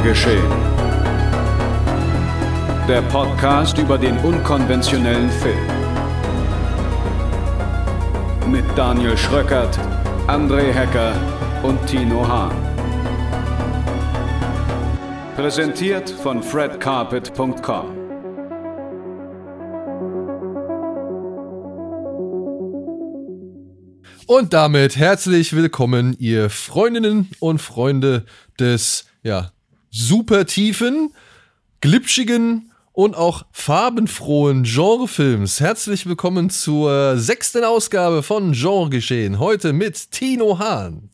[0.00, 0.50] Genregeschehen.
[2.88, 5.58] Der Podcast über den unkonventionellen Film.
[8.50, 9.78] Mit Daniel Schröckert,
[10.26, 11.12] André Hecker
[11.62, 12.54] und Tino Hahn.
[15.36, 17.96] Präsentiert von fredcarpet.com.
[24.26, 28.24] Und damit herzlich willkommen, ihr Freundinnen und Freunde
[28.58, 29.50] des ja,
[29.90, 31.12] super tiefen,
[31.80, 35.58] glitschigen und auch farbenfrohen Genrefilms.
[35.58, 39.40] Herzlich willkommen zur sechsten Ausgabe von Genregeschehen.
[39.40, 41.10] Heute mit Tino Hahn.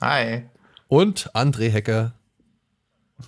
[0.00, 0.44] Hi.
[0.88, 2.14] Und André Hecker.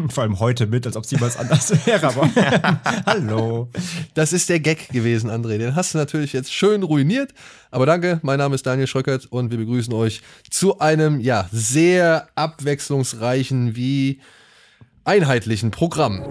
[0.08, 2.28] Vor allem heute mit, als ob es jemals anders wäre, aber
[3.06, 3.68] hallo.
[4.14, 5.58] Das ist der Gag gewesen, André.
[5.58, 7.34] Den hast du natürlich jetzt schön ruiniert.
[7.70, 12.28] Aber danke, mein Name ist Daniel Schröckert und wir begrüßen euch zu einem, ja, sehr
[12.34, 14.20] abwechslungsreichen wie
[15.04, 16.22] einheitlichen Programm.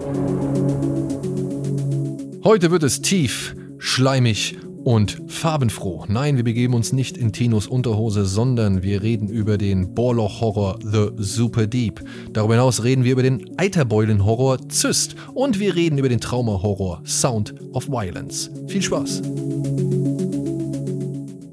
[2.44, 6.06] Heute wird es tief, schleimig und farbenfroh.
[6.08, 11.10] Nein, wir begeben uns nicht in Tinos Unterhose, sondern wir reden über den Bohrloch-Horror The
[11.18, 12.02] Super Deep.
[12.32, 17.54] Darüber hinaus reden wir über den Eiterbeulen-Horror Zyst und wir reden über den Trauma-Horror Sound
[17.72, 18.50] of Violence.
[18.66, 19.22] Viel Spaß!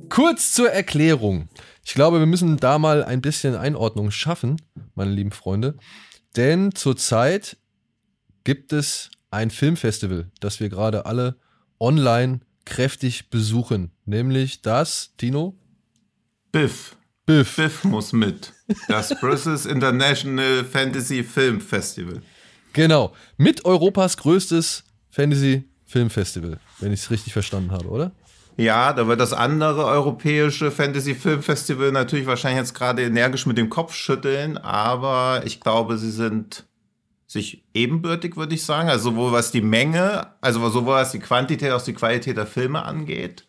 [0.09, 1.50] Kurz zur Erklärung.
[1.86, 4.58] Ich glaube, wir müssen da mal ein bisschen Einordnung schaffen,
[4.95, 5.75] meine lieben Freunde.
[6.35, 7.58] Denn zurzeit
[8.44, 11.35] gibt es ein Filmfestival, das wir gerade alle
[11.80, 13.91] online kräftig besuchen.
[14.05, 15.57] Nämlich das, Tino?
[16.52, 16.95] Biff.
[17.25, 17.55] Biff.
[17.55, 18.53] Biff muss mit.
[18.88, 22.22] Das Brussels International Fantasy Film Festival.
[22.73, 23.13] Genau.
[23.38, 28.11] Mit Europas größtes Fantasy Film Festival, wenn ich es richtig verstanden habe, oder?
[28.59, 33.57] Ja, da wird das andere europäische Fantasy Film Festival natürlich wahrscheinlich jetzt gerade energisch mit
[33.57, 36.66] dem Kopf schütteln, aber ich glaube, sie sind
[37.25, 38.89] sich ebenbürtig, würde ich sagen.
[38.89, 42.47] Also sowohl was die Menge, also sowohl was die Quantität als auch die Qualität der
[42.47, 43.45] Filme angeht.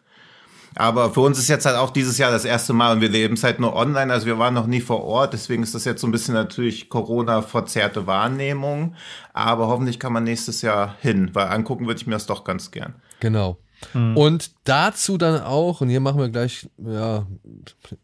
[0.77, 3.35] Aber für uns ist jetzt halt auch dieses Jahr das erste Mal und wir leben
[3.35, 4.13] es halt nur online.
[4.13, 6.89] Also wir waren noch nie vor Ort, deswegen ist das jetzt so ein bisschen natürlich
[6.89, 8.95] Corona-verzerrte Wahrnehmung.
[9.33, 12.71] Aber hoffentlich kann man nächstes Jahr hin, weil angucken würde ich mir das doch ganz
[12.71, 12.95] gern.
[13.19, 13.59] Genau.
[13.95, 14.17] Mhm.
[14.17, 17.27] Und dazu dann auch, und hier machen wir gleich ja,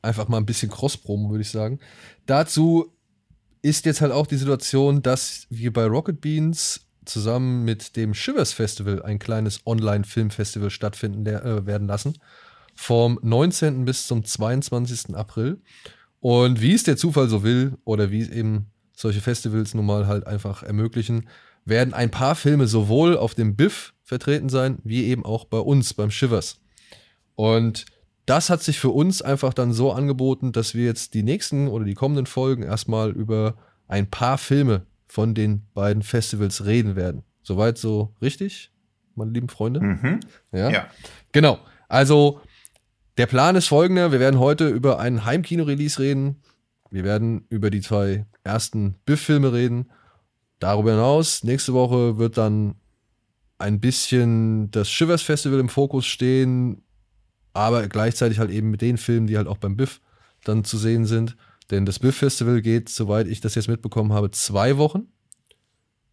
[0.03, 1.78] einfach mal ein bisschen Cross-Promo, würde ich sagen.
[2.26, 2.92] Dazu
[3.62, 8.53] ist jetzt halt auch die Situation, dass wir bei Rocket Beans zusammen mit dem Shivers
[8.53, 12.19] Festival ein kleines Online-Filmfestival stattfinden der, äh, werden lassen.
[12.75, 13.84] Vom 19.
[13.84, 15.14] bis zum 22.
[15.14, 15.60] April.
[16.20, 20.06] Und wie es der Zufall so will, oder wie es eben solche Festivals nun mal
[20.06, 21.28] halt einfach ermöglichen,
[21.64, 25.93] werden ein paar Filme sowohl auf dem Biff vertreten sein, wie eben auch bei uns
[25.93, 26.61] beim Shivers.
[27.34, 27.84] Und
[28.25, 31.84] das hat sich für uns einfach dann so angeboten, dass wir jetzt die nächsten oder
[31.84, 33.56] die kommenden Folgen erstmal über
[33.89, 37.25] ein paar Filme von den beiden Festivals reden werden.
[37.43, 38.71] Soweit so richtig,
[39.17, 39.81] meine lieben Freunde?
[39.81, 40.21] Mhm.
[40.53, 40.71] Ja?
[40.71, 40.87] ja.
[41.33, 41.59] Genau.
[41.88, 42.41] Also,
[43.19, 46.43] der Plan ist folgender: Wir werden heute über einen Heimkino-Release reden.
[46.91, 49.91] Wir werden über die zwei ersten Biff-Filme reden.
[50.59, 52.77] Darüber hinaus, nächste Woche wird dann
[53.59, 56.83] ein bisschen das Shivers Festival im Fokus stehen,
[57.53, 60.00] aber gleichzeitig halt eben mit den Filmen, die halt auch beim Biff
[60.44, 61.37] dann zu sehen sind.
[61.71, 65.09] Denn das Biff Festival geht, soweit ich das jetzt mitbekommen habe, zwei Wochen.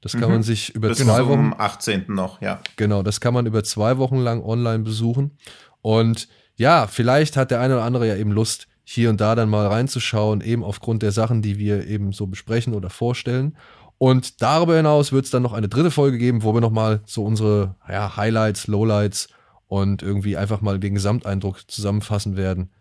[0.02, 0.36] Das kann mhm.
[0.36, 1.40] man sich über Bis zwei Wochen.
[1.40, 2.06] Am 18.
[2.08, 2.60] noch, ja.
[2.76, 5.38] Genau, das kann man über zwei Wochen lang online besuchen.
[5.82, 9.50] Und ja, vielleicht hat der eine oder andere ja eben Lust, hier und da dann
[9.50, 13.56] mal reinzuschauen, eben aufgrund der Sachen, die wir eben so besprechen oder vorstellen.
[13.98, 17.24] Und darüber hinaus wird es dann noch eine dritte Folge geben, wo wir nochmal so
[17.24, 19.30] unsere ja, Highlights, Lowlights
[19.68, 22.72] und irgendwie einfach mal den Gesamteindruck zusammenfassen werden,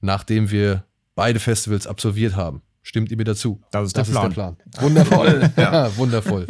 [0.00, 2.62] nachdem wir beide Festivals absolviert haben.
[2.82, 3.62] Stimmt ihr mir dazu?
[3.70, 4.56] Das ist, das der, ist Plan.
[4.72, 4.82] der Plan.
[4.82, 5.52] Wundervoll.
[5.56, 5.96] ja.
[5.96, 6.46] wundervoll.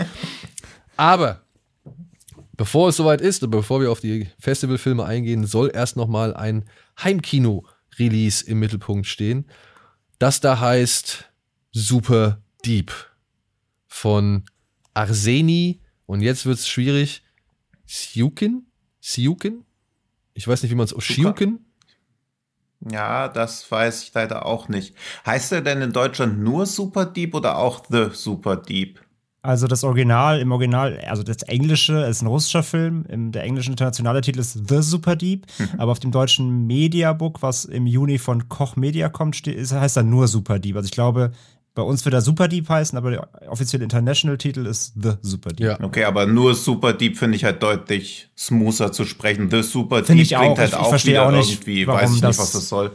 [0.96, 1.42] Aber
[2.56, 6.64] bevor es soweit ist und bevor wir auf die Festivalfilme eingehen, soll erst nochmal ein
[7.02, 9.46] Heimkino-Release im Mittelpunkt stehen.
[10.18, 11.30] Das da heißt
[11.72, 12.92] Super Deep
[13.94, 14.42] von
[14.92, 17.22] Arseni und jetzt wird es schwierig.
[17.86, 18.66] Siukin?
[19.00, 19.64] Siukin?
[20.34, 21.60] Ich weiß nicht, wie man es Shiukin?
[22.90, 24.94] Ja, das weiß ich leider auch nicht.
[25.24, 29.00] Heißt er denn in Deutschland nur Super Deep oder auch The Super Deep?
[29.42, 33.70] Also das Original, im Original, also das Englische ist ein russischer Film, im, der englische
[33.70, 35.68] internationale Titel ist The Super Deep, mhm.
[35.78, 40.02] aber auf dem deutschen Mediabook, was im Juni von Koch Media kommt, steht, heißt er
[40.02, 40.76] nur Super Deep.
[40.76, 41.30] Also ich glaube,
[41.74, 45.66] bei uns wird er Super Deep heißen, aber der offizielle International-Titel ist The Super Deep.
[45.66, 45.80] Ja.
[45.82, 49.50] Okay, aber nur Super Deep finde ich halt deutlich smoother zu sprechen.
[49.50, 52.00] The Super find Deep ich klingt halt ich, auch ich verstehe auch nicht, irgendwie, warum
[52.00, 52.92] weiß ich das, nicht, was das soll.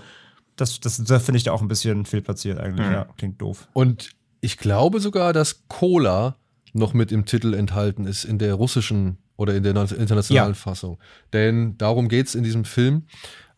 [0.55, 2.87] Das, das, das finde ich da auch ein bisschen fehlplatziert eigentlich.
[2.87, 2.93] Mhm.
[2.93, 3.67] Ja, klingt doof.
[3.73, 4.11] Und
[4.41, 6.37] ich glaube sogar, dass Cola
[6.73, 10.53] noch mit im Titel enthalten ist, in der russischen oder in der internationalen ja.
[10.53, 10.99] Fassung.
[11.33, 13.03] Denn darum geht es in diesem Film.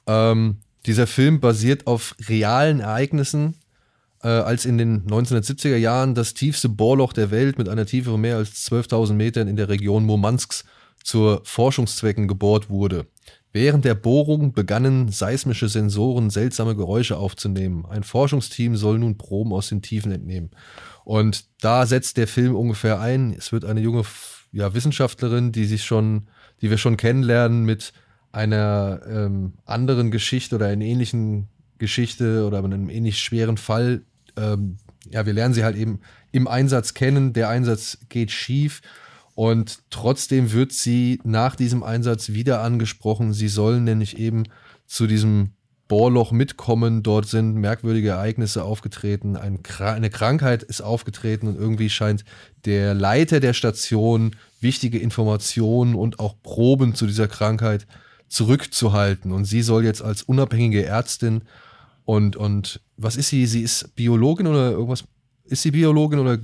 [0.07, 3.55] Ähm, dieser Film basiert auf realen Ereignissen,
[4.23, 8.21] äh, als in den 1970er Jahren das tiefste Bohrloch der Welt mit einer Tiefe von
[8.21, 10.63] mehr als 12.000 Metern in der Region Murmansks
[11.03, 13.07] zur Forschungszwecken gebohrt wurde.
[13.53, 17.85] Während der Bohrung begannen seismische Sensoren seltsame Geräusche aufzunehmen.
[17.85, 20.51] Ein Forschungsteam soll nun Proben aus den Tiefen entnehmen.
[21.03, 23.33] Und da setzt der Film ungefähr ein.
[23.37, 24.03] Es wird eine junge
[24.53, 26.27] ja, Wissenschaftlerin, die sich schon,
[26.61, 27.91] die wir schon kennenlernen, mit
[28.31, 34.03] einer ähm, anderen Geschichte oder einer ähnlichen Geschichte oder einem ähnlich schweren Fall.
[34.37, 34.77] Ähm,
[35.09, 35.99] ja, wir lernen sie halt eben
[36.31, 37.33] im Einsatz kennen.
[37.33, 38.81] Der Einsatz geht schief
[39.35, 43.33] und trotzdem wird sie nach diesem Einsatz wieder angesprochen.
[43.33, 44.43] Sie sollen nämlich eben
[44.87, 45.51] zu diesem
[45.87, 47.03] Bohrloch mitkommen.
[47.03, 49.35] Dort sind merkwürdige Ereignisse aufgetreten.
[49.35, 52.23] Ein, eine Krankheit ist aufgetreten und irgendwie scheint
[52.63, 57.87] der Leiter der Station wichtige Informationen und auch Proben zu dieser Krankheit
[58.29, 59.33] zurückzuhalten.
[59.33, 61.41] Und sie soll jetzt als unabhängige Ärztin
[62.11, 63.45] und, und was ist sie?
[63.45, 65.05] Sie ist Biologin oder irgendwas?
[65.45, 66.37] Ist sie Biologin oder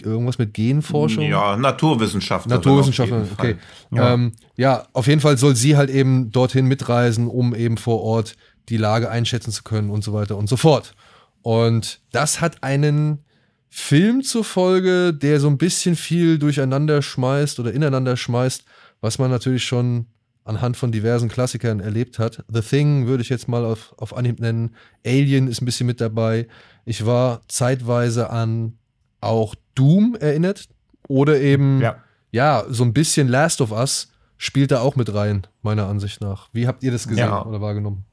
[0.00, 1.24] irgendwas mit Genforschung?
[1.24, 2.56] Ja, Naturwissenschaftlerin.
[2.56, 3.56] Naturwissenschaftlerin, okay.
[3.90, 4.14] Ja.
[4.14, 8.36] Ähm, ja, auf jeden Fall soll sie halt eben dorthin mitreisen, um eben vor Ort
[8.68, 10.94] die Lage einschätzen zu können und so weiter und so fort.
[11.42, 13.24] Und das hat einen
[13.68, 18.62] Film zur Folge, der so ein bisschen viel durcheinander schmeißt oder ineinander schmeißt,
[19.00, 20.06] was man natürlich schon
[20.44, 22.44] anhand von diversen Klassikern erlebt hat.
[22.48, 24.74] The Thing würde ich jetzt mal auf, auf Anhieb nennen.
[25.06, 26.48] Alien ist ein bisschen mit dabei.
[26.84, 28.78] Ich war zeitweise an
[29.20, 30.68] auch Doom erinnert.
[31.08, 31.96] Oder eben, ja,
[32.30, 36.48] ja so ein bisschen Last of Us spielt da auch mit rein, meiner Ansicht nach.
[36.52, 37.44] Wie habt ihr das gesehen ja.
[37.44, 38.04] oder wahrgenommen?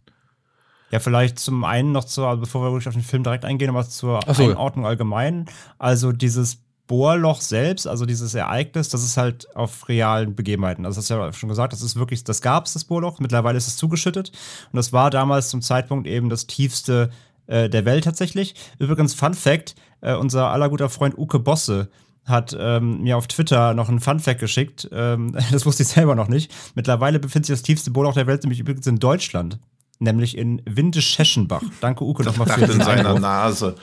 [0.92, 3.70] Ja, vielleicht zum einen noch zur, also bevor wir wirklich auf den Film direkt eingehen,
[3.70, 4.44] aber zur so.
[4.44, 5.46] Einordnung allgemein.
[5.78, 10.86] Also dieses Bohrloch selbst, also dieses Ereignis, das ist halt auf realen Begebenheiten.
[10.86, 13.20] Also das hast du ja schon gesagt, das ist wirklich, das gab es, das Bohrloch.
[13.20, 14.32] Mittlerweile ist es zugeschüttet.
[14.72, 17.10] Und das war damals zum Zeitpunkt eben das tiefste
[17.48, 18.56] äh, der Welt tatsächlich.
[18.80, 21.90] Übrigens, Fun Fact: äh, unser aller guter Freund Uke Bosse
[22.24, 24.90] hat ähm, mir auf Twitter noch einen Fun-Fact geschickt.
[24.92, 26.54] Ähm, das wusste ich selber noch nicht.
[26.76, 29.60] Mittlerweile befindet sich das tiefste Bohrloch der Welt nämlich übrigens in Deutschland
[30.00, 31.64] nämlich in Windischeschenbach.
[31.82, 33.20] Danke, Uke, nochmal für den in seiner.
[33.20, 33.76] Nase.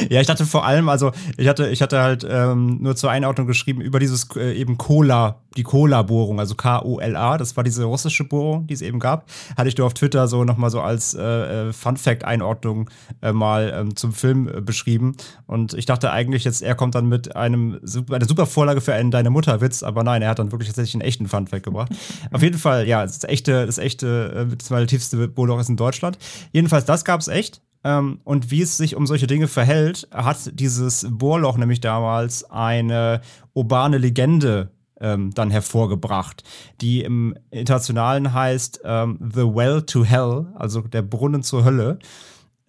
[0.09, 3.47] ja, ich dachte vor allem, also ich hatte, ich hatte halt ähm, nur zur Einordnung
[3.47, 8.67] geschrieben über dieses äh, eben Cola, die Cola-Bohrung, also K-O-L-A, das war diese russische Bohrung,
[8.67, 9.29] die es eben gab.
[9.57, 12.89] Hatte ich dir auf Twitter so nochmal so als äh, äh, Fun-Fact-Einordnung
[13.21, 15.15] äh, mal ähm, zum Film äh, beschrieben.
[15.45, 17.79] Und ich dachte eigentlich jetzt, er kommt dann mit einem
[18.09, 21.01] eine super Vorlage für einen Deine Mutter-Witz, aber nein, er hat dann wirklich tatsächlich einen
[21.01, 21.91] echten Fun-Fact gebracht.
[22.31, 25.69] auf jeden Fall, ja, das echte, das echte, äh, das war der tiefste Bohrloch ist
[25.69, 26.17] in Deutschland.
[26.51, 27.61] Jedenfalls, das gab es echt.
[27.83, 33.21] Ähm, und wie es sich um solche Dinge verhält, hat dieses Bohrloch nämlich damals eine
[33.53, 36.43] urbane Legende ähm, dann hervorgebracht,
[36.81, 41.99] die im Internationalen heißt ähm, The Well to Hell, also der Brunnen zur Hölle.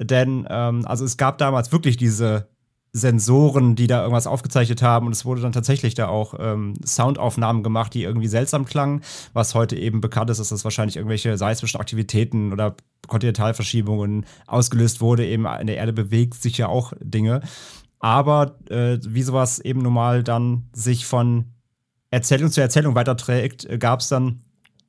[0.01, 2.49] Denn ähm, also es gab damals wirklich diese
[2.97, 5.07] Sensoren, die da irgendwas aufgezeichnet haben.
[5.07, 9.03] Und es wurde dann tatsächlich da auch ähm, Soundaufnahmen gemacht, die irgendwie seltsam klangen.
[9.33, 12.77] Was heute eben bekannt ist, dass das wahrscheinlich irgendwelche seismischen Aktivitäten oder
[13.09, 15.27] Kontinentalverschiebungen ausgelöst wurde.
[15.27, 17.43] Eben in der Erde bewegt sich ja auch Dinge.
[17.99, 21.47] Aber äh, wie sowas eben normal dann sich von
[22.13, 24.45] Erzählung zu Erzählung weiterträgt, äh, gab es dann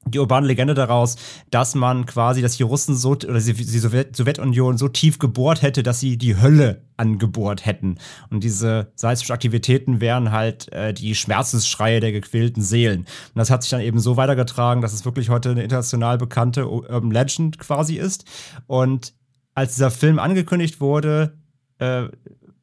[0.07, 1.15] die urbane Legende daraus,
[1.50, 6.00] dass man quasi, dass die Russen so oder die Sowjetunion so tief gebohrt hätte, dass
[6.00, 7.97] sie die Hölle angebohrt hätten.
[8.29, 13.01] Und diese seismischen Aktivitäten wären halt äh, die Schmerzensschreie der gequälten Seelen.
[13.01, 16.69] Und das hat sich dann eben so weitergetragen, dass es wirklich heute eine international bekannte
[16.69, 18.25] Urban Legend quasi ist.
[18.67, 19.13] Und
[19.55, 21.38] als dieser Film angekündigt wurde,
[21.79, 22.03] äh,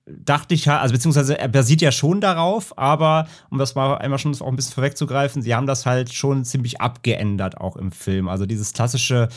[0.06, 4.34] dachte ich, also beziehungsweise er basiert ja schon darauf, aber um das mal einmal schon
[4.40, 8.28] auch ein bisschen vorwegzugreifen, sie haben das halt schon ziemlich abgeändert auch im Film.
[8.28, 9.28] Also dieses klassische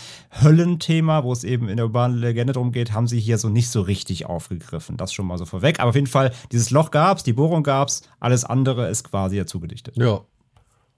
[0.42, 3.70] Höllenthema, wo es eben in der urbanen Legende drum geht, haben sie hier so nicht
[3.70, 4.98] so richtig aufgegriffen.
[4.98, 5.80] Das schon mal so vorweg.
[5.80, 9.60] Aber auf jeden Fall, dieses Loch gab's, die Bohrung gab's, alles andere ist quasi dazu
[9.60, 9.96] gedichtet.
[9.98, 10.22] Ja.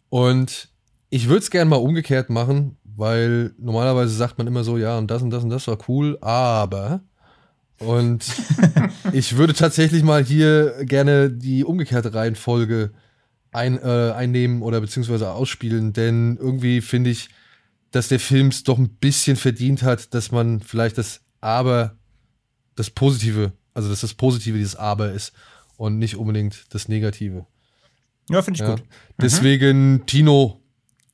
[0.10, 0.70] Und
[1.10, 5.12] ich würde es gerne mal umgekehrt machen, weil normalerweise sagt man immer so, ja, und
[5.12, 7.02] das und das und das war cool, aber
[7.80, 8.26] und
[9.14, 12.92] ich würde tatsächlich mal hier gerne die umgekehrte Reihenfolge
[13.52, 17.30] ein, äh, einnehmen oder beziehungsweise ausspielen, denn irgendwie finde ich,
[17.92, 21.96] dass der Film es doch ein bisschen verdient hat, dass man vielleicht das Aber,
[22.76, 25.34] das Positive, also dass das Positive dieses Aber ist
[25.78, 27.46] und nicht unbedingt das Negative.
[28.30, 28.76] Ja, finde ich ja.
[28.76, 28.84] gut.
[29.22, 30.06] Deswegen, mhm.
[30.06, 30.62] Tino,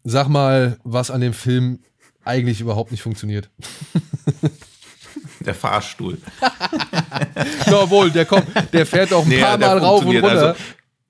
[0.03, 1.79] sag mal, was an dem Film
[2.25, 3.50] eigentlich überhaupt nicht funktioniert.
[5.45, 6.17] Der Fahrstuhl.
[7.69, 10.29] Jawohl, der kommt, der fährt auch ein Nee, paar Mal rauf und runter.
[10.29, 10.55] Also,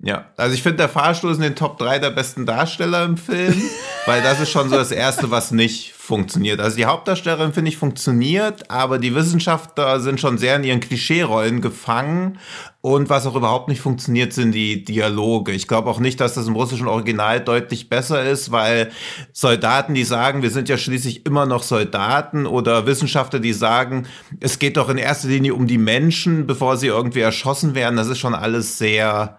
[0.06, 3.16] ja, also ich finde, der Fahrstuhl ist in den Top 3 der besten Darsteller im
[3.18, 3.62] Film,
[4.06, 6.60] weil das ist schon so das Erste, was nicht funktioniert.
[6.60, 11.62] Also die Hauptdarstellerin, finde ich, funktioniert, aber die Wissenschaftler sind schon sehr in ihren Klischeerollen
[11.62, 12.40] gefangen.
[12.82, 15.54] Und was auch überhaupt nicht funktioniert, sind die Dialoge.
[15.54, 18.92] Ich glaube auch nicht, dass das im russischen Original deutlich besser ist, weil
[19.32, 24.06] Soldaten, die sagen, wir sind ja schließlich immer noch Soldaten oder Wissenschaftler, die sagen,
[24.42, 27.96] es geht doch in erster Linie um die Menschen, bevor sie irgendwie erschossen werden.
[27.96, 29.38] Das ist schon alles sehr,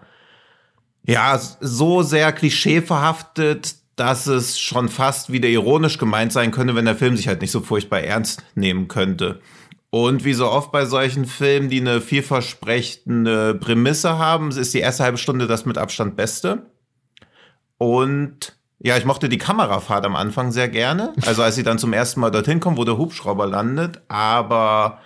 [1.03, 6.95] ja, so sehr klischeeverhaftet, dass es schon fast wieder ironisch gemeint sein könnte, wenn der
[6.95, 9.39] Film sich halt nicht so furchtbar ernst nehmen könnte.
[9.89, 15.03] Und wie so oft bei solchen Filmen, die eine vielversprechende Prämisse haben, ist die erste
[15.03, 16.63] halbe Stunde das mit Abstand Beste.
[17.77, 21.13] Und ja, ich mochte die Kamerafahrt am Anfang sehr gerne.
[21.25, 24.01] Also als sie dann zum ersten Mal dorthin kommen, wo der Hubschrauber landet.
[24.09, 24.99] Aber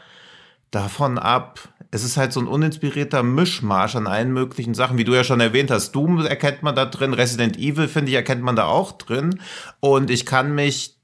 [0.71, 1.59] davon ab,
[1.91, 5.39] es ist halt so ein uninspirierter Mischmasch an allen möglichen Sachen, wie du ja schon
[5.39, 5.91] erwähnt hast.
[5.93, 9.39] Doom erkennt man da drin, Resident Evil, finde ich, erkennt man da auch drin.
[9.79, 10.97] Und ich kann mich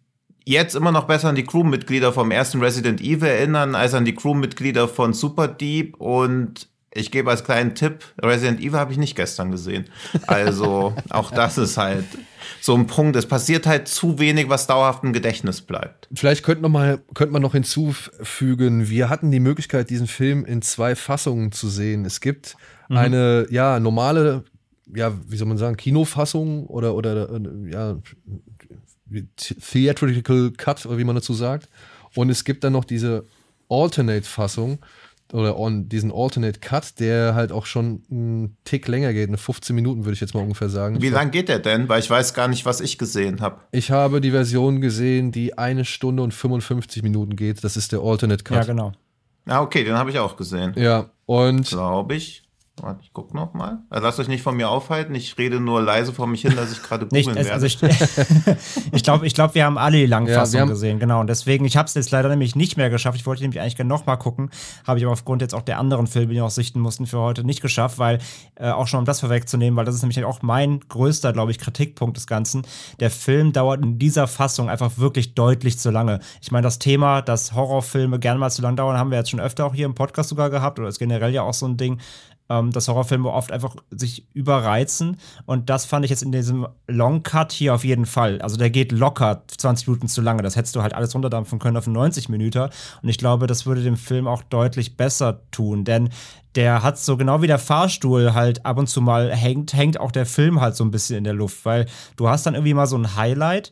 [0.46, 4.14] jetzt immer noch besser an die Crewmitglieder vom ersten Resident Evil erinnern, als an die
[4.14, 5.98] Crewmitglieder von Super Deep.
[5.98, 9.86] Und ich gebe als kleinen Tipp, Resident Evil habe ich nicht gestern gesehen.
[10.28, 12.06] Also auch das ist halt
[12.62, 13.16] so ein Punkt.
[13.16, 16.08] Es passiert halt zu wenig, was dauerhaft im Gedächtnis bleibt.
[16.14, 20.62] Vielleicht könnte, noch mal, könnte man noch hinzufügen, wir hatten die Möglichkeit, diesen Film in
[20.62, 22.06] zwei Fassungen zu sehen.
[22.06, 22.56] Es gibt
[22.88, 22.98] Mhm.
[22.98, 24.44] eine, ja, normale,
[24.96, 27.98] ja, wie soll man sagen, Kinofassung oder, oder, ja,
[29.38, 31.68] Theatrical Cut, oder wie man dazu sagt.
[32.16, 33.26] Und es gibt dann noch diese
[33.70, 34.80] Alternate-Fassung
[35.34, 39.76] oder on, diesen Alternate Cut, der halt auch schon einen Tick länger geht, eine 15
[39.76, 41.02] Minuten würde ich jetzt mal ungefähr sagen.
[41.02, 41.90] Wie lang geht der denn?
[41.90, 43.58] Weil ich weiß gar nicht, was ich gesehen habe.
[43.72, 47.64] Ich habe die Version gesehen, die eine Stunde und 55 Minuten geht.
[47.64, 48.58] Das ist der Alternate Cut.
[48.58, 48.92] Ja, genau.
[49.48, 50.74] Ah, okay, den habe ich auch gesehen.
[50.76, 52.45] Ja, und Glaube ich.
[52.82, 53.80] Warte, ich guck noch mal.
[53.90, 55.16] Also lasst euch nicht von mir aufhalten.
[55.16, 57.54] Ich rede nur leise vor mich hin, dass ich gerade googeln es- werde.
[57.54, 57.80] also ich
[58.92, 61.22] ich glaube, ich glaub, wir haben alle die Langfassung Ja, wir gesehen, genau.
[61.22, 63.18] Und deswegen, ich habe es jetzt leider nämlich nicht mehr geschafft.
[63.18, 64.50] Ich wollte nämlich eigentlich gerne nochmal gucken,
[64.86, 67.46] habe ich aber aufgrund jetzt auch der anderen Filme, die noch sichten mussten, für heute
[67.46, 68.20] nicht geschafft, weil
[68.56, 71.60] äh, auch schon um das vorwegzunehmen, weil das ist nämlich auch mein größter, glaube ich,
[71.60, 72.64] Kritikpunkt des Ganzen.
[73.00, 76.20] Der Film dauert in dieser Fassung einfach wirklich deutlich zu lange.
[76.42, 79.40] Ich meine, das Thema, dass Horrorfilme gerne mal zu lang dauern, haben wir jetzt schon
[79.40, 82.00] öfter auch hier im Podcast sogar gehabt oder ist generell ja auch so ein Ding
[82.50, 85.18] ähm, dass Horrorfilme oft einfach sich überreizen.
[85.46, 88.42] Und das fand ich jetzt in diesem Long Cut hier auf jeden Fall.
[88.42, 90.44] Also der geht locker 20 Minuten zu lange.
[90.44, 92.70] Das hättest du halt alles runterdampfen können auf 90 Minuten.
[93.02, 95.86] Und ich glaube, das würde dem Film auch deutlich besser tun.
[95.86, 96.10] Denn
[96.56, 100.12] der hat so genau wie der Fahrstuhl halt ab und zu mal hängt, hängt auch
[100.12, 101.66] der Film halt so ein bisschen in der Luft.
[101.66, 103.72] Weil du hast dann irgendwie mal so ein Highlight.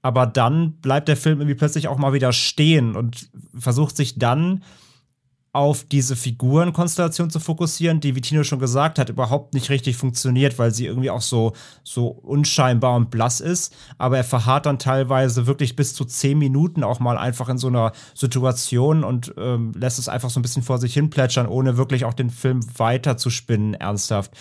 [0.00, 4.62] Aber dann bleibt der Film irgendwie plötzlich auch mal wieder stehen und versucht sich dann
[5.54, 10.58] auf diese Figurenkonstellation zu fokussieren, die, wie Tino schon gesagt hat, überhaupt nicht richtig funktioniert,
[10.58, 11.52] weil sie irgendwie auch so,
[11.84, 13.74] so unscheinbar und blass ist.
[13.98, 17.68] Aber er verharrt dann teilweise wirklich bis zu zehn Minuten auch mal einfach in so
[17.68, 21.76] einer Situation und ähm, lässt es einfach so ein bisschen vor sich hin plätschern, ohne
[21.76, 24.32] wirklich auch den Film weiter zu spinnen, ernsthaft.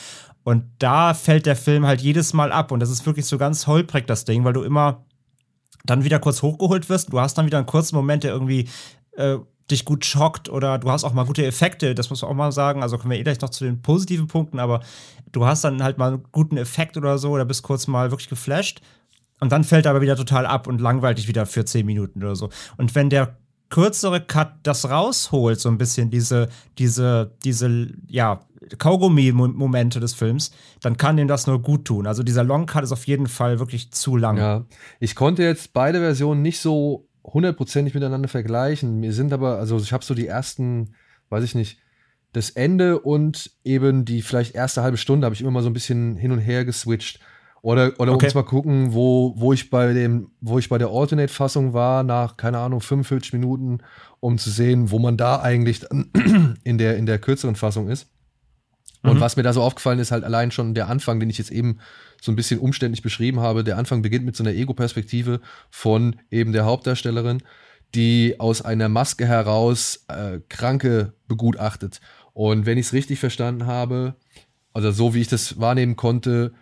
[0.44, 2.72] Und da fällt der Film halt jedes Mal ab.
[2.72, 5.06] Und das ist wirklich so ganz holprig, das Ding, weil du immer
[5.84, 7.12] dann wieder kurz hochgeholt wirst.
[7.12, 8.70] Du hast dann wieder einen kurzen Moment, der irgendwie
[9.18, 9.38] äh,
[9.72, 12.52] dich gut schockt oder du hast auch mal gute Effekte, das muss man auch mal
[12.52, 12.84] sagen.
[12.84, 14.82] Also kommen wir eh gleich noch zu den positiven Punkten, aber
[15.32, 18.30] du hast dann halt mal einen guten Effekt oder so oder bist kurz mal wirklich
[18.30, 18.82] geflasht
[19.42, 22.24] und dann fällt er aber wieder total ab und langweilt dich wieder für 10 Minuten
[22.24, 22.50] oder so.
[22.78, 23.38] Und wenn der
[23.70, 28.42] kürzere Cut das rausholt, so ein bisschen diese, diese, diese, ja,
[28.78, 30.52] Kaugummi-Momente des Films,
[30.82, 32.06] dann kann dem das nur gut tun.
[32.06, 34.38] Also dieser Long Cut ist auf jeden Fall wirklich zu lang.
[34.38, 34.66] ja,
[35.00, 39.00] ich konnte jetzt beide Versionen nicht so hundertprozentig miteinander vergleichen.
[39.00, 40.96] Mir sind aber, also ich habe so die ersten,
[41.30, 41.80] weiß ich nicht,
[42.34, 45.74] das Ende und eben die vielleicht erste halbe Stunde habe ich immer mal so ein
[45.74, 47.20] bisschen hin und her geswitcht.
[47.62, 48.28] Oder, oder Okay.
[48.28, 52.38] um mal gucken, wo, wo ich bei dem, wo ich bei der Alternate-Fassung war, nach,
[52.38, 53.80] keine Ahnung, 45 Minuten,
[54.20, 55.82] um zu sehen, wo man da eigentlich
[56.64, 58.08] in der, in der kürzeren Fassung ist.
[59.04, 61.52] Und was mir da so aufgefallen ist, halt allein schon der Anfang, den ich jetzt
[61.52, 61.80] eben
[62.22, 63.66] so ein bisschen umständlich beschrieben habe.
[63.66, 67.44] Der Anfang beginnt mit so einer Ego-Perspektive von eben der Hauptdarstellerin,
[67.96, 72.00] die aus einer Maske heraus äh, Kranke begutachtet.
[72.34, 74.16] Und wenn ich es richtig verstanden habe,
[74.72, 76.54] also so wie ich das wahrnehmen konnte,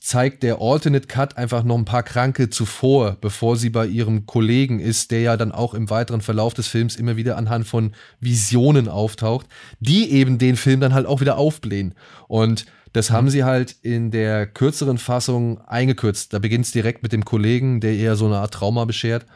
[0.00, 4.78] zeigt der Alternate Cut einfach noch ein paar Kranke zuvor, bevor sie bei ihrem Kollegen
[4.78, 8.88] ist, der ja dann auch im weiteren Verlauf des Films immer wieder anhand von Visionen
[8.88, 9.46] auftaucht,
[9.80, 11.94] die eben den Film dann halt auch wieder aufblähen.
[12.28, 16.32] Und das haben sie halt in der kürzeren Fassung eingekürzt.
[16.32, 19.26] Da beginnt es direkt mit dem Kollegen, der eher so eine Art Trauma beschert.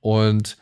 [0.00, 0.56] Und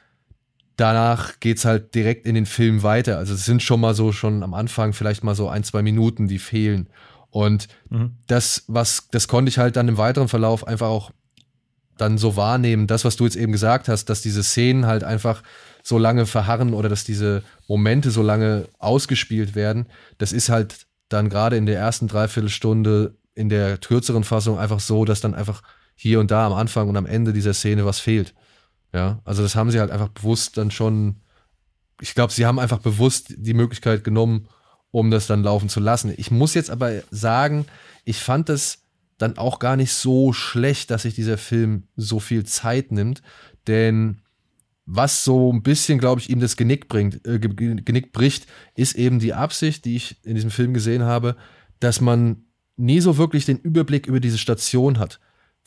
[0.77, 3.19] danach geht's halt direkt in den Film weiter.
[3.19, 6.29] Also es sind schon mal so, schon am Anfang vielleicht mal so ein, zwei Minuten,
[6.29, 6.89] die fehlen.
[7.31, 8.17] Und mhm.
[8.27, 11.11] das, was, das konnte ich halt dann im weiteren Verlauf einfach auch
[11.99, 15.43] dann so wahrnehmen, das, was du jetzt eben gesagt hast, dass diese Szenen halt einfach
[15.83, 19.87] so lange verharren oder dass diese Momente so lange ausgespielt werden,
[20.19, 25.05] das ist halt dann gerade in der ersten Dreiviertelstunde in der kürzeren Fassung einfach so,
[25.05, 25.63] dass dann einfach
[25.95, 28.35] hier und da am Anfang und am Ende dieser Szene was fehlt.
[28.93, 31.17] Ja, also das haben sie halt einfach bewusst dann schon,
[32.01, 34.49] ich glaube, sie haben einfach bewusst die Möglichkeit genommen,
[34.91, 36.13] um das dann laufen zu lassen.
[36.17, 37.67] Ich muss jetzt aber sagen,
[38.05, 38.85] ich fand es
[39.19, 43.23] dann auch gar nicht so schlecht, dass sich dieser Film so viel Zeit nimmt,
[43.67, 44.23] denn
[44.91, 49.19] was so ein bisschen, glaube ich, ihm das Genick bringt, äh, Genick bricht, ist eben
[49.19, 51.37] die Absicht, die ich in diesem Film gesehen habe,
[51.79, 52.45] dass man
[52.77, 55.21] nie so wirklich den Überblick über diese Station hat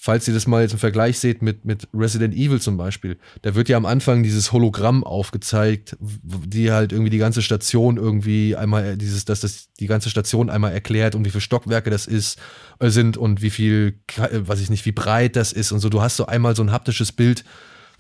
[0.04, 3.54] falls ihr das mal jetzt im Vergleich seht mit, mit Resident Evil zum Beispiel, da
[3.54, 8.98] wird ja am Anfang dieses Hologramm aufgezeigt, die halt irgendwie die ganze Station irgendwie einmal,
[8.98, 12.40] dieses, dass das die ganze Station einmal erklärt und wie viele Stockwerke das ist,
[12.80, 15.90] äh, sind und wie viel, äh, weiß ich nicht, wie breit das ist und so.
[15.90, 17.46] Du hast so einmal so ein haptisches Bild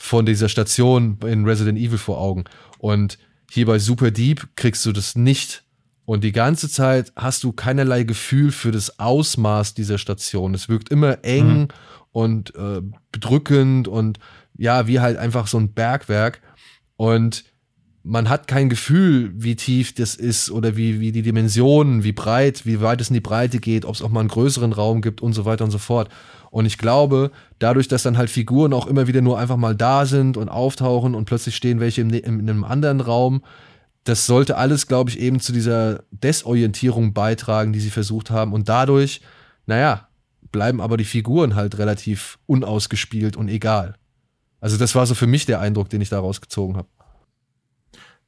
[0.01, 2.45] von dieser Station in Resident Evil vor Augen.
[2.79, 3.17] Und
[3.49, 5.63] hier bei Super Deep kriegst du das nicht.
[6.05, 10.53] Und die ganze Zeit hast du keinerlei Gefühl für das Ausmaß dieser Station.
[10.53, 11.67] Es wirkt immer eng mhm
[12.11, 12.81] und äh,
[13.11, 14.19] bedrückend und
[14.57, 16.41] ja, wie halt einfach so ein Bergwerk.
[16.97, 17.45] Und
[18.03, 22.65] man hat kein Gefühl, wie tief das ist oder wie, wie die Dimensionen, wie breit,
[22.65, 25.21] wie weit es in die Breite geht, ob es auch mal einen größeren Raum gibt
[25.21, 26.09] und so weiter und so fort.
[26.49, 30.05] Und ich glaube, dadurch, dass dann halt Figuren auch immer wieder nur einfach mal da
[30.05, 33.43] sind und auftauchen und plötzlich stehen welche in, ne-, in einem anderen Raum,
[34.03, 38.51] das sollte alles, glaube ich, eben zu dieser Desorientierung beitragen, die sie versucht haben.
[38.51, 39.21] Und dadurch,
[39.67, 40.07] naja,
[40.51, 43.95] bleiben aber die Figuren halt relativ unausgespielt und egal.
[44.59, 46.87] Also das war so für mich der Eindruck, den ich daraus gezogen habe.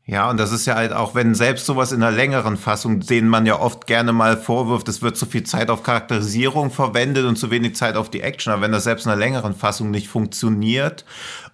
[0.05, 3.29] Ja, und das ist ja halt auch, wenn selbst sowas in einer längeren Fassung, denen
[3.29, 7.37] man ja oft gerne mal vorwirft, es wird zu viel Zeit auf Charakterisierung verwendet und
[7.37, 8.51] zu wenig Zeit auf die Action.
[8.51, 11.05] Aber wenn das selbst in einer längeren Fassung nicht funktioniert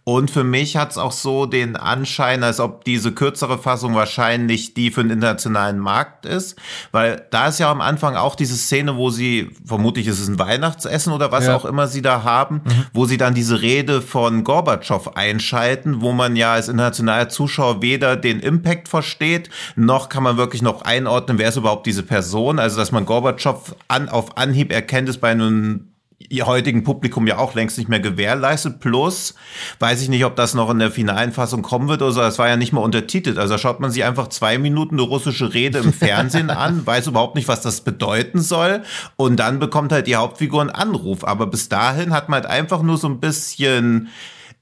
[0.09, 4.73] und für mich hat es auch so den Anschein, als ob diese kürzere Fassung wahrscheinlich
[4.73, 6.57] die für den internationalen Markt ist,
[6.91, 10.39] weil da ist ja am Anfang auch diese Szene, wo sie, vermutlich ist es ein
[10.39, 11.55] Weihnachtsessen oder was ja.
[11.55, 12.85] auch immer sie da haben, mhm.
[12.91, 18.15] wo sie dann diese Rede von Gorbatschow einschalten, wo man ja als internationaler Zuschauer weder
[18.15, 22.57] den Impact versteht, noch kann man wirklich noch einordnen, wer ist überhaupt diese Person.
[22.57, 25.88] Also, dass man Gorbatschow an, auf Anhieb erkennt, ist bei einem
[26.29, 28.79] ihr heutigen Publikum ja auch längst nicht mehr gewährleistet.
[28.79, 29.33] Plus,
[29.79, 32.21] weiß ich nicht, ob das noch in der finalen Fassung kommen wird oder so.
[32.21, 33.37] Es war ja nicht mal untertitelt.
[33.37, 37.35] Also schaut man sich einfach zwei Minuten eine russische Rede im Fernsehen an, weiß überhaupt
[37.35, 38.83] nicht, was das bedeuten soll.
[39.15, 41.25] Und dann bekommt halt die Hauptfigur einen Anruf.
[41.25, 44.09] Aber bis dahin hat man halt einfach nur so ein bisschen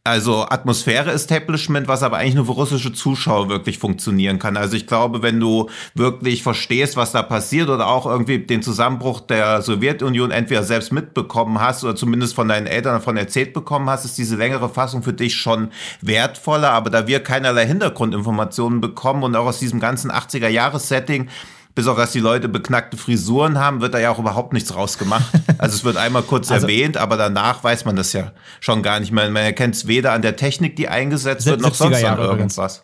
[0.07, 4.57] also Atmosphäre-Establishment, was aber eigentlich nur für russische Zuschauer wirklich funktionieren kann.
[4.57, 9.21] Also ich glaube, wenn du wirklich verstehst, was da passiert oder auch irgendwie den Zusammenbruch
[9.21, 14.05] der Sowjetunion entweder selbst mitbekommen hast oder zumindest von deinen Eltern davon erzählt bekommen hast,
[14.05, 15.69] ist diese längere Fassung für dich schon
[16.01, 16.71] wertvoller.
[16.71, 21.27] Aber da wir keinerlei Hintergrundinformationen bekommen und auch aus diesem ganzen 80er-Jahres-Setting
[21.77, 25.31] bis auf dass die Leute beknackte Frisuren haben, wird da ja auch überhaupt nichts rausgemacht.
[25.59, 28.99] Also es wird einmal kurz also, erwähnt, aber danach weiß man das ja schon gar
[28.99, 29.27] nicht mehr.
[29.29, 32.83] Man erkennt es weder an der Technik, die eingesetzt wird, noch sonst an irgendwas.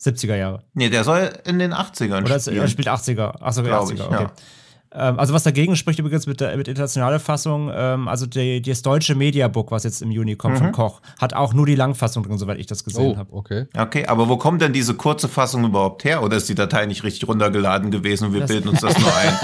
[0.00, 0.62] 70er Jahre.
[0.74, 2.58] Nee, der soll in den 80ern Oder spielen.
[2.58, 3.42] er spielt 80er.
[3.42, 4.22] Achso, 80er, ich, okay.
[4.22, 4.32] Ja.
[4.96, 8.82] Ähm, also was dagegen spricht übrigens mit der mit internationaler Fassung, ähm, also die, das
[8.82, 10.58] deutsche Mediabook, was jetzt im Juni kommt mhm.
[10.58, 13.32] von Koch, hat auch nur die Langfassung drin, soweit ich das gesehen oh, habe.
[13.32, 13.66] Okay.
[13.76, 16.22] Okay, aber wo kommt denn diese kurze Fassung überhaupt her?
[16.22, 19.10] Oder ist die Datei nicht richtig runtergeladen gewesen und wir das bilden uns das nur
[19.14, 19.38] ein?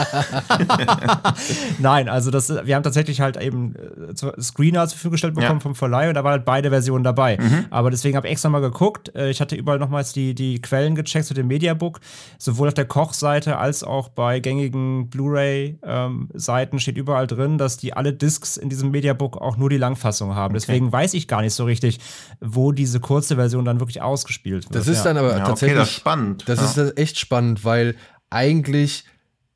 [1.78, 5.60] Nein, also das, wir haben tatsächlich halt eben äh, Screener zur Verfügung gestellt bekommen ja.
[5.60, 7.36] vom Verleih und da waren halt beide Versionen dabei.
[7.38, 7.66] Mhm.
[7.70, 9.14] Aber deswegen habe ich extra mal geguckt.
[9.14, 12.00] Äh, ich hatte überall nochmals die, die Quellen gecheckt zu dem Mediabook,
[12.38, 17.76] sowohl auf der Koch-Seite als auch bei gängigen Blu-ray Blu-ray-Seiten ähm, steht überall drin, dass
[17.76, 20.54] die alle Discs in diesem Mediabook auch nur die Langfassung haben.
[20.54, 20.64] Okay.
[20.66, 21.98] Deswegen weiß ich gar nicht so richtig,
[22.40, 24.74] wo diese kurze Version dann wirklich ausgespielt wird.
[24.74, 25.04] Das ist ja.
[25.04, 26.44] dann aber ja, tatsächlich okay, das spannend.
[26.46, 26.84] Das ja.
[26.84, 27.96] ist echt spannend, weil
[28.30, 29.04] eigentlich,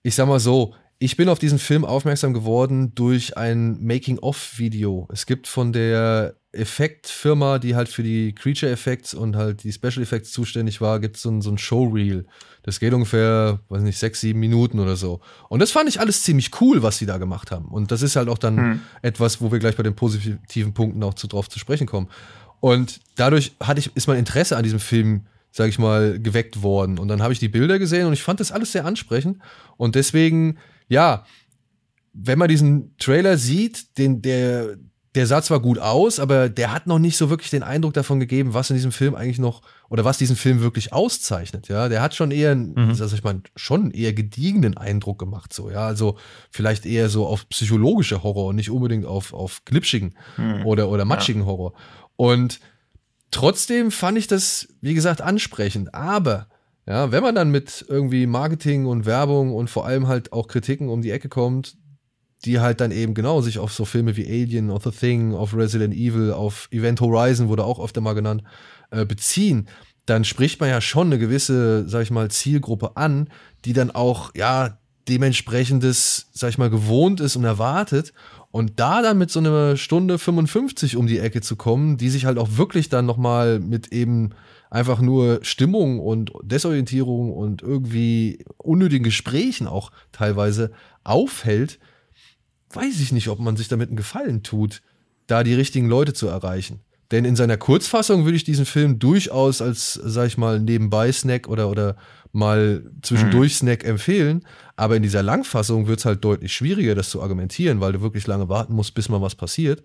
[0.02, 5.06] ich sag mal so, ich bin auf diesen Film aufmerksam geworden durch ein Making-of-Video.
[5.12, 10.02] Es gibt von der Effektfirma, die halt für die Creature Effects und halt die Special
[10.02, 12.24] Effects zuständig war, gibt so es so ein Showreel.
[12.66, 15.20] Das geht ungefähr, weiß nicht, sechs, sieben Minuten oder so.
[15.48, 17.66] Und das fand ich alles ziemlich cool, was sie da gemacht haben.
[17.66, 18.80] Und das ist halt auch dann hm.
[19.02, 22.08] etwas, wo wir gleich bei den positiven Punkten auch zu, drauf zu sprechen kommen.
[22.58, 26.98] Und dadurch hatte ich, ist mein Interesse an diesem Film, sag ich mal, geweckt worden.
[26.98, 29.38] Und dann habe ich die Bilder gesehen und ich fand das alles sehr ansprechend.
[29.76, 31.24] Und deswegen, ja,
[32.12, 34.76] wenn man diesen Trailer sieht, den, der,
[35.16, 38.20] der sah zwar gut aus, aber der hat noch nicht so wirklich den Eindruck davon
[38.20, 41.68] gegeben, was in diesem Film eigentlich noch oder was diesen Film wirklich auszeichnet.
[41.68, 42.96] Ja, der hat schon eher, mhm.
[43.00, 45.54] also ich meine, schon eher gediegenen Eindruck gemacht.
[45.54, 46.18] So, ja, also
[46.50, 50.66] vielleicht eher so auf psychologische Horror und nicht unbedingt auf, auf glitschigen mhm.
[50.66, 51.46] oder, oder matschigen ja.
[51.46, 51.72] Horror.
[52.16, 52.60] Und
[53.30, 55.94] trotzdem fand ich das, wie gesagt, ansprechend.
[55.94, 56.48] Aber
[56.86, 60.90] ja, wenn man dann mit irgendwie Marketing und Werbung und vor allem halt auch Kritiken
[60.90, 61.76] um die Ecke kommt,
[62.44, 65.54] die halt dann eben genau sich auf so Filme wie Alien, auf The Thing, auf
[65.54, 68.42] Resident Evil, auf Event Horizon, wurde auch öfter mal genannt,
[68.90, 69.68] äh, beziehen,
[70.04, 73.28] dann spricht man ja schon eine gewisse, sag ich mal, Zielgruppe an,
[73.64, 78.12] die dann auch, ja, dementsprechendes, sag ich mal, gewohnt ist und erwartet.
[78.50, 82.24] Und da dann mit so einer Stunde 55 um die Ecke zu kommen, die sich
[82.24, 84.30] halt auch wirklich dann nochmal mit eben
[84.70, 90.72] einfach nur Stimmung und Desorientierung und irgendwie unnötigen Gesprächen auch teilweise
[91.04, 91.78] aufhält,
[92.70, 94.82] weiß ich nicht, ob man sich damit einen Gefallen tut,
[95.26, 96.80] da die richtigen Leute zu erreichen.
[97.10, 101.70] Denn in seiner Kurzfassung würde ich diesen Film durchaus als, sag ich mal, Nebenbei-Snack oder,
[101.70, 101.96] oder
[102.32, 103.90] mal zwischendurch-Snack mhm.
[103.90, 104.44] empfehlen.
[104.74, 108.26] Aber in dieser Langfassung wird es halt deutlich schwieriger, das zu argumentieren, weil du wirklich
[108.26, 109.84] lange warten musst, bis mal was passiert.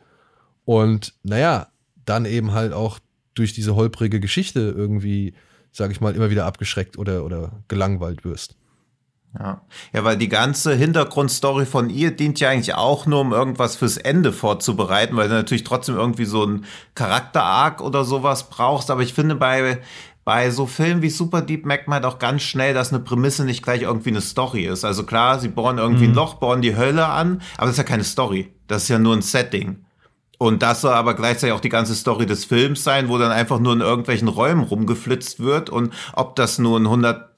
[0.66, 1.68] Und naja,
[2.06, 3.00] dann eben halt auch
[3.36, 5.34] durch diese holprige Geschichte irgendwie,
[5.72, 8.56] sag ich mal, immer wieder abgeschreckt oder, oder gelangweilt wirst.
[9.40, 9.62] Ja.
[9.94, 13.96] ja, weil die ganze Hintergrundstory von ihr dient ja eigentlich auch nur, um irgendwas fürs
[13.96, 16.66] Ende vorzubereiten, weil du natürlich trotzdem irgendwie so ein
[16.96, 18.92] Charakter-Arc oder sowas brauchst.
[18.92, 19.80] Aber ich finde, bei,
[20.26, 23.46] bei so Filmen wie Super Deep merkt man halt auch ganz schnell, dass eine Prämisse
[23.46, 24.84] nicht gleich irgendwie eine Story ist.
[24.84, 26.12] Also klar, sie bohren irgendwie mhm.
[26.12, 28.54] ein Loch, bohren die Hölle an, aber das ist ja keine Story.
[28.68, 29.78] Das ist ja nur ein Setting.
[30.42, 33.60] Und das soll aber gleichzeitig auch die ganze Story des Films sein, wo dann einfach
[33.60, 35.70] nur in irgendwelchen Räumen rumgeflitzt wird.
[35.70, 36.90] Und ob das nun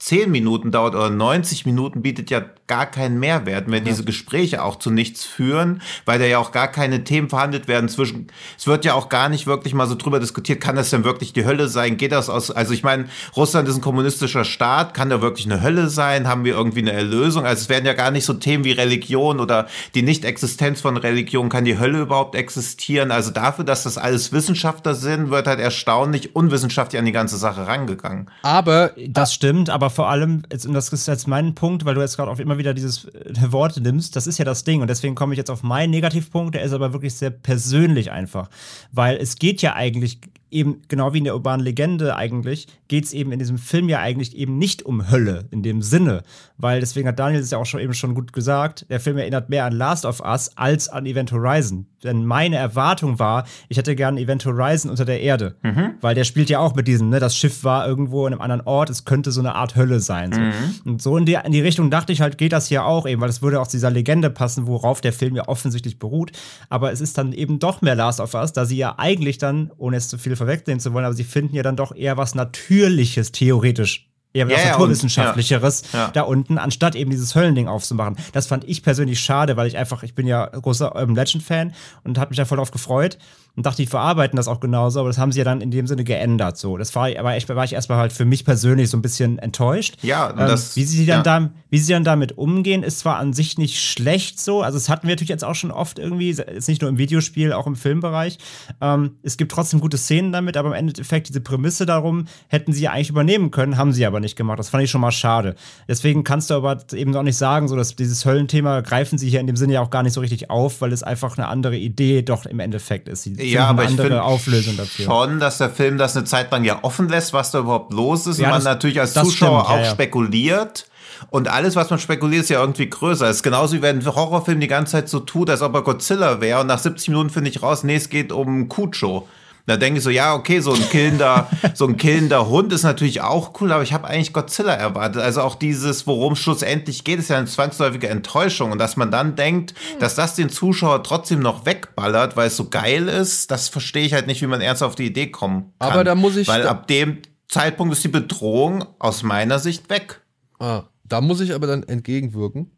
[0.03, 3.89] 110 Minuten dauert oder 90 Minuten, bietet ja gar keinen Mehrwert, wenn ja.
[3.91, 7.87] diese Gespräche auch zu nichts führen, weil da ja auch gar keine Themen verhandelt werden
[7.87, 8.27] zwischen.
[8.57, 11.31] Es wird ja auch gar nicht wirklich mal so drüber diskutiert, kann das denn wirklich
[11.33, 11.97] die Hölle sein?
[11.97, 12.51] Geht das aus?
[12.51, 16.27] Also ich meine, Russland ist ein kommunistischer Staat, kann da wirklich eine Hölle sein?
[16.27, 17.45] Haben wir irgendwie eine Erlösung?
[17.45, 21.47] Also es werden ja gar nicht so Themen wie Religion oder die Nichtexistenz von Religion,
[21.49, 23.11] kann die Hölle überhaupt existieren?
[23.11, 27.67] Also dafür, dass das alles Wissenschaftler sind, wird halt erstaunlich unwissenschaftlich an die ganze Sache
[27.67, 28.29] rangegangen.
[28.41, 32.17] Aber das stimmt, aber vor allem, und das ist jetzt mein Punkt, weil du jetzt
[32.17, 34.82] gerade auch immer wieder dieses äh, Wort nimmst, das ist ja das Ding.
[34.82, 38.49] Und deswegen komme ich jetzt auf meinen Negativpunkt, der ist aber wirklich sehr persönlich einfach,
[38.91, 40.19] weil es geht ja eigentlich
[40.53, 43.99] eben genau wie in der urbanen Legende eigentlich, geht es eben in diesem Film ja
[43.99, 46.23] eigentlich eben nicht um Hölle in dem Sinne.
[46.57, 49.49] Weil deswegen hat Daniel es ja auch schon eben schon gut gesagt, der Film erinnert
[49.49, 51.87] mehr an Last of Us als an Event Horizon.
[52.03, 55.55] Denn meine Erwartung war, ich hätte gerne Event Horizon unter der Erde.
[55.63, 55.95] Mhm.
[56.01, 58.61] Weil der spielt ja auch mit diesem, ne, das Schiff war irgendwo in einem anderen
[58.61, 60.31] Ort, es könnte so eine Art Hölle sein.
[60.31, 60.39] So.
[60.39, 60.53] Mhm.
[60.85, 63.21] Und so in die, in die Richtung dachte ich halt, geht das hier auch eben,
[63.21, 66.31] weil es würde auch zu dieser Legende passen, worauf der Film ja offensichtlich beruht.
[66.69, 69.71] Aber es ist dann eben doch mehr Last of Us, da sie ja eigentlich dann,
[69.77, 72.36] ohne es zu viel vorwegnehmen zu wollen, aber sie finden ja dann doch eher was
[72.36, 76.12] Natürliches, theoretisch eher was ja, Naturwissenschaftlicheres ja, ja.
[76.12, 78.17] da unten, anstatt eben dieses Höllending aufzumachen.
[78.32, 82.17] Das fand ich persönlich schade, weil ich einfach, ich bin ja großer Urban Legend-Fan und
[82.17, 83.17] habe mich da voll drauf gefreut
[83.56, 85.86] und dachte, die verarbeiten das auch genauso, aber das haben sie ja dann in dem
[85.86, 86.58] Sinne geändert.
[86.58, 89.38] So, das war, aber ich, war ich erstmal halt für mich persönlich so ein bisschen
[89.38, 89.98] enttäuscht.
[90.02, 93.34] Ja, ähm, das, wie sie dann da, wie sie dann damit umgehen, ist zwar an
[93.34, 96.67] sich nicht schlecht so, also das hatten wir natürlich jetzt auch schon oft irgendwie, ist
[96.67, 98.39] nicht nur im Videospiel, auch im Filmbereich.
[98.82, 102.84] Ähm, es gibt trotzdem gute Szenen damit, aber im Endeffekt diese Prämisse darum hätten sie
[102.84, 104.57] ja eigentlich übernehmen können, haben sie aber nicht gemacht.
[104.57, 105.55] Das fand ich schon mal schade.
[105.88, 109.39] Deswegen kannst du aber eben auch nicht sagen, so dass dieses Höllenthema greifen sie hier
[109.39, 111.77] in dem Sinne ja auch gar nicht so richtig auf, weil es einfach eine andere
[111.77, 113.23] Idee doch im Endeffekt ist.
[113.23, 115.05] Sie ja, aber ich finde Auflösung dafür.
[115.05, 118.25] schon, dass der Film das eine Zeit lang ja offen lässt, was da überhaupt los
[118.25, 118.39] ist.
[118.39, 120.88] Ja, und man das, natürlich als Zuschauer stimmt, auch ja, spekuliert.
[121.29, 123.29] Und alles, was man spekuliert, ist ja irgendwie größer.
[123.29, 125.81] Es ist genauso wie wenn ein Horrorfilm die ganze Zeit so tut, als ob er
[125.81, 126.62] Godzilla wäre.
[126.62, 129.27] Und nach 70 Minuten finde ich raus, nee, es geht um Kucho.
[129.65, 133.21] Da denke ich so, ja, okay, so ein killender, so ein killender Hund ist natürlich
[133.21, 135.21] auch cool, aber ich habe eigentlich Godzilla erwartet.
[135.21, 138.73] Also auch dieses, worum schlussendlich geht, ist ja eine zwangsläufige Enttäuschung.
[138.73, 142.69] Und dass man dann denkt, dass das den Zuschauer trotzdem noch wegballert, weil es so
[142.69, 145.91] geil ist, das verstehe ich halt nicht, wie man erst auf die Idee kommen kann.
[145.91, 146.47] Aber da muss ich.
[146.49, 150.21] Weil ab dem Zeitpunkt ist die Bedrohung aus meiner Sicht weg.
[150.60, 152.71] Ah, da muss ich aber dann entgegenwirken.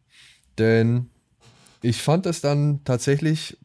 [0.59, 1.09] Denn
[1.81, 3.57] ich fand es dann tatsächlich.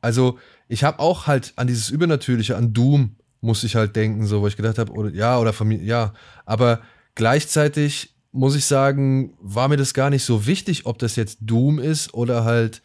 [0.00, 4.40] Also, ich habe auch halt an dieses Übernatürliche, an Doom, muss ich halt denken, so,
[4.40, 6.14] wo ich gedacht habe, oder ja, oder Familie, ja.
[6.46, 6.80] Aber
[7.14, 11.78] gleichzeitig muss ich sagen, war mir das gar nicht so wichtig, ob das jetzt Doom
[11.78, 12.82] ist oder halt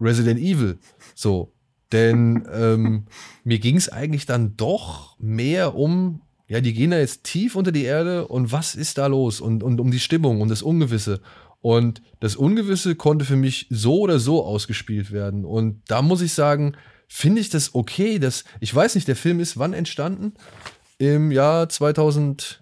[0.00, 0.78] Resident Evil.
[1.14, 1.52] So.
[1.92, 3.06] Denn ähm,
[3.44, 7.72] mir ging es eigentlich dann doch mehr um, ja, die gehen da jetzt tief unter
[7.72, 9.40] die Erde und was ist da los?
[9.40, 11.20] Und, und um die Stimmung und das Ungewisse.
[11.64, 15.46] Und das Ungewisse konnte für mich so oder so ausgespielt werden.
[15.46, 16.76] Und da muss ich sagen,
[17.08, 20.34] finde ich das okay, dass, ich weiß nicht, der Film ist wann entstanden?
[20.98, 22.60] Im Jahr 2020.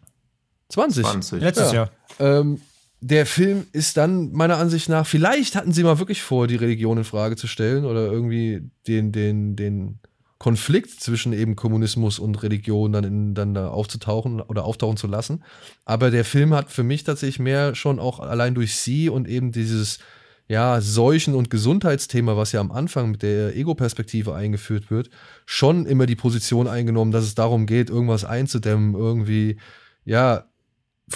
[1.04, 1.42] 20.
[1.42, 1.74] Letztes Ja.
[1.74, 1.90] Jahr.
[2.20, 2.60] Ähm,
[3.00, 6.98] der Film ist dann meiner Ansicht nach, vielleicht hatten sie mal wirklich vor, die Religion
[6.98, 9.98] in Frage zu stellen oder irgendwie den, den, den
[10.42, 15.44] Konflikt zwischen eben Kommunismus und Religion dann, in, dann da aufzutauchen oder auftauchen zu lassen.
[15.84, 19.52] Aber der Film hat für mich tatsächlich mehr schon auch allein durch sie und eben
[19.52, 20.00] dieses
[20.48, 25.10] ja, Seuchen- und Gesundheitsthema, was ja am Anfang mit der Ego-Perspektive eingeführt wird,
[25.46, 29.60] schon immer die Position eingenommen, dass es darum geht, irgendwas einzudämmen, irgendwie,
[30.04, 30.46] ja,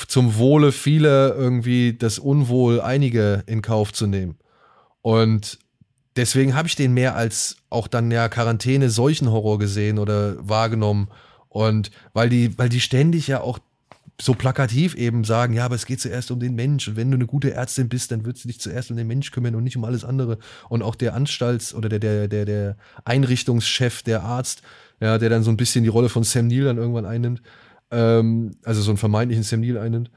[0.06, 4.38] zum Wohle vieler irgendwie das Unwohl einige in Kauf zu nehmen.
[5.02, 5.58] Und
[6.16, 11.08] deswegen habe ich den mehr als auch dann ja Quarantäne Seuchenhorror gesehen oder wahrgenommen.
[11.48, 13.58] Und weil die, weil die ständig ja auch
[14.20, 16.88] so plakativ eben sagen, ja, aber es geht zuerst um den Mensch.
[16.88, 19.30] Und wenn du eine gute Ärztin bist, dann wird sie dich zuerst um den Mensch
[19.30, 20.38] kümmern und nicht um alles andere.
[20.68, 24.62] Und auch der Anstalts- oder der, der, der, der Einrichtungschef, der Arzt,
[25.00, 27.42] ja, der dann so ein bisschen die Rolle von Sam Neill dann irgendwann einnimmt,
[27.90, 30.10] ähm, also so einen vermeintlichen Sam Neill einnimmt,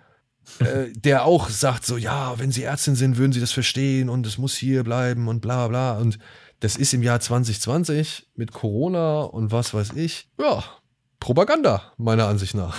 [0.59, 4.25] äh, der auch sagt so, ja, wenn Sie Ärztin sind, würden Sie das verstehen und
[4.25, 5.97] es muss hier bleiben und bla bla.
[5.97, 6.19] Und
[6.59, 10.27] das ist im Jahr 2020 mit Corona und was weiß ich.
[10.39, 10.63] Ja,
[11.19, 12.77] Propaganda, meiner Ansicht nach.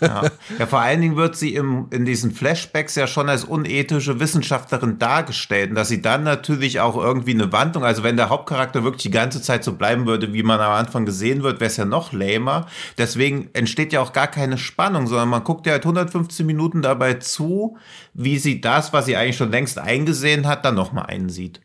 [0.00, 0.22] Ja.
[0.58, 4.98] ja, vor allen Dingen wird sie im, in diesen Flashbacks ja schon als unethische Wissenschaftlerin
[4.98, 5.70] dargestellt.
[5.70, 9.10] Und dass sie dann natürlich auch irgendwie eine Wandlung, also wenn der Hauptcharakter wirklich die
[9.10, 12.12] ganze Zeit so bleiben würde, wie man am Anfang gesehen wird, wäre es ja noch
[12.12, 12.66] lamer.
[12.96, 17.14] Deswegen entsteht ja auch gar keine Spannung, sondern man guckt ja halt 115 Minuten dabei
[17.14, 17.76] zu,
[18.12, 21.60] wie sie das, was sie eigentlich schon längst eingesehen hat, dann nochmal einsieht.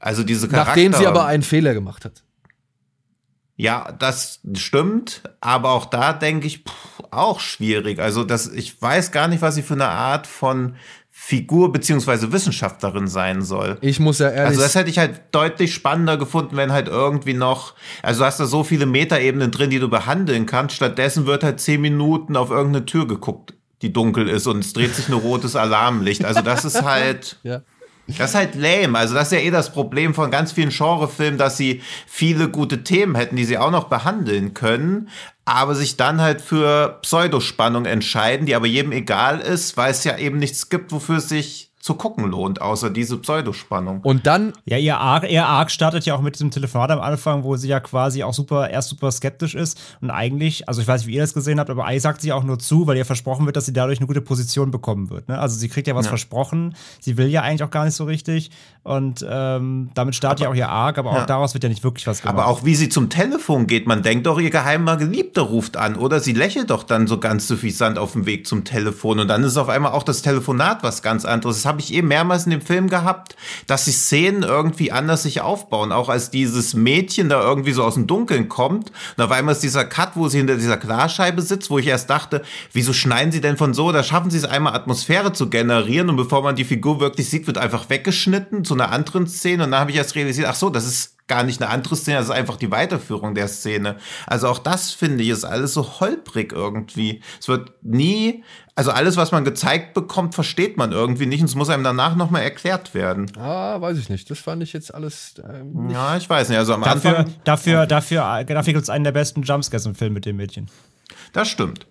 [0.00, 0.70] Also diese Charakter.
[0.70, 2.22] Nachdem sie aber einen Fehler gemacht hat.
[3.60, 7.98] Ja, das stimmt, aber auch da denke ich, pff, auch schwierig.
[7.98, 10.76] Also das, ich weiß gar nicht, was sie für eine Art von
[11.10, 13.76] Figur beziehungsweise Wissenschaftlerin sein soll.
[13.80, 17.34] Ich muss ja ehrlich Also das hätte ich halt deutlich spannender gefunden, wenn halt irgendwie
[17.34, 20.76] noch, also du hast da so viele Metaebenen drin, die du behandeln kannst.
[20.76, 24.94] Stattdessen wird halt zehn Minuten auf irgendeine Tür geguckt, die dunkel ist und es dreht
[24.94, 26.24] sich ein rotes Alarmlicht.
[26.24, 27.38] Also das ist halt.
[27.42, 27.62] ja.
[28.16, 28.98] Das ist halt lame.
[28.98, 32.82] Also das ist ja eh das Problem von ganz vielen Genrefilmen, dass sie viele gute
[32.82, 35.10] Themen hätten, die sie auch noch behandeln können,
[35.44, 40.16] aber sich dann halt für Pseudospannung entscheiden, die aber jedem egal ist, weil es ja
[40.16, 44.02] eben nichts gibt, wofür es sich zu gucken lohnt, außer diese Pseudospannung.
[44.02, 47.44] Und dann Ja, ihr Arc, ihr Arc startet ja auch mit diesem Telefonat am Anfang,
[47.44, 51.00] wo sie ja quasi auch super, erst super skeptisch ist und eigentlich, also ich weiß
[51.00, 53.06] nicht, wie ihr das gesehen habt, aber eigentlich sagt sie auch nur zu, weil ihr
[53.06, 55.28] versprochen wird, dass sie dadurch eine gute Position bekommen wird.
[55.30, 55.38] Ne?
[55.38, 56.10] Also sie kriegt ja was Ja.
[56.10, 58.50] versprochen, sie will ja eigentlich auch gar nicht so richtig
[58.82, 61.24] und ähm, damit startet ja auch ihr Arc, aber auch ja.
[61.26, 62.36] daraus wird ja nicht wirklich was gemacht.
[62.36, 65.96] Aber auch wie sie zum Telefon geht, man denkt doch, ihr geheimer Geliebter ruft an
[65.96, 69.42] oder sie lächelt doch dann so ganz suffisant auf dem Weg zum Telefon und dann
[69.42, 71.56] ist auf einmal auch das Telefonat was ganz anderes.
[71.62, 73.36] Das habe ich eben mehrmals in dem Film gehabt,
[73.68, 77.94] dass die Szenen irgendwie anders sich aufbauen, auch als dieses Mädchen da irgendwie so aus
[77.94, 81.70] dem Dunkeln kommt und auf einmal ist dieser Cut, wo sie hinter dieser Glasscheibe sitzt,
[81.70, 84.74] wo ich erst dachte, wieso schneiden sie denn von so, da schaffen sie es einmal
[84.74, 88.90] Atmosphäre zu generieren und bevor man die Figur wirklich sieht, wird einfach weggeschnitten zu einer
[88.90, 89.64] anderen Szene.
[89.64, 92.18] Und dann habe ich erst realisiert, ach so, das ist gar nicht eine andere Szene,
[92.18, 93.96] das ist einfach die Weiterführung der Szene.
[94.26, 97.22] Also auch das finde ich ist alles so holprig irgendwie.
[97.38, 98.42] Es wird nie,
[98.74, 102.16] also alles, was man gezeigt bekommt, versteht man irgendwie nicht und es muss einem danach
[102.16, 103.30] nochmal erklärt werden.
[103.36, 104.30] Ah, weiß ich nicht.
[104.30, 105.34] Das fand ich jetzt alles.
[105.48, 105.90] Ähm.
[105.90, 106.58] Ja, ich weiß nicht.
[106.58, 110.14] Also am dafür, Anfang, dafür, dafür, dafür gibt es einen der besten Jumpscares im Film
[110.14, 110.70] mit dem Mädchen.
[111.32, 111.86] das stimmt.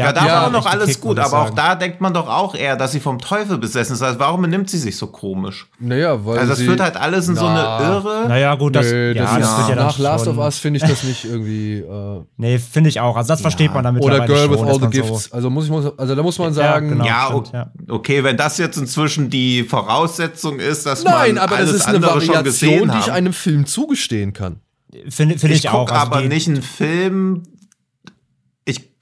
[0.00, 1.56] Ja, da war auch noch alles gut, aber auch sagen.
[1.56, 4.02] da denkt man doch auch eher, dass sie vom Teufel besessen ist.
[4.02, 5.68] Also warum benimmt sie sich so komisch?
[5.78, 6.38] Naja, weil.
[6.38, 8.24] Also das sie, führt halt alles in so eine Na, Irre.
[8.28, 10.44] Naja, gut, das, Nö, ja, das das ist, wird ja dann nach Last schon, of
[10.44, 11.78] Us finde ich das nicht irgendwie.
[11.78, 13.16] Äh, Nee, finde ich auch.
[13.16, 15.32] Also das versteht man damit oder Girl with all the so, Gifts.
[15.32, 16.90] Also muss ich muss, also da muss man sagen.
[16.90, 17.04] genau.
[17.04, 17.70] Ja, stimmt, ja.
[17.88, 21.86] okay, wenn das jetzt inzwischen die Voraussetzung ist, dass Nein, man aber das alles ist
[21.86, 24.60] eine andere schon gesehen Variation, die ich einem Film zugestehen kann.
[25.08, 25.86] Finde find ich, ich auch.
[25.86, 27.42] gucke Also aber nicht einen Film.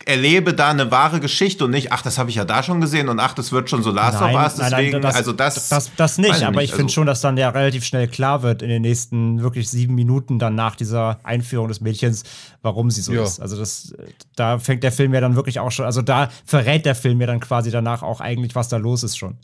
[0.08, 3.08] Erlebe da eine wahre Geschichte und nicht, ach, das habe ich ja da schon gesehen
[3.08, 4.56] und ach, das wird schon so Last Nein, of Us.
[4.70, 7.50] nein, das, also das, das, das nicht, aber ich finde also- schon, dass dann ja
[7.50, 11.80] relativ schnell klar wird in den nächsten wirklich sieben Minuten dann nach dieser Einführung des
[11.80, 12.24] Mädchens,
[12.62, 13.22] warum sie so Ja.
[13.22, 13.38] ist.
[13.40, 13.92] Also das,
[14.34, 17.26] da fängt der Film ja dann wirklich auch schon, also da verrät der Film ja
[17.26, 19.36] dann quasi danach auch eigentlich, was da los ist schon.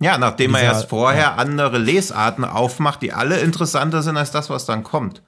[0.00, 4.50] Ja, nachdem er Dieser- erst vorher andere Lesarten aufmacht, die alle interessanter sind als das,
[4.50, 5.22] was dann kommt.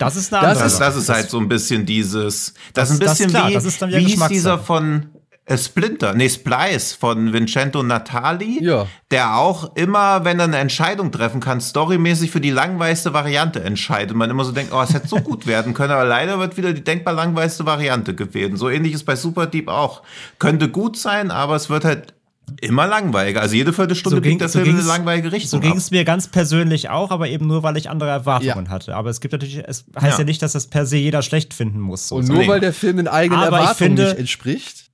[0.00, 0.84] Das ist eine Das andere Das, Sache.
[0.84, 3.48] das ist halt so ein bisschen dieses, das, Das- ist ein das bisschen ist klar,
[3.50, 5.06] wie, das ist dann wie hieß dieser von
[5.46, 8.86] äh, Splinter, nee, Splice von Vincenzo Natali, Ja.
[9.10, 14.16] der auch immer, wenn er eine Entscheidung treffen kann, storymäßig für die langweiligste Variante entscheidet.
[14.16, 16.72] Man immer so denkt, oh, es hätte so gut werden können, aber leider wird wieder
[16.72, 18.52] die denkbar langweiligste Variante gewählt.
[18.52, 20.02] Und so ähnlich ist bei Super Deep auch.
[20.38, 22.14] Könnte gut sein, aber es wird halt
[22.60, 23.40] Immer langweiliger.
[23.40, 25.50] Also jede Viertelstunde So ging- der so Film in eine langweilige Richtung.
[25.50, 28.70] So ging es mir ganz persönlich auch, aber eben nur, weil ich andere Erwartungen Ja.
[28.70, 28.96] hatte.
[28.96, 30.18] Aber es gibt natürlich, es heißt ja.
[30.18, 30.24] Ja.
[30.24, 32.08] nicht, dass das per se jeder schlecht finden muss.
[32.08, 32.16] So.
[32.16, 32.48] Und nur Nee.
[32.48, 34.90] weil der Film den eigenen Aber Erwartungen finde- nicht entspricht.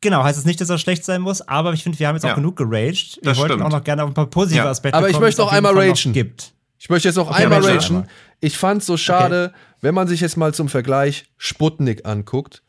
[0.00, 2.24] Genau, heißt es nicht, dass er schlecht sein muss, aber ich finde, wir haben jetzt
[2.24, 2.34] auch Ja.
[2.34, 3.16] genug geraged.
[3.22, 3.64] Wir Das wollten stimmt.
[3.66, 4.70] auch noch gerne auf ein paar positive Ja.
[4.70, 6.12] Aspekte Aber ich kommen, möchte noch jeden einmal ragen.
[6.12, 6.52] gibt.
[6.78, 8.06] Ich möchte jetzt noch Okay, einmal ragen.
[8.40, 12.62] Ich fand so schade, wenn man sich jetzt mal zum Vergleich Sputnik anguckt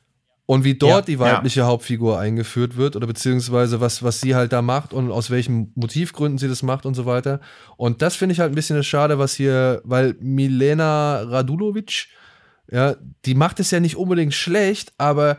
[0.47, 1.01] und wie dort Ja.
[1.01, 5.29] die weibliche Hauptfigur eingeführt wird oder beziehungsweise was, was sie halt da macht und aus
[5.31, 7.39] welchen Motivgründen sie das macht und so weiter.
[7.77, 12.07] Und das finde ich halt ein bisschen schade, was hier, weil Milena Radulovic,
[12.71, 15.37] ja, die macht es ja nicht unbedingt schlecht, aber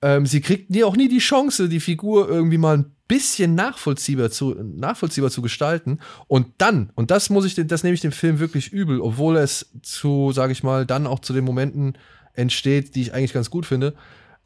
[0.00, 4.30] ähm, sie kriegt nie auch nie die Chance, die Figur irgendwie mal ein bisschen nachvollziehbar
[4.30, 5.98] zu, nachvollziehbar zu gestalten.
[6.26, 9.70] Und dann, und das muss ich, das nehme ich dem Film wirklich übel, obwohl es
[9.82, 11.96] zu, sage ich mal, dann auch zu den Momenten
[12.34, 13.94] entsteht, die ich eigentlich ganz gut finde.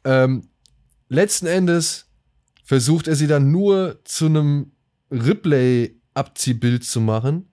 [0.03, 0.49] Ähm,
[1.09, 2.07] letzten Endes
[2.63, 4.71] versucht er sie dann nur zu einem
[5.11, 7.49] Ripley-Abziehbild zu machen,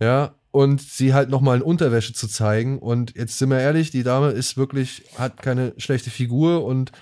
[0.00, 2.78] ja, und sie halt nochmal in Unterwäsche zu zeigen.
[2.78, 6.92] Und jetzt sind wir ehrlich, die Dame ist wirklich, hat keine schlechte Figur und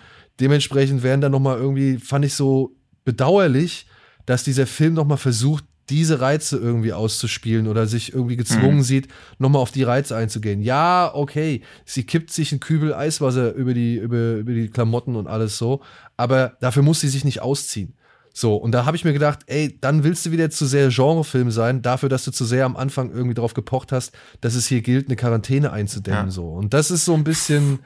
[0.41, 3.87] dementsprechend werden dann nochmal irgendwie, fand ich so bedauerlich,
[4.25, 9.61] dass dieser Film nochmal versucht, diese Reize irgendwie auszuspielen oder sich irgendwie gezwungen sieht, nochmal
[9.61, 10.63] auf die Reize einzugehen.
[10.63, 15.27] Ja, okay, sie kippt sich einen Kübel Eiswasser über die, über, über die Klamotten und
[15.27, 15.83] alles so,
[16.17, 17.95] aber dafür muss sie sich nicht ausziehen.
[18.33, 21.51] So, und da habe ich mir gedacht, ey, dann willst du wieder zu sehr Genrefilm
[21.51, 24.81] sein, dafür, dass du zu sehr am Anfang irgendwie darauf gepocht hast, dass es hier
[24.81, 26.27] gilt, eine Quarantäne einzudämmen.
[26.27, 26.31] Ja.
[26.31, 26.49] So.
[26.49, 27.81] Und das ist so ein bisschen,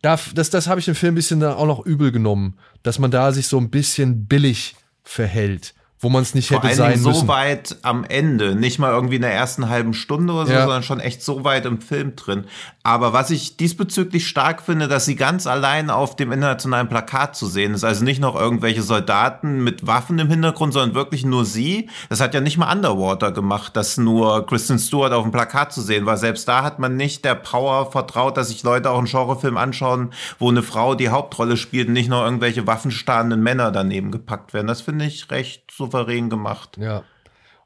[0.00, 2.98] da, das, das habe ich dem Film ein bisschen dann auch noch übel genommen, dass
[2.98, 6.92] man da sich so ein bisschen billig verhält, wo man es nicht Vor hätte sein
[6.92, 7.28] Dingen so müssen.
[7.28, 10.62] weit am Ende, nicht mal irgendwie in der ersten halben Stunde oder so, Ja.
[10.62, 12.44] sondern schon echt so weit im Film drin.
[12.82, 17.46] Aber was ich diesbezüglich stark finde, dass sie ganz allein auf dem internationalen Plakat zu
[17.46, 17.84] sehen ist.
[17.84, 21.90] Also nicht noch irgendwelche Soldaten mit Waffen im Hintergrund, sondern wirklich nur sie.
[22.08, 25.82] Das hat ja nicht mal Underwater gemacht, dass nur Kristen Stewart auf dem Plakat zu
[25.82, 26.16] sehen war.
[26.16, 30.14] Selbst da hat man nicht der Power vertraut, dass sich Leute auch einen Genrefilm anschauen,
[30.38, 34.66] wo eine Frau die Hauptrolle spielt und nicht noch irgendwelche waffenstarrenden Männer daneben gepackt werden.
[34.66, 36.76] Das finde ich recht souverän gemacht.
[36.78, 37.04] Ja.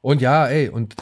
[0.01, 0.95] Und ja, ey, und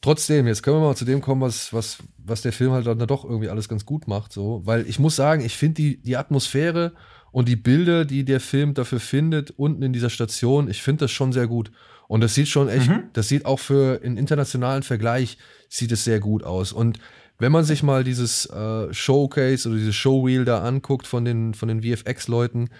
[0.00, 2.98] trotzdem, jetzt können wir mal zu dem kommen, was, was, was der Film halt dann
[3.06, 4.62] doch irgendwie alles ganz gut macht, so.
[4.64, 6.92] Weil ich muss sagen, ich finde die, die Atmosphäre
[7.32, 11.12] und die Bilder, die der Film dafür findet, unten in dieser Station, ich finde das
[11.12, 11.70] schon sehr gut.
[12.08, 16.18] Und das sieht schon echt, das sieht auch für einen internationalen Vergleich, sieht es sehr
[16.18, 16.72] gut aus.
[16.72, 16.98] Und
[17.38, 21.68] wenn man sich mal dieses äh, Showcase oder dieses Showreel da anguckt von den, von
[21.68, 22.70] den VFX-Leuten,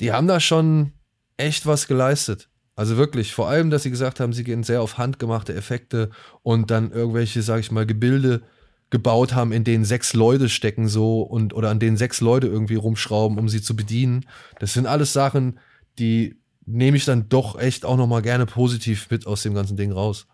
[0.00, 0.92] die haben da schon
[1.36, 2.48] echt was geleistet.
[2.82, 6.10] Also wirklich, vor allem, dass sie gesagt haben, sie gehen sehr auf handgemachte Effekte
[6.42, 8.42] und dann irgendwelche, sag ich mal, Gebilde
[8.90, 12.74] gebaut haben, in denen sechs Leute stecken so und oder an denen sechs Leute irgendwie
[12.74, 14.26] rumschrauben, um sie zu bedienen.
[14.58, 15.60] Das sind alles Sachen,
[16.00, 19.76] die nehme ich dann doch echt auch noch mal gerne positiv mit aus dem ganzen
[19.76, 20.26] Ding raus.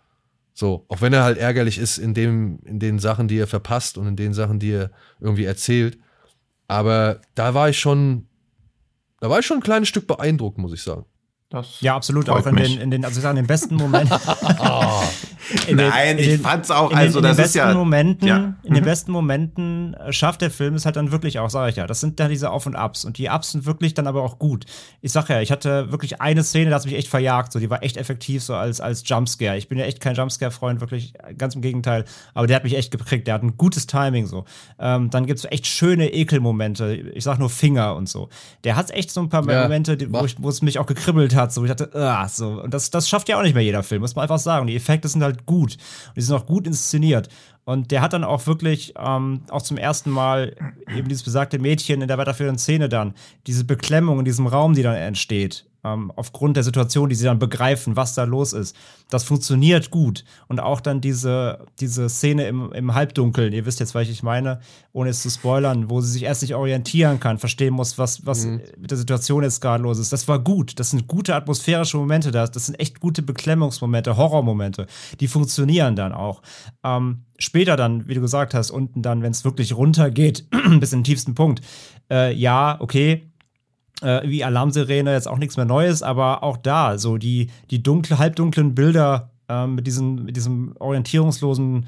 [0.55, 3.95] So, auch wenn er halt ärgerlich ist in dem in den Sachen, die er verpasst
[3.99, 5.99] und in den Sachen, die er irgendwie erzählt,
[6.67, 8.25] aber da war ich schon
[9.19, 11.05] da war ich schon ein kleines Stück beeindruckt, muss ich sagen.
[11.49, 12.29] Das Ja, absolut.
[12.29, 12.73] Auch in mich.
[12.73, 14.15] den, in den, also ich sage, in den besten Momenten.
[15.67, 17.53] In den- Nein, in ich den- fand's auch, in den, also in den das ist
[17.53, 18.53] besten ja- Momenten, ja.
[18.61, 21.75] in den besten Momenten äh, schafft der Film es halt dann wirklich auch, sage ich
[21.77, 21.87] ja.
[21.87, 24.37] Das sind dann diese Auf und Abs und die Ups sind wirklich dann aber auch
[24.37, 24.65] gut.
[25.01, 27.67] Ich sag ja, ich hatte wirklich eine Szene, da hat mich echt verjagt, so die
[27.69, 29.57] war echt effektiv so als als Jumpscare.
[29.57, 32.77] Ich bin ja echt kein Jumpscare Freund, wirklich ganz im Gegenteil, aber der hat mich
[32.77, 34.45] echt geprägt, der hat ein gutes Timing so.
[34.77, 36.93] Ähm, dann gibt's echt schöne Ekelmomente.
[37.15, 38.29] Ich sag nur Finger und so.
[38.65, 41.38] Der hat echt so ein paar Ja, Momente, die, wo es mich auch gekribbelt hat,
[41.47, 44.01] so ich dachte, ah, so und das das schafft ja auch nicht mehr jeder Film,
[44.01, 44.67] muss man einfach sagen.
[44.67, 47.29] Die Effekte sind halt gut und die sind auch gut inszeniert.
[47.65, 50.55] Und der hat dann auch wirklich ähm, auch zum ersten Mal
[50.95, 53.13] eben dieses besagte Mädchen in der weiterführenden Szene dann,
[53.45, 57.39] diese Beklemmung in diesem Raum, die dann entsteht, ähm, aufgrund der Situation, die sie dann
[57.39, 58.75] begreifen, was da los ist.
[59.09, 60.23] Das funktioniert gut.
[60.47, 64.59] Und auch dann diese, diese Szene im, im Halbdunkeln, ihr wisst jetzt, was ich meine,
[64.91, 68.45] ohne es zu spoilern, wo sie sich erst nicht orientieren kann, verstehen muss, was, was
[68.45, 70.11] mit der Situation jetzt gerade los ist.
[70.13, 70.79] Das war gut.
[70.79, 72.47] Das sind gute atmosphärische Momente da.
[72.47, 74.87] Das sind echt gute Beklemmungsmomente, Horrormomente.
[75.19, 76.41] Die funktionieren dann auch.
[76.83, 80.45] Ähm, später dann, wie du gesagt hast, unten dann, wenn es wirklich runtergeht,
[80.79, 81.61] bis in den tiefsten Punkt,
[82.11, 83.28] äh, ja, okay,
[84.01, 88.17] äh, wie Alarmsirene jetzt auch nichts mehr Neues, aber auch da so die, die dunkle,
[88.17, 91.87] halbdunklen Bilder ähm, mit, diesen, mit diesem orientierungslosen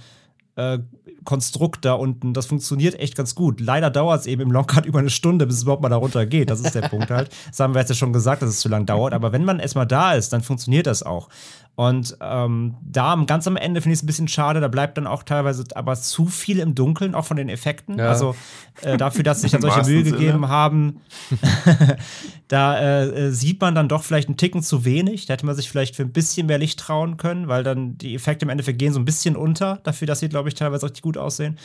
[0.55, 0.79] äh,
[1.23, 3.61] Konstrukt da unten, das funktioniert echt ganz gut.
[3.61, 6.25] Leider dauert es eben im Longcut über eine Stunde, bis es überhaupt mal da runter
[6.25, 6.49] geht.
[6.49, 7.29] Das ist der Punkt halt.
[7.47, 9.13] Das haben wir jetzt ja schon gesagt, dass es zu lang dauert.
[9.13, 11.29] Aber wenn man erstmal da ist, dann funktioniert das auch.
[11.75, 15.07] Und ähm, da ganz am Ende finde ich es ein bisschen schade, da bleibt dann
[15.07, 17.97] auch teilweise aber zu viel im Dunkeln, auch von den Effekten.
[17.97, 18.09] Ja.
[18.09, 18.35] Also
[18.81, 21.01] äh, dafür, dass sie sich dann solche Mühe gegeben haben,
[22.49, 25.25] da äh, äh, sieht man dann doch vielleicht einen Ticken zu wenig.
[25.25, 28.15] Da hätte man sich vielleicht für ein bisschen mehr Licht trauen können, weil dann die
[28.15, 31.01] Effekte im Endeffekt gehen so ein bisschen unter, dafür, dass sie, glaube ich, teilweise richtig
[31.01, 31.57] gut aussehen.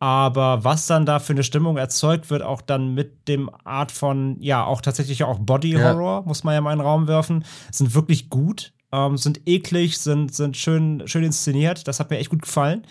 [0.00, 4.36] Aber was dann da für eine Stimmung erzeugt wird, auch dann mit dem Art von,
[4.40, 6.22] ja, auch tatsächlich auch Body Horror, ja.
[6.24, 10.34] muss man ja mal in den Raum werfen, sind wirklich gut, ähm, sind eklig, sind,
[10.34, 11.86] sind schön, schön inszeniert.
[11.88, 12.86] Das hat mir echt gut gefallen.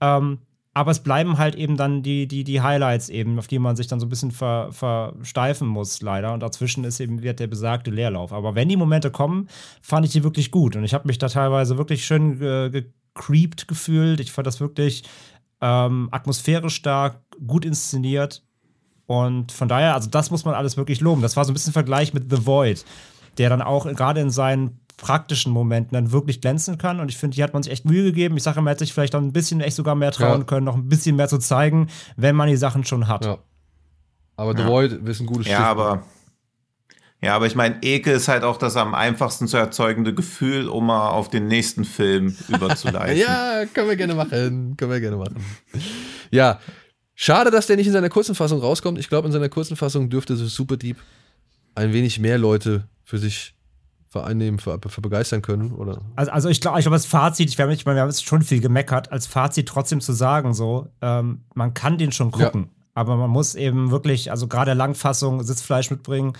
[0.00, 0.38] Ähm,
[0.72, 3.88] aber es bleiben halt eben dann die, die, die Highlights eben, auf die man sich
[3.88, 6.32] dann so ein bisschen ver, versteifen muss, leider.
[6.32, 8.32] Und dazwischen ist eben wird der besagte Leerlauf.
[8.32, 9.48] Aber wenn die Momente kommen,
[9.82, 10.76] fand ich die wirklich gut.
[10.76, 14.20] Und ich habe mich da teilweise wirklich schön ge gecreept gefühlt.
[14.20, 15.02] Ich fand das wirklich
[15.60, 18.44] ähm, atmosphärisch stark, gut inszeniert.
[19.06, 21.20] Und von daher, also das muss man alles wirklich loben.
[21.20, 22.84] Das war so ein bisschen Vergleich mit The Void,
[23.38, 27.00] der dann auch gerade in seinen praktischen Momenten dann wirklich glänzen kann.
[27.00, 28.36] Und ich finde, hier hat man sich echt Mühe gegeben.
[28.36, 30.44] Ich sage, man hätte sich vielleicht dann ein bisschen echt sogar mehr trauen ja.
[30.44, 33.24] können, noch ein bisschen mehr zu zeigen, wenn man die Sachen schon hat.
[33.24, 33.38] Ja.
[34.36, 34.68] Aber The ja.
[34.68, 36.04] Void ist ein gutes Ja, aber
[37.22, 40.86] ja, aber ich meine, Ekel ist halt auch das am einfachsten zu erzeugende Gefühl, um
[40.86, 43.18] mal auf den nächsten Film überzuleiten.
[43.18, 44.76] ja, können wir gerne machen.
[44.76, 45.36] Können wir gerne machen.
[46.30, 46.60] Ja,
[47.14, 48.98] schade, dass der nicht in seiner kurzen Fassung rauskommt.
[48.98, 50.96] Ich glaube, in seiner kurzen Fassung dürfte so Super Deep
[51.74, 53.54] ein wenig mehr Leute für sich
[54.10, 56.00] vereinnehmen, für, für begeistern können, oder?
[56.16, 58.42] Also, also ich glaube, ich glaube, das Fazit, ich, ich meine, wir haben jetzt schon
[58.42, 62.68] viel gemeckert, als Fazit trotzdem zu sagen, so, ähm, man kann den schon gucken, ja.
[62.94, 66.32] aber man muss eben wirklich, also gerade Langfassung, Sitzfleisch mitbringen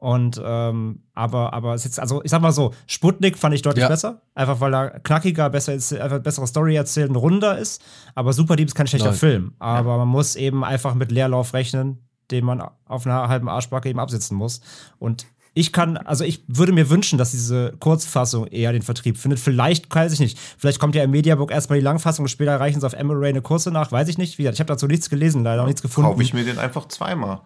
[0.00, 3.82] und ähm, aber, aber es ist also, ich sag mal so, Sputnik fand ich deutlich
[3.82, 3.88] ja.
[3.88, 4.22] besser.
[4.34, 7.82] Einfach weil er knackiger, besser ist, einfach bessere Story erzählen, runder ist.
[8.14, 9.18] Aber Super Deep ist kein schlechter Nein.
[9.18, 9.54] Film.
[9.58, 9.96] Aber ja.
[9.98, 11.98] man muss eben einfach mit Leerlauf rechnen,
[12.30, 14.62] den man auf einer halben Arschbacke eben absitzen muss.
[14.98, 19.40] Und ich kann, also ich würde mir wünschen, dass diese Kurzfassung eher den Vertrieb findet.
[19.40, 20.38] Vielleicht, weiß ich nicht.
[20.58, 23.42] Vielleicht kommt ja im Mediabook erstmal die Langfassung und später reichen sie auf Emerald eine
[23.42, 24.38] kurze nach, weiß ich nicht.
[24.38, 26.10] Wie gesagt, ich habe dazu nichts gelesen, leider auch nichts gefunden.
[26.10, 27.40] Kaufe ich mir den einfach zweimal.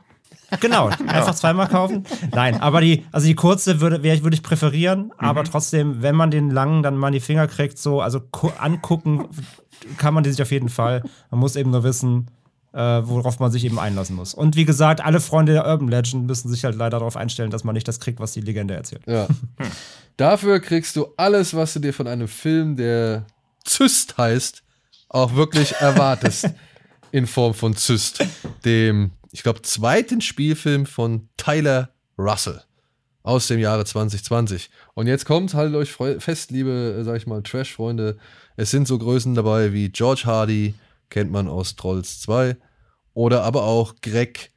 [0.60, 2.04] Genau, einfach zweimal kaufen.
[2.32, 5.12] Nein, aber die, also die kurze würde, würde ich präferieren, mhm.
[5.18, 8.20] aber trotzdem, wenn man den langen dann mal in die Finger kriegt, so, also
[8.58, 9.28] angucken
[9.96, 11.02] kann man die sich auf jeden Fall.
[11.30, 12.30] Man muss eben nur wissen,
[12.74, 14.34] äh, worauf man sich eben einlassen muss.
[14.34, 17.64] Und wie gesagt, alle Freunde der Urban Legend müssen sich halt leider darauf einstellen, dass
[17.64, 19.02] man nicht das kriegt, was die Legende erzählt.
[19.06, 19.28] Ja.
[20.16, 23.26] Dafür kriegst du alles, was du dir von einem Film, der
[23.64, 24.62] Zyst heißt,
[25.08, 26.50] auch wirklich erwartest.
[27.12, 28.26] in Form von Zyst,
[28.64, 32.60] dem ich glaube, zweiten Spielfilm von Tyler Russell
[33.22, 34.70] aus dem Jahre 2020.
[34.94, 38.16] Und jetzt kommt, haltet euch fest, liebe, sag ich mal, Trash-Freunde.
[38.56, 40.74] Es sind so Größen dabei wie George Hardy,
[41.08, 42.56] kennt man aus Trolls 2,
[43.14, 44.50] oder aber auch Greg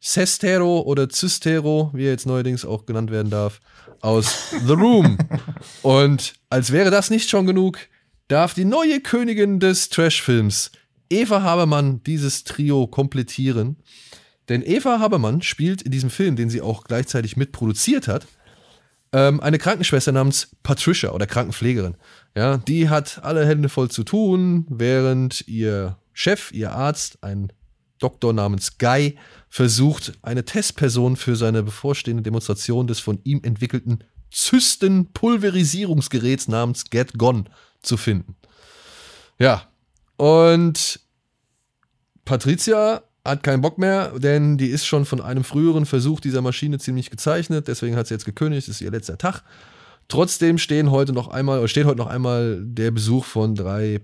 [0.00, 3.60] Sestero oder Cystero, wie er jetzt neuerdings auch genannt werden darf,
[4.00, 5.16] aus The Room.
[5.82, 7.78] Und als wäre das nicht schon genug,
[8.26, 10.72] darf die neue Königin des Trash-Films,
[11.08, 13.76] Eva Habermann, dieses Trio komplettieren.
[14.48, 18.26] Denn Eva Habermann spielt in diesem Film, den sie auch gleichzeitig mitproduziert hat,
[19.12, 21.96] ähm, eine Krankenschwester namens Patricia oder Krankenpflegerin.
[22.34, 27.52] Ja, die hat alle Hände voll zu tun, während ihr Chef, ihr Arzt, ein
[28.02, 36.48] Doktor namens Guy, versucht, eine Testperson für seine bevorstehende Demonstration des von ihm entwickelten Zysten-Pulverisierungsgeräts
[36.48, 37.44] namens Get Gone
[37.82, 38.36] zu finden.
[39.38, 39.68] Ja,
[40.16, 41.00] und
[42.24, 46.78] Patricia hat keinen Bock mehr, denn die ist schon von einem früheren Versuch dieser Maschine
[46.78, 49.42] ziemlich gezeichnet, deswegen hat sie jetzt gekündigt, ist ihr letzter Tag.
[50.08, 54.00] Trotzdem stehen heute noch einmal, steht heute noch einmal der Besuch von drei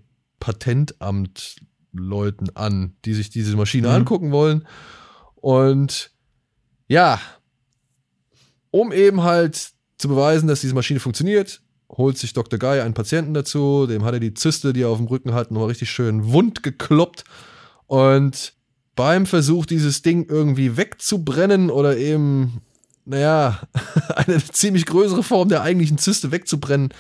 [1.93, 3.95] Patentamtleuten an, die sich diese Maschine mhm.
[3.95, 4.67] angucken wollen.
[5.37, 6.11] Und
[6.89, 7.21] ja,
[8.71, 11.61] um eben halt zu beweisen, dass diese Maschine funktioniert,
[11.91, 12.59] holt sich Dr.
[12.59, 15.51] Guy einen Patienten dazu, dem hat er die Zyste, die er auf dem Rücken hat,
[15.51, 17.25] noch richtig schön wund gekloppt.
[17.87, 18.55] Und
[18.95, 22.61] beim Versuch, dieses Ding irgendwie wegzubrennen oder eben,
[23.05, 23.61] naja,
[24.17, 26.93] eine ziemlich größere Form der eigentlichen Zyste wegzubrennen,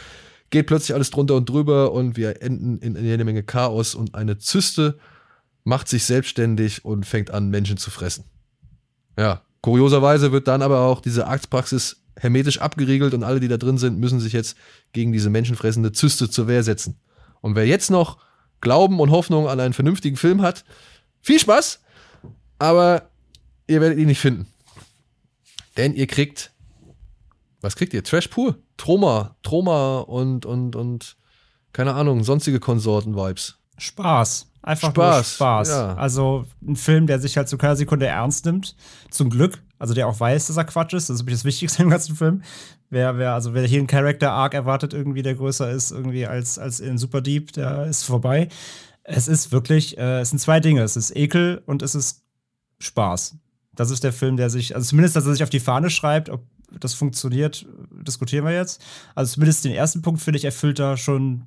[0.51, 4.39] geht plötzlich alles drunter und drüber und wir enden in eine Menge Chaos und eine
[4.39, 4.99] Zyste
[5.65, 8.25] macht sich selbstständig und fängt an, Menschen zu fressen.
[9.19, 13.79] Ja, kurioserweise wird dann aber auch diese Arztpraxis hermetisch abgeriegelt und alle, die da drin
[13.79, 14.57] sind, müssen sich jetzt
[14.93, 16.97] gegen diese menschenfressende Zyste zur Wehr setzen.
[17.41, 18.19] Und wer jetzt noch
[18.61, 20.65] Glauben und Hoffnung an einen vernünftigen Film hat,
[21.21, 21.81] viel Spaß!
[22.59, 23.11] aber
[23.67, 24.47] ihr werdet ihn nicht finden.
[25.77, 26.51] Denn ihr kriegt,
[27.61, 28.05] was kriegt ihr?
[28.05, 28.59] Trash pur?
[28.77, 31.17] Troma, Troma und, und, und,
[31.73, 33.59] keine Ahnung, sonstige Konsorten-Vibes.
[33.79, 34.47] Spaß.
[34.63, 35.35] Einfach Spaß.
[35.35, 35.69] Spaß.
[35.69, 35.95] Ja.
[35.95, 38.77] Also ein Film, der sich halt zu keiner Sekunde ernst nimmt.
[39.11, 39.63] Zum Glück.
[39.79, 41.09] Also der auch weiß, dass er Quatsch ist.
[41.09, 42.43] Das ist das Wichtigste im ganzen Film.
[42.91, 46.59] Wer, wer, also wer hier einen Character Arc erwartet, irgendwie, der größer ist, irgendwie als,
[46.59, 48.49] als in Super Deep, der ist vorbei.
[49.05, 50.83] Es ist wirklich, äh, es sind zwei Dinge.
[50.83, 52.25] Es ist Ekel und es ist
[52.79, 53.37] Spaß.
[53.75, 56.31] Das ist der Film, der sich, also zumindest, dass er sich auf die Fahne schreibt,
[56.31, 58.83] ob das funktioniert, diskutieren wir jetzt.
[59.14, 61.45] Also zumindest den ersten Punkt, finde ich, erfüllt da schon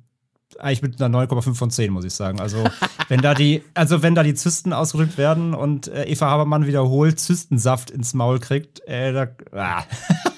[0.58, 2.40] eigentlich mit einer 9,5 von 10, muss ich sagen.
[2.40, 2.64] Also,
[3.08, 7.18] wenn da die, also wenn da die Zysten ausgedrückt werden und äh, Eva Habermann wiederholt
[7.18, 9.84] Zystensaft ins Maul kriegt, äh, da, ah.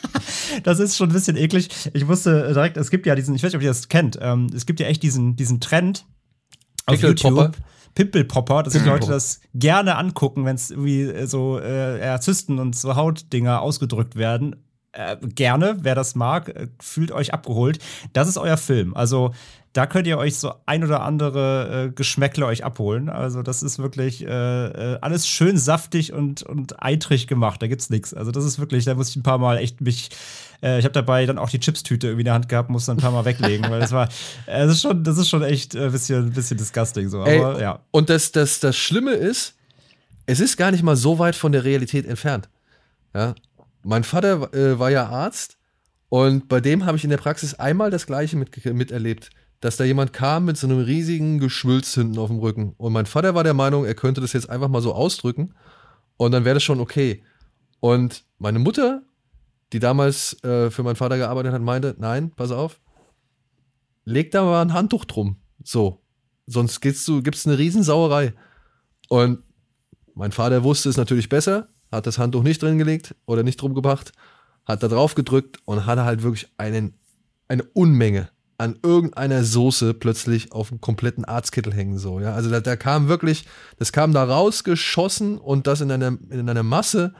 [0.62, 1.68] das ist schon ein bisschen eklig.
[1.92, 4.48] Ich wusste direkt, es gibt ja diesen, ich weiß nicht, ob ihr das kennt, ähm,
[4.54, 6.06] es gibt ja echt diesen, diesen Trend
[6.86, 7.56] auf YouTube.
[7.94, 12.96] Pimpelpopper, dass die Leute das gerne angucken, wenn es irgendwie so äh, Zysten und so
[12.96, 14.56] Hautdinger ausgedrückt werden.
[14.94, 17.78] Äh, gerne, wer das mag, äh, fühlt euch abgeholt.
[18.12, 18.94] Das ist euer Film.
[18.94, 19.32] Also
[19.72, 23.08] da könnt ihr euch so ein oder andere äh, Geschmäckle euch abholen.
[23.08, 27.60] Also das ist wirklich äh, äh, alles schön saftig und, und eitrig gemacht.
[27.60, 28.14] Da gibt's nichts.
[28.14, 30.10] Also das ist wirklich, da muss ich ein paar Mal echt mich
[30.64, 32.96] äh, ich habe dabei dann auch die Chipstüte irgendwie in der Hand gehabt, muss dann
[32.96, 34.08] ein paar Mal weglegen, weil das war,
[34.46, 37.20] das ist schon, das ist schon echt ein bisschen, ein bisschen disgusting so.
[37.20, 37.80] Aber Ey, ja.
[37.90, 39.54] Und das, das, das Schlimme ist,
[40.26, 42.48] es ist gar nicht mal so weit von der Realität entfernt.
[43.14, 43.34] Ja.
[43.84, 45.58] Mein Vater äh, war ja Arzt
[46.08, 49.30] und bei dem habe ich in der Praxis einmal das Gleiche mit, miterlebt
[49.64, 52.74] dass da jemand kam mit so einem riesigen Geschwülz hinten auf dem Rücken.
[52.76, 55.54] Und mein Vater war der Meinung, er könnte das jetzt einfach mal so ausdrücken
[56.18, 57.22] und dann wäre das schon okay.
[57.80, 59.04] Und meine Mutter,
[59.72, 62.78] die damals äh, für meinen Vater gearbeitet hat, meinte, nein, pass auf,
[64.04, 65.36] leg da mal ein Handtuch drum.
[65.62, 66.02] So.
[66.46, 68.34] Sonst du, gibt's eine Riesensauerei.
[69.08, 69.44] Und
[70.14, 73.74] mein Vater wusste es natürlich besser, hat das Handtuch nicht drin gelegt oder nicht drum
[73.74, 74.12] gebracht,
[74.66, 76.94] hat da drauf gedrückt und hatte halt wirklich einen,
[77.48, 81.98] eine Unmenge an irgendeiner Soße plötzlich auf einem kompletten Arztkittel hängen.
[81.98, 82.34] So, ja?
[82.34, 83.44] Also da, da kam wirklich,
[83.78, 87.14] das kam da rausgeschossen und das in einer, in einer Masse.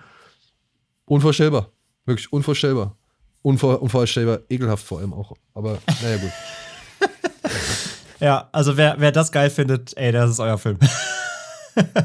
[1.07, 1.71] Unvorstellbar.
[2.07, 2.97] Wirklich unvorstellbar.
[3.43, 5.33] Unvor, unvorstellbar, ekelhaft vor allem auch.
[5.53, 6.31] Aber naja, gut.
[8.21, 10.79] ja, also wer, wer das geil findet, ey, das ist euer Film.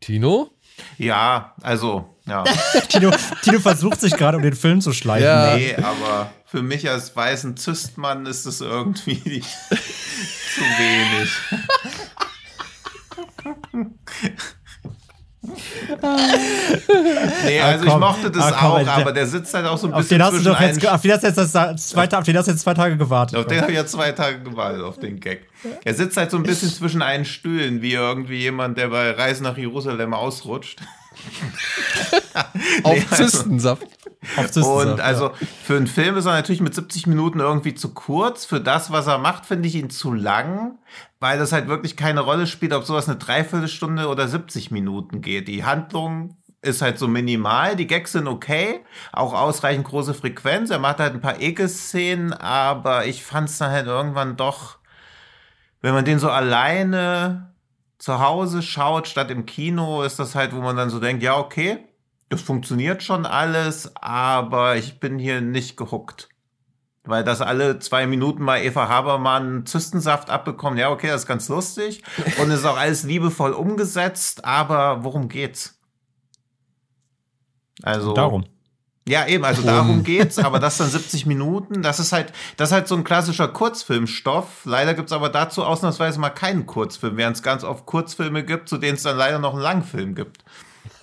[0.00, 0.50] Tino?
[0.98, 2.44] Ja, also, ja.
[2.88, 3.10] Tino,
[3.42, 5.24] Tino versucht sich gerade um den Film zu schleifen.
[5.24, 5.56] Ja.
[5.56, 9.40] Nee, aber für mich als weißen Zystmann ist es irgendwie
[9.70, 11.30] zu wenig.
[17.44, 19.78] nee, ah, also ich mochte das ah, komm, auch, der, aber der sitzt halt auch
[19.78, 22.08] so ein bisschen auf den hast du doch jetzt, auf den hast du jetzt zwei,
[22.10, 23.38] auf den hast du jetzt zwei Tage gewartet.
[23.38, 25.46] Auf den habe ich ja zwei Tage gewartet, auf den Gag.
[25.84, 29.42] Er sitzt halt so ein bisschen zwischen einen Stühlen, wie irgendwie jemand, der bei Reise
[29.42, 30.80] nach Jerusalem ausrutscht.
[32.82, 33.78] auf nee, also,
[34.36, 35.32] Und also ja.
[35.64, 38.44] für einen Film ist er natürlich mit 70 Minuten irgendwie zu kurz.
[38.44, 40.78] Für das, was er macht, finde ich ihn zu lang,
[41.20, 45.48] weil das halt wirklich keine Rolle spielt, ob sowas eine Dreiviertelstunde oder 70 Minuten geht.
[45.48, 50.70] Die Handlung ist halt so minimal, die Gags sind okay, auch ausreichend große Frequenz.
[50.70, 54.78] Er macht halt ein paar Ekelszenen, aber ich fand es dann halt irgendwann doch,
[55.80, 57.52] wenn man den so alleine
[57.98, 61.36] zu Hause schaut statt im Kino, ist das halt, wo man dann so denkt, ja,
[61.36, 61.78] okay,
[62.32, 66.30] das funktioniert schon alles, aber ich bin hier nicht gehuckt.
[67.04, 71.50] Weil das alle zwei Minuten mal Eva Habermann Zystensaft abbekommen, ja, okay, das ist ganz
[71.50, 72.02] lustig.
[72.40, 75.78] Und es ist auch alles liebevoll umgesetzt, aber worum geht's?
[77.82, 78.14] Also.
[78.14, 78.44] Darum.
[79.06, 82.72] Ja, eben, also darum geht's, aber das dann 70 Minuten, das ist halt, das ist
[82.72, 84.64] halt so ein klassischer Kurzfilmstoff.
[84.64, 88.78] Leider gibt's aber dazu ausnahmsweise mal keinen Kurzfilm, während es ganz oft Kurzfilme gibt, zu
[88.78, 90.44] denen es dann leider noch einen Langfilm gibt.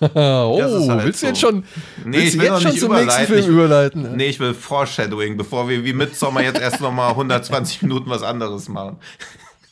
[0.00, 1.64] oh, halt willst du jetzt schon,
[2.04, 4.16] nee, ich will jetzt schon zum nächsten Film ich, überleiten?
[4.16, 8.22] Nee, ich will Foreshadowing, bevor wir wie Midsommar jetzt erst noch mal 120 Minuten was
[8.22, 8.98] anderes machen.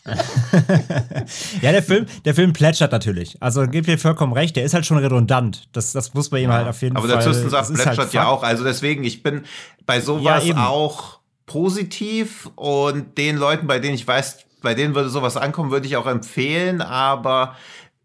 [1.63, 3.37] ja, der Film, der Film plätschert natürlich.
[3.41, 5.69] Also gebt ihr vollkommen recht, der ist halt schon redundant.
[5.73, 7.17] Das, das muss bei ihm ja, halt auf jeden aber Fall.
[7.17, 8.43] Aber der Zwischensaft halt plätschert halt ja auch.
[8.43, 9.45] Also deswegen, ich bin
[9.87, 15.09] bei sowas ja, auch positiv und den Leuten, bei denen ich weiß, bei denen würde
[15.09, 16.81] sowas ankommen, würde ich auch empfehlen.
[16.81, 17.55] Aber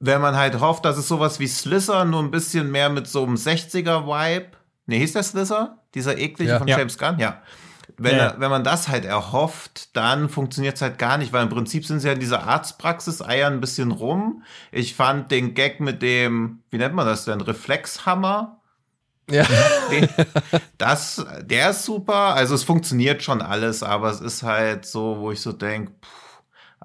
[0.05, 3.23] wenn man halt hofft, dass es sowas wie Slicer nur ein bisschen mehr mit so
[3.23, 4.47] einem 60er-Vibe.
[4.85, 5.77] Ne, hieß der Slicer?
[5.95, 6.59] Dieser eklige ja.
[6.59, 7.19] von James Gunn?
[7.19, 7.41] Ja
[7.97, 8.27] wenn, ja.
[8.27, 11.85] er, wenn man das halt erhofft, dann funktioniert es halt gar nicht, weil im Prinzip
[11.85, 14.43] sind sie ja in dieser Arztpraxis, eiern ein bisschen rum.
[14.71, 18.59] Ich fand den Gag mit dem, wie nennt man das denn, Reflexhammer.
[19.29, 19.45] Ja.
[19.89, 20.09] Den,
[20.77, 22.35] das, der ist super.
[22.35, 25.93] Also es funktioniert schon alles, aber es ist halt so, wo ich so denke,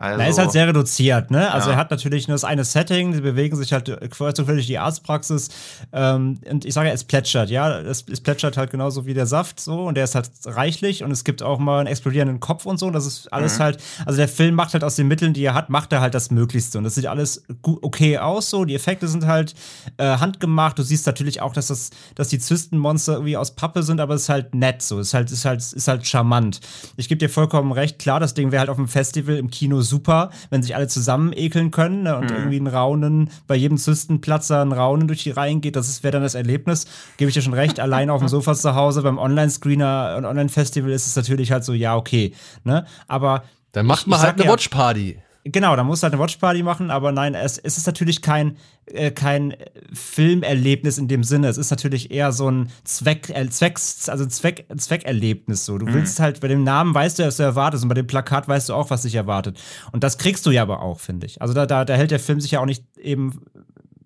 [0.00, 1.52] Also, er ist halt sehr reduziert, ne?
[1.52, 1.74] Also ja.
[1.74, 5.48] er hat natürlich nur das eine Setting, sie bewegen sich halt durch die Arztpraxis
[5.92, 9.26] ähm, und ich sage ja, es plätschert, ja, es, es, plätschert halt genauso wie der
[9.26, 12.64] Saft so und der ist halt reichlich und es gibt auch mal einen explodierenden Kopf
[12.64, 13.62] und so und das ist alles mhm.
[13.64, 16.14] halt, also der Film macht halt aus den Mitteln, die er hat, macht er halt
[16.14, 19.56] das Möglichste und das sieht alles okay aus so, die Effekte sind halt
[19.96, 24.00] äh, handgemacht, du siehst natürlich auch, dass das, dass die Zystenmonster irgendwie aus Pappe sind,
[24.00, 26.60] aber es ist halt nett so, es ist halt, ist halt, ist halt charmant.
[26.96, 29.80] Ich gebe dir vollkommen recht, klar, das Ding wäre halt auf dem Festival im Kino
[29.88, 32.36] super, wenn sich alle zusammen ekeln können ne, und mhm.
[32.36, 35.76] irgendwie ein Raunen, bei jedem Zystenplatzer ein Raunen durch die Reihen geht.
[35.76, 36.86] Das wäre dann das Erlebnis.
[37.16, 40.90] Gebe ich dir schon recht, allein auf dem Sofa zu Hause beim Online-Screener und Online-Festival
[40.90, 42.32] ist es natürlich halt so, ja, okay.
[42.64, 42.86] Ne?
[43.06, 43.44] Aber.
[43.72, 45.18] Dann macht man halt eine ja, Watchparty.
[45.50, 48.56] Genau, da musst du halt eine Watchparty machen, aber nein, es, es ist natürlich kein,
[48.86, 49.54] äh, kein
[49.92, 51.48] Filmerlebnis in dem Sinne.
[51.48, 55.78] Es ist natürlich eher so ein Zweck, äh, Zwecks, also Zweck, Zweckerlebnis so.
[55.78, 55.94] Du mhm.
[55.94, 58.68] willst halt, bei dem Namen weißt du, was du erwartest und bei dem Plakat weißt
[58.68, 59.58] du auch, was dich erwartet.
[59.92, 61.40] Und das kriegst du ja aber auch, finde ich.
[61.40, 63.40] Also da, da, da hält der Film sich ja auch nicht eben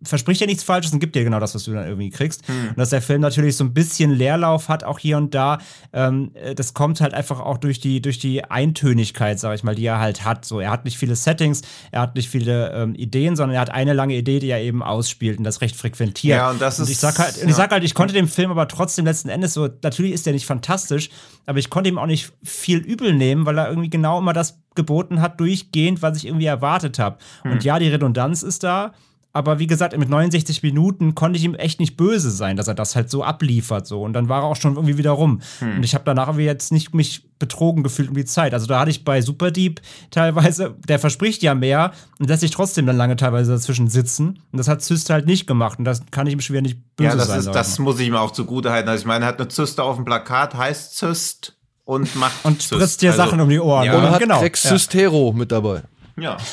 [0.05, 2.47] verspricht ja nichts Falsches und gibt dir genau das, was du dann irgendwie kriegst.
[2.49, 2.71] Hm.
[2.71, 5.59] Und dass der Film natürlich so ein bisschen Leerlauf hat, auch hier und da,
[5.93, 9.85] ähm, das kommt halt einfach auch durch die, durch die Eintönigkeit, sag ich mal, die
[9.85, 10.45] er halt hat.
[10.45, 13.71] So, er hat nicht viele Settings, er hat nicht viele ähm, Ideen, sondern er hat
[13.71, 16.37] eine lange Idee, die er eben ausspielt und das recht frequentiert.
[16.37, 16.87] Ja, und das ist.
[16.87, 17.49] Und ich sag halt, ja.
[17.49, 20.33] ich sag halt, ich konnte dem Film aber trotzdem letzten Endes so, natürlich ist der
[20.33, 21.11] nicht fantastisch,
[21.47, 24.59] aber ich konnte ihm auch nicht viel übel nehmen, weil er irgendwie genau immer das
[24.75, 27.19] geboten hat, durchgehend, was ich irgendwie erwartet habe.
[27.43, 27.53] Hm.
[27.53, 28.93] Und ja, die Redundanz ist da.
[29.35, 32.75] Aber wie gesagt, mit 69 Minuten konnte ich ihm echt nicht böse sein, dass er
[32.75, 33.87] das halt so abliefert.
[33.87, 34.03] So.
[34.03, 35.41] Und dann war er auch schon irgendwie wieder rum.
[35.61, 35.77] Hm.
[35.77, 38.53] Und ich habe danach irgendwie jetzt nicht mich betrogen gefühlt um die Zeit.
[38.53, 39.81] Also da hatte ich bei Superdeep
[40.11, 44.41] teilweise, der verspricht ja mehr und lässt sich trotzdem dann lange teilweise dazwischen sitzen.
[44.53, 45.79] Und das hat Zyste halt nicht gemacht.
[45.79, 47.39] Und das kann ich ihm schwer nicht böse ja, das sein.
[47.39, 48.91] Ist, das muss ich ihm auch zugute halten.
[48.91, 52.63] Also ich meine, er hat eine Zyste auf dem Plakat, heißt Zyst und macht Und
[52.63, 53.87] spritzt dir also, Sachen um die Ohren.
[53.87, 53.97] Ja.
[53.97, 54.41] Und hat genau.
[54.41, 55.83] Rex Cystero mit dabei.
[56.17, 56.37] Ja.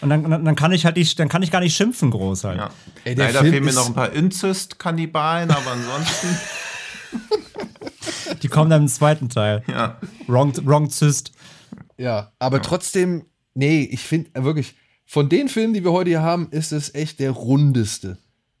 [0.00, 2.58] Und dann, dann, kann ich halt nicht, dann kann ich gar nicht schimpfen groß halt.
[2.58, 2.70] Ja.
[3.04, 6.28] Ey, Leider Film fehlen mir noch ein paar Inzest-Kannibalen, aber ansonsten.
[8.42, 9.62] Die kommen dann im zweiten Teil.
[9.68, 9.98] Ja.
[10.26, 11.32] Wrong, wrong Zyst.
[11.96, 12.62] Ja, aber ja.
[12.62, 13.24] trotzdem,
[13.54, 14.74] nee, ich finde äh, wirklich,
[15.06, 18.18] von den Filmen, die wir heute hier haben, ist es echt der rundeste.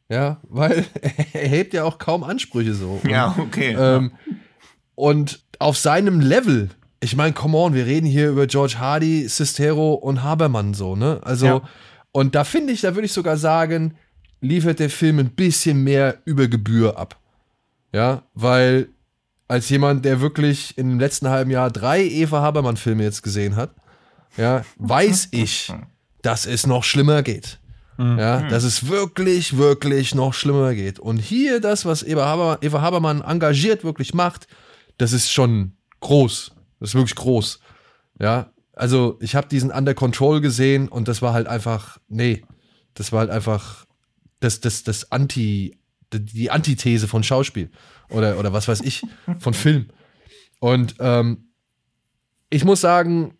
[0.08, 0.86] Ja, weil
[1.32, 3.00] er hebt ja auch kaum Ansprüche so.
[3.08, 3.76] Ja, okay.
[3.78, 4.12] Ähm,
[4.94, 6.70] und auf seinem Level
[7.00, 11.20] ich meine, come on, wir reden hier über George Hardy, Sistero und Habermann so, ne?
[11.22, 11.62] Also, ja.
[12.12, 13.96] und da finde ich, da würde ich sogar sagen,
[14.40, 17.18] liefert der Film ein bisschen mehr über Gebühr ab.
[17.92, 18.88] Ja, weil
[19.48, 23.74] als jemand, der wirklich in dem letzten halben Jahr drei Eva Habermann-Filme jetzt gesehen hat,
[24.36, 25.72] ja, weiß ich,
[26.22, 27.58] dass es noch schlimmer geht.
[27.98, 28.18] Mhm.
[28.18, 30.98] Ja, dass es wirklich, wirklich noch schlimmer geht.
[30.98, 34.46] Und hier das, was Eva Habermann engagiert wirklich macht,
[34.98, 36.55] das ist schon groß.
[36.80, 37.60] Das ist wirklich groß.
[38.20, 42.44] Ja, also ich habe diesen Under Control gesehen und das war halt einfach, nee,
[42.94, 43.86] das war halt einfach
[44.40, 45.78] das, das, das Anti,
[46.12, 47.70] die Antithese von Schauspiel
[48.10, 49.02] oder, oder was weiß ich,
[49.38, 49.86] von Film.
[50.60, 51.50] Und ähm,
[52.50, 53.34] ich muss sagen,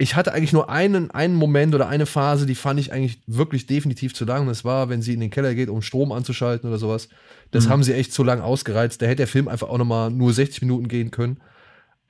[0.00, 3.66] ich hatte eigentlich nur einen, einen Moment oder eine Phase, die fand ich eigentlich wirklich
[3.66, 4.46] definitiv zu lang.
[4.46, 7.08] Das war, wenn sie in den Keller geht, um Strom anzuschalten oder sowas.
[7.50, 7.70] Das mhm.
[7.70, 9.02] haben sie echt zu lang ausgereizt.
[9.02, 11.40] Da hätte der Film einfach auch nochmal nur 60 Minuten gehen können.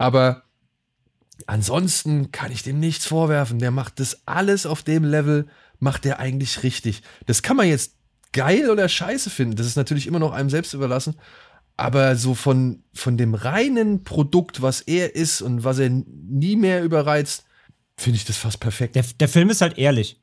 [0.01, 0.45] Aber
[1.47, 3.59] ansonsten kann ich dem nichts vorwerfen.
[3.59, 5.47] Der macht das alles auf dem Level,
[5.79, 7.03] macht der eigentlich richtig.
[7.27, 7.97] Das kann man jetzt
[8.33, 9.57] geil oder scheiße finden.
[9.57, 11.17] Das ist natürlich immer noch einem selbst überlassen.
[11.77, 16.83] Aber so von, von dem reinen Produkt, was er ist und was er nie mehr
[16.83, 17.45] überreizt,
[17.99, 18.95] finde ich das fast perfekt.
[18.95, 20.19] Der, der Film ist halt ehrlich.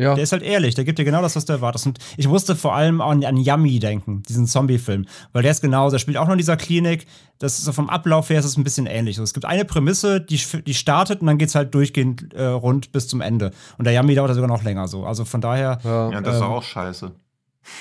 [0.00, 0.14] Ja.
[0.14, 1.86] Der ist halt ehrlich, der gibt dir genau das, was du erwartest.
[1.86, 5.04] Und ich musste vor allem an, an Yummy denken, diesen Zombie-Film.
[5.32, 7.06] Weil der ist genauso, der spielt auch noch in dieser Klinik.
[7.38, 9.16] Das ist so vom Ablauf her ist es ein bisschen ähnlich.
[9.16, 12.44] So, es gibt eine Prämisse, die, die startet und dann geht es halt durchgehend äh,
[12.44, 13.50] rund bis zum Ende.
[13.76, 15.04] Und der Yummy dauert sogar noch länger so.
[15.04, 15.78] Also von daher.
[15.84, 17.12] Ja, ja das ähm, ist auch scheiße.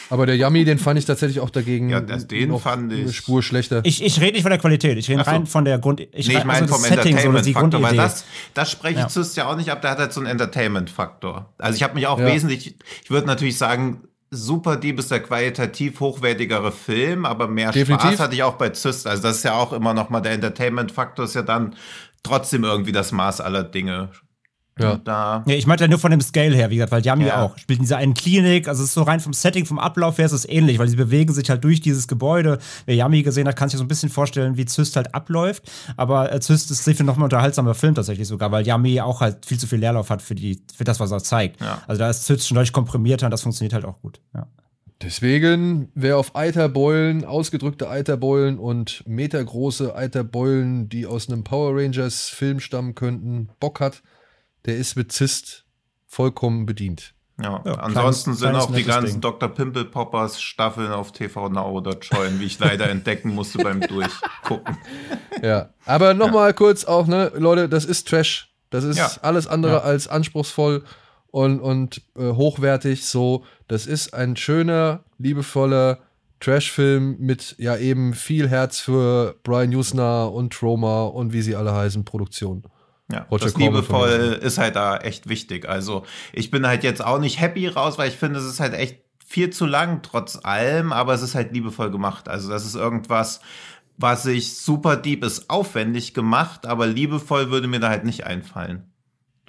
[0.10, 1.90] Aber der Yummy, den fand ich tatsächlich auch dagegen.
[1.90, 3.02] Ja, das, den fand ich.
[3.02, 3.82] Eine Spur schlechter.
[3.84, 5.30] Ich, ich rede nicht von der Qualität, ich rede so.
[5.30, 6.00] rein von der Grund.
[6.00, 9.08] Ich, nee, ich meine also vom Entertainment-Faktor, weil das, das spreche ich ja.
[9.08, 11.54] zu ja auch nicht ab, der hat halt so einen Entertainment-Faktor.
[11.58, 12.26] Also ich habe mich auch ja.
[12.26, 18.12] wesentlich, ich würde natürlich sagen, Super Dieb ist der qualitativ hochwertigere Film, aber mehr Definitiv.
[18.12, 19.08] Spaß hatte ich auch bei Zyst.
[19.08, 21.76] Also das ist ja auch immer noch mal der Entertainment-Faktor, ist ja dann
[22.22, 24.10] trotzdem irgendwie das Maß aller Dinge.
[24.84, 25.00] Ja.
[25.04, 27.44] Da ja, ich meinte ja nur von dem Scale her, wie gesagt, weil Yami ja.
[27.44, 30.18] auch spielt in dieser einen Klinik, also es ist so rein vom Setting, vom Ablauf
[30.18, 32.60] her ist es ähnlich, weil sie bewegen sich halt durch dieses Gebäude.
[32.86, 36.32] Wer Yami gesehen hat, kann sich so ein bisschen vorstellen, wie Zyst halt abläuft, aber
[36.34, 39.68] äh, Zyst ist sicher nochmal unterhaltsamer Film tatsächlich sogar, weil Yami auch halt viel zu
[39.68, 41.62] viel Leerlauf hat für, die, für das, was er zeigt.
[41.62, 41.82] Ja.
[41.88, 44.20] Also da ist Zyst schon deutlich komprimierter und das funktioniert halt auch gut.
[44.34, 44.48] Ja.
[45.02, 52.60] Deswegen, wer auf Eiterbeulen, ausgedrückte Eiterbeulen und metergroße Eiterbeulen, die aus einem Power Rangers Film
[52.60, 54.04] stammen könnten, Bock hat,
[54.66, 55.66] der ist mit Zist
[56.08, 57.14] vollkommen bedient.
[57.42, 59.22] Ja, Ja, ansonsten kleines- sind kleines auch die ganzen Ding.
[59.22, 59.48] Dr.
[59.50, 64.78] Pimple Poppers Staffeln auf TV Now oder Join, wie ich leider entdecken musste beim Durchgucken.
[65.42, 68.54] Ja, aber nochmal kurz auch, ne, Leute, das ist Trash.
[68.72, 69.10] Das ist Ja.
[69.22, 69.80] alles andere Ja.
[69.80, 70.84] als anspruchsvoll
[71.32, 73.06] und, und äh, hochwertig.
[73.06, 76.00] So, das ist ein schöner, liebevoller
[76.42, 81.74] Trash-Film mit ja eben viel Herz für Brian Usner und Troma und wie sie alle
[81.74, 82.64] heißen, Produktion.
[83.12, 85.68] Ja, Roger das Corman liebevoll ist halt da echt wichtig.
[85.68, 88.74] Also ich bin halt jetzt auch nicht happy raus, weil ich finde, es ist halt
[88.74, 92.30] echt viel zu lang trotz allem, aber es ist halt liebevoll gemacht.
[92.30, 93.42] Also das ist irgendwas,
[93.98, 98.92] was ich super deep ist, aufwendig gemacht, aber liebevoll würde mir da halt nicht einfallen.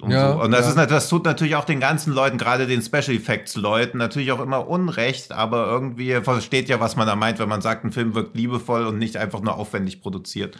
[0.01, 0.41] Und, Ja, so.
[0.41, 0.81] und das ja.
[0.81, 4.39] ist das tut natürlich auch den ganzen Leuten, gerade den Special Effects Leuten, natürlich auch
[4.39, 8.15] immer Unrecht, aber irgendwie versteht ja, was man da meint, wenn man sagt, ein Film
[8.15, 10.57] wirkt liebevoll und nicht einfach nur aufwendig produziert.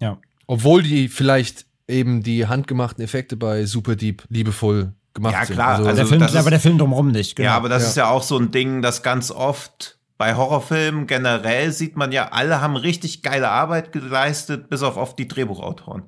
[0.00, 0.18] Ja.
[0.46, 5.54] Obwohl die vielleicht eben die handgemachten Effekte bei Super Deep liebevoll gemacht Ja, sind.
[5.56, 7.50] klar, Also, also der Film, das ist- aber der Film drumherum nicht, genau.
[7.50, 7.88] Ja, aber das Ja.
[7.90, 12.28] ist ja auch so ein Ding, das ganz oft bei Horrorfilmen generell sieht man ja,
[12.32, 16.04] alle haben richtig geile Arbeit geleistet, bis auf oft die Drehbuchautoren.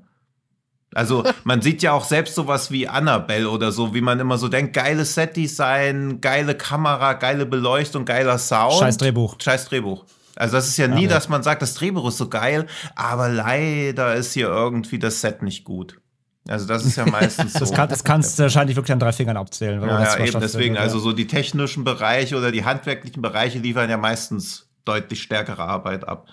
[0.94, 4.48] Also man sieht ja auch selbst sowas wie Annabelle oder so, wie man immer so
[4.48, 8.74] denkt, geiles Setdesign, geile Kamera, geile Beleuchtung, geiler Sound.
[8.74, 9.36] Scheiß Drehbuch.
[9.40, 10.04] Scheiß Drehbuch.
[10.36, 11.08] Also das ist ja nie, Ja.
[11.10, 15.42] dass man sagt, das Drehbuch ist so geil, aber leider ist hier irgendwie das Set
[15.42, 16.00] nicht gut.
[16.48, 17.58] Also das ist ja meistens so.
[17.60, 19.80] Das, kann, das kannst du wahrscheinlich wirklich an drei Fingern abzählen.
[19.80, 20.82] Ja, das ja eben deswegen, ja.
[20.82, 26.06] also so die technischen Bereiche oder die handwerklichen Bereiche liefern ja meistens deutlich stärkere Arbeit
[26.06, 26.28] ab.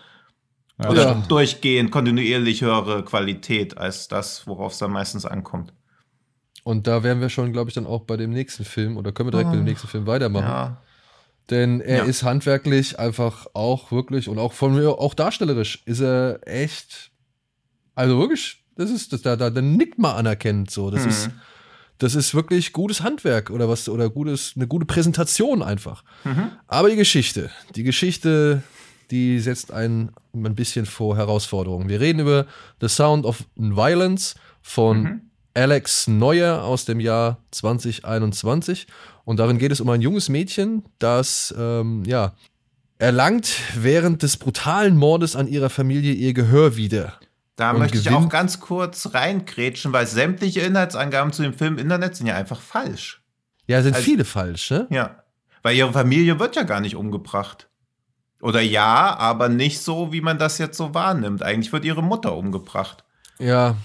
[0.82, 0.90] Ja.
[0.90, 5.74] Oder durchgehend kontinuierlich höhere Qualität als das, worauf es dann meistens ankommt.
[6.64, 9.28] und da wären wir schon, glaube ich, dann auch bei dem nächsten Film oder können
[9.28, 10.46] wir direkt mit dem nächsten Film weitermachen.
[10.48, 10.83] Ja,
[11.50, 12.04] Denn er Ja.
[12.06, 17.12] ist handwerklich einfach auch wirklich und auch von mir, auch darstellerisch ist er echt,
[17.96, 20.90] also wirklich, das ist, das, da, da, da nickt mal anerkennt so.
[20.90, 21.10] Das Mhm.
[21.10, 21.30] ist,
[22.00, 26.04] das ist wirklich gutes Handwerk oder was, oder gutes, eine gute Präsentation einfach.
[26.24, 26.52] Mhm.
[26.68, 28.64] Aber die Geschichte, die Geschichte,
[29.12, 31.88] die setzt einen ein bisschen vor Herausforderungen.
[31.90, 32.48] Wir reden über
[32.82, 35.22] The Sound of Violence von Mhm.
[35.54, 38.88] Alex Neuer aus dem Jahr 2021.
[39.26, 42.34] Und darin geht es um ein junges Mädchen, das ähm, ja,
[42.98, 47.14] erlangt während des brutalen Mordes an ihrer Familie ihr Gehör wieder.
[47.56, 51.80] Da möchte ich gewinnt- auch ganz kurz reingrätschen, weil sämtliche Inhaltsangaben zu dem Film im
[51.80, 53.22] Internet sind ja einfach falsch.
[53.68, 54.88] Ja, sind Also- viele falsch, ne?
[54.90, 55.24] Ja.
[55.62, 57.70] Weil ihre Familie wird ja gar nicht umgebracht.
[58.42, 61.44] Oder ja, aber nicht so, wie man das jetzt so wahrnimmt.
[61.44, 63.06] Eigentlich wird ihre Mutter umgebracht.
[63.40, 63.78] Ja.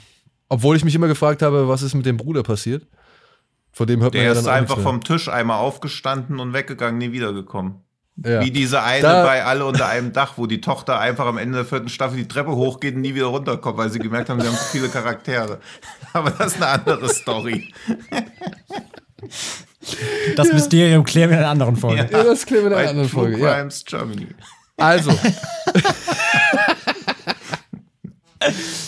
[0.49, 2.86] Obwohl ich mich immer gefragt habe, was ist mit dem Bruder passiert.
[3.72, 6.53] Von dem hört man Der ja ist dann auch einfach vom Tisch einmal aufgestanden und
[6.55, 7.76] weggegangen, nie wiedergekommen.
[8.24, 8.40] Ja.
[8.42, 11.59] Wie diese eine Da- bei Alle unter einem Dach, wo die Tochter einfach am Ende
[11.59, 14.49] der vierten Staffel die Treppe hochgeht und nie wieder runterkommt, weil sie gemerkt haben, sie
[14.49, 15.61] haben zu viele Charaktere.
[16.12, 17.72] Aber das ist eine andere Story.
[20.34, 22.09] Das Mysterium klären wir in einer anderen Folge.
[22.11, 23.38] Ja, das klären wir in einer anderen True Folge.
[23.38, 23.55] Ja.
[23.55, 24.26] Crimes Germany.
[24.76, 25.12] Also.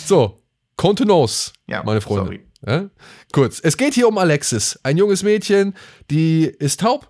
[0.05, 0.40] so,
[0.81, 2.25] Kontenance, Ja, meine Freunde.
[2.25, 2.45] sorry.
[2.65, 2.89] Ja?
[3.31, 3.59] Kurz.
[3.63, 5.75] Es geht hier um Alexis, ein junges Mädchen,
[6.09, 7.09] die ist taub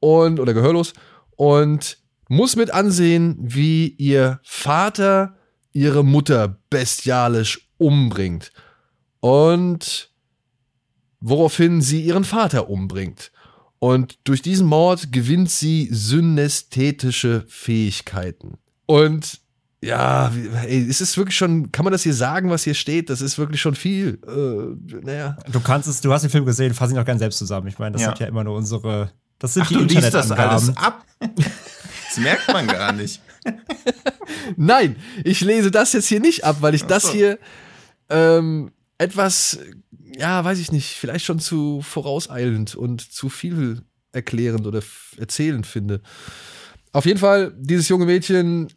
[0.00, 0.92] und oder gehörlos
[1.36, 5.36] und muss mit ansehen, wie ihr Vater
[5.72, 8.52] ihre Mutter bestialisch umbringt.
[9.20, 10.10] Und
[11.20, 13.32] woraufhin sie ihren Vater umbringt.
[13.78, 18.58] Und durch diesen Mord gewinnt sie synästhetische Fähigkeiten.
[18.86, 19.41] Und
[19.84, 20.30] ja,
[20.64, 23.10] ey, es ist wirklich schon, kann man das hier sagen, was hier steht?
[23.10, 24.20] Das ist wirklich schon viel.
[24.26, 25.36] Äh, naja.
[25.50, 27.66] Du kannst es, du hast den Film gesehen, fass ihn auch gerne selbst zusammen.
[27.66, 28.08] Ich meine, das Ja.
[28.08, 29.10] sind ja immer nur unsere,
[29.40, 31.04] das sind Ach, die du liest das alles ab?
[31.18, 33.20] Das merkt man gar nicht.
[34.56, 37.38] Nein, ich lese das jetzt hier nicht ab, weil ich das hier
[38.08, 39.58] ähm, etwas,
[40.16, 44.80] ja, weiß ich nicht, vielleicht schon zu vorauseilend und zu viel erklärend oder
[45.16, 46.02] erzählend finde.
[46.92, 48.68] Auf jeden Fall, dieses junge Mädchen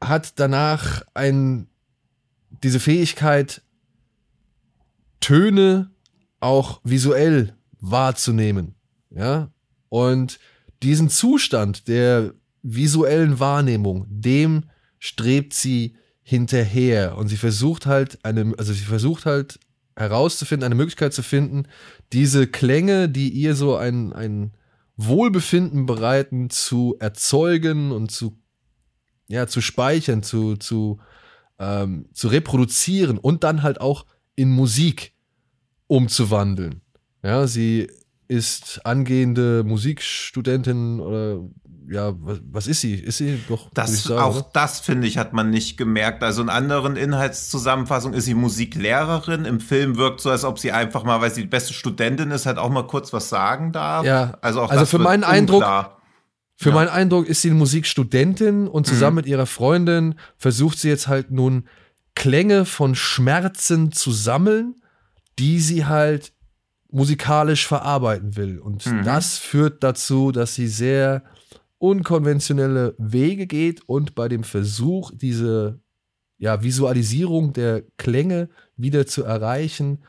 [0.00, 1.68] hat danach ein,
[2.62, 3.62] diese Fähigkeit,
[5.20, 5.90] Töne
[6.40, 8.74] auch visuell wahrzunehmen.
[9.10, 9.50] Ja,
[9.88, 10.38] und
[10.82, 14.64] diesen Zustand der visuellen Wahrnehmung, dem
[14.98, 19.58] strebt sie hinterher und sie versucht halt eine, also sie versucht halt
[19.96, 21.64] herauszufinden, eine Möglichkeit zu finden,
[22.12, 24.52] diese Klänge, die ihr so ein, ein
[24.96, 28.38] Wohlbefinden bereiten, zu erzeugen und zu,
[29.30, 30.98] ja, zu speichern, zu, zu,
[31.58, 35.12] ähm, zu reproduzieren und dann halt auch in Musik
[35.86, 36.80] umzuwandeln.
[37.22, 37.88] Ja, sie
[38.28, 41.40] ist angehende Musikstudentin oder
[41.88, 42.94] ja, was, was ist sie?
[42.94, 43.68] Ist sie doch.
[43.74, 46.22] Das, auch das, finde ich, hat man nicht gemerkt.
[46.22, 49.44] Also in anderen Inhaltszusammenfassungen ist sie Musiklehrerin.
[49.44, 52.46] Im Film wirkt so, als ob sie einfach mal, weil sie die beste Studentin ist,
[52.46, 54.06] halt auch mal kurz was sagen darf.
[54.06, 55.99] Ja, also auch also für meinen Eindruck- unklar.
[56.62, 56.72] Für Ja.
[56.72, 56.74] Mhm.
[56.76, 61.30] meinen Eindruck ist sie eine Musikstudentin und zusammen mit ihrer Freundin versucht sie jetzt halt
[61.30, 61.66] nun
[62.14, 64.74] Klänge von Schmerzen zu sammeln,
[65.38, 66.34] die sie halt
[66.90, 68.58] musikalisch verarbeiten will.
[68.58, 69.04] Und Mhm.
[69.04, 71.22] das führt dazu, dass sie sehr
[71.78, 75.80] unkonventionelle Wege geht und bei dem Versuch, diese
[76.36, 80.04] ja, Visualisierung der Klänge wieder zu erreichen,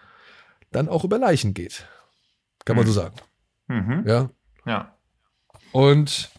[0.72, 1.86] dann auch über Leichen geht.
[2.66, 3.16] Kann man so sagen.
[3.68, 4.04] Mhm.
[4.06, 4.30] Ja.
[4.66, 4.98] Ja.
[5.72, 6.30] Und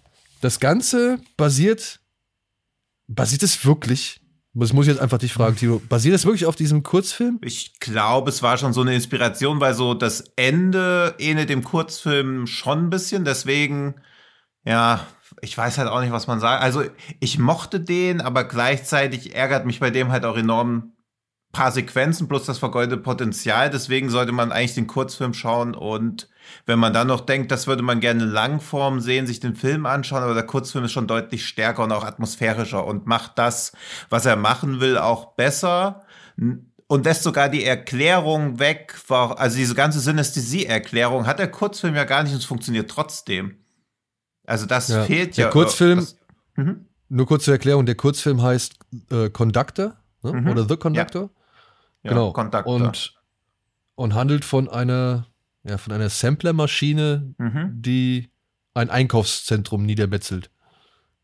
[0.42, 2.00] das Ganze basiert,
[3.06, 4.20] basiert es wirklich,
[4.54, 7.38] das muss ich jetzt einfach dich fragen, Tino, basiert es wirklich auf diesem Kurzfilm?
[7.42, 12.46] Ich glaube, es war schon so eine Inspiration, weil so das Ende ähnelt dem Kurzfilm
[12.46, 13.24] schon ein bisschen.
[13.24, 13.94] Deswegen,
[14.64, 15.06] ja,
[15.40, 16.62] ich weiß halt auch nicht, was man sagt.
[16.62, 16.82] Also,
[17.20, 20.92] ich mochte den, aber gleichzeitig ärgert mich bei dem halt auch enorm
[21.52, 23.70] paar Sequenzen plus das vergeudete Potenzial.
[23.70, 26.28] Deswegen sollte man eigentlich den Kurzfilm schauen und
[26.66, 29.86] wenn man dann noch denkt, das würde man gerne in Langform sehen, sich den Film
[29.86, 33.72] anschauen, aber der Kurzfilm ist schon deutlich stärker und auch atmosphärischer und macht das,
[34.10, 36.02] was er machen will, auch besser
[36.86, 42.04] und lässt sogar die Erklärung weg, war- also diese ganze Synästhesie-Erklärung hat der Kurzfilm ja
[42.04, 43.56] gar nicht und es funktioniert trotzdem.
[44.44, 45.04] Also das Ja.
[45.04, 45.50] fehlt Der ja.
[45.52, 46.16] Kurzfilm- Das,
[46.56, 46.86] mhm.
[47.08, 48.74] Nur kurz zur Erklärung, der Kurzfilm heißt
[49.10, 50.32] äh, Conductor ne?
[50.32, 50.48] Mhm.
[50.48, 51.30] oder The Conductor.
[52.02, 52.32] ja, genau.
[52.32, 52.74] Conductor.
[52.74, 53.14] Und,
[53.94, 55.26] und handelt von einer,
[55.64, 57.70] ja, von einer Samplermaschine, mhm.
[57.74, 58.30] die
[58.74, 60.50] ein Einkaufszentrum niedermetzelt.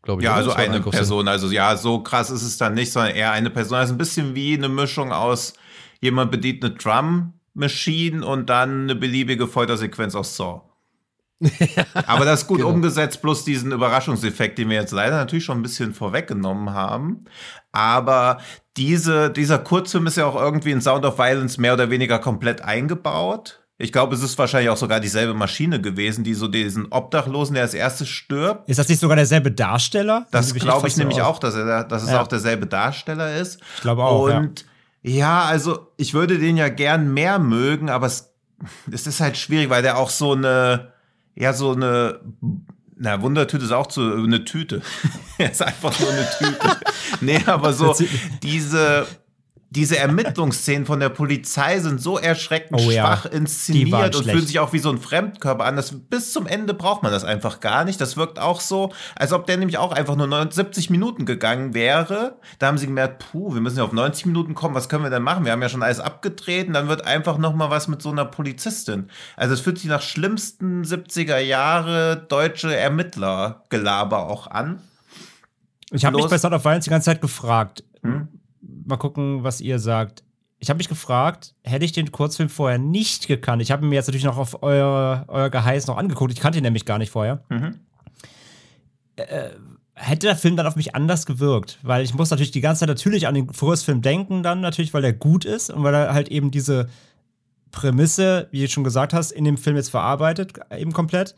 [0.02, 0.26] Glaube ich.
[0.26, 0.80] Ja, also eine.
[0.80, 1.28] Person.
[1.28, 3.78] Also ja, so krass ist es dann nicht, sondern eher eine Person.
[3.78, 5.54] Also ein bisschen wie eine Mischung aus
[6.00, 10.62] jemand bedient eine Drum Machine und dann eine beliebige Foltersequenz aus Saw.
[12.06, 12.70] Aber das ist gut Genau.
[12.70, 17.24] umgesetzt, plus diesen Überraschungseffekt, den wir jetzt leider natürlich schon ein bisschen vorweggenommen haben.
[17.70, 18.38] Aber
[18.76, 22.62] diese, dieser Kurzfilm ist ja auch irgendwie in Sound of Violence mehr oder weniger komplett
[22.62, 23.60] eingebaut.
[23.80, 27.62] Ich glaube, es ist wahrscheinlich auch sogar dieselbe Maschine gewesen, die so diesen Obdachlosen, der
[27.62, 30.26] als erstes stirbt, Ist das nicht sogar derselbe Darsteller?
[30.32, 32.20] das mich glaube ich nämlich auch, dass, er, dass es Ja.
[32.20, 33.60] auch derselbe Darsteller ist.
[33.76, 34.38] Ich glaube auch, ja.
[34.38, 34.64] Und
[35.02, 35.44] ja.
[35.44, 38.32] also ich würde den ja gern mehr mögen, aber es,
[38.90, 40.92] es ist halt schwierig, weil der auch so eine,
[41.36, 42.18] ja, so eine,
[42.96, 44.82] na, Wundertüte ist auch zu, eine Tüte.
[45.38, 46.76] er ist einfach nur eine Tüte.
[47.20, 47.94] nee, aber so
[48.42, 49.06] diese,
[49.70, 54.30] diese Ermittlungsszenen von der Polizei sind so erschreckend Oh ja, schwach waren inszeniert und schlecht.
[54.30, 55.76] fühlen sich auch wie so ein Fremdkörper an.
[55.76, 58.00] Das, bis zum Ende braucht man das einfach gar nicht.
[58.00, 62.38] Das wirkt auch so, als ob der nämlich auch einfach nur 79 Minuten gegangen wäre.
[62.58, 64.74] Da haben sie gemerkt, puh, wir müssen ja auf 90 Minuten kommen.
[64.74, 65.44] Was können wir denn machen?
[65.44, 66.72] Wir haben ja schon alles abgetreten.
[66.72, 69.08] Dann wird einfach noch mal was mit so einer Polizistin.
[69.36, 74.80] Also es fühlt sich nach schlimmsten 70er Jahre deutsche Ermittlergelaber auch an.
[75.90, 77.84] Ich habe mich bei Sound of Violence die ganze Zeit gefragt.
[78.02, 78.28] Hm?
[78.60, 80.24] Mal gucken, was ihr sagt.
[80.60, 83.62] Ich habe mich gefragt, hätte ich den Kurzfilm vorher nicht gekannt.
[83.62, 86.32] Ich habe mir jetzt natürlich noch auf euer, euer Geheiß noch angeguckt.
[86.32, 87.44] Ich kannte ihn nämlich gar nicht vorher.
[87.48, 87.78] Mhm.
[89.16, 89.50] Äh,
[89.94, 91.78] hätte der Film dann auf mich anders gewirkt?
[91.82, 95.04] Weil ich muss natürlich die ganze Zeit natürlich an den Kurzfilm denken, dann natürlich, weil
[95.04, 96.88] er gut ist und weil er halt eben diese
[97.70, 101.34] Prämisse, wie du schon gesagt hast, in dem Film jetzt verarbeitet, eben komplett.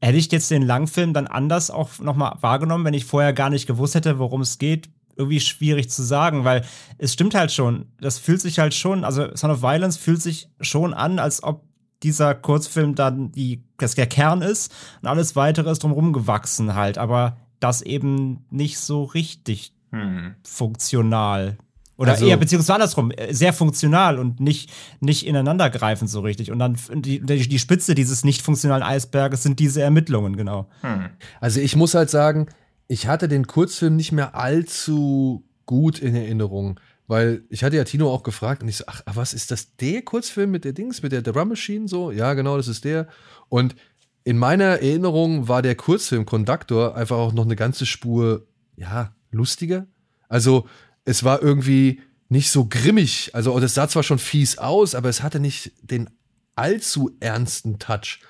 [0.00, 3.66] Hätte ich jetzt den Langfilm dann anders auch nochmal wahrgenommen, wenn ich vorher gar nicht
[3.66, 4.88] gewusst hätte, worum es geht?
[5.18, 6.64] Irgendwie schwierig zu sagen, weil
[6.96, 7.86] es stimmt halt schon.
[8.00, 11.64] Das fühlt sich halt schon, also Son of Violence fühlt sich schon an, als ob
[12.04, 16.96] dieser Kurzfilm dann die, das der Kern ist und alles weitere ist drumherum gewachsen halt,
[16.96, 20.34] aber das eben nicht so richtig Hm.
[20.44, 21.58] funktional.
[21.96, 26.52] Oder Also- eher, beziehungsweise andersrum, äh, sehr funktional und nicht, nicht ineinandergreifend so richtig.
[26.52, 30.68] Und dann die die Spitze dieses nicht funktionalen Eisberges sind diese Ermittlungen, genau.
[30.82, 31.08] Hm.
[31.40, 32.46] Also ich muss halt sagen,
[32.88, 38.10] ich hatte den Kurzfilm nicht mehr allzu gut in Erinnerung, weil ich hatte ja Tino
[38.10, 41.12] auch gefragt und ich so, ach, was ist das der Kurzfilm mit der Dings, mit
[41.12, 42.10] der Drum Machine so?
[42.10, 43.06] Ja, genau, das ist der.
[43.48, 43.76] Und
[44.24, 49.86] in meiner Erinnerung war der Kurzfilm Conductor einfach auch noch eine ganze Spur, ja, lustiger.
[50.28, 50.66] Also
[51.04, 53.34] es war irgendwie nicht so grimmig.
[53.34, 56.10] Also das sah zwar schon fies aus, aber es hatte nicht den
[56.56, 58.20] allzu ernsten Touch.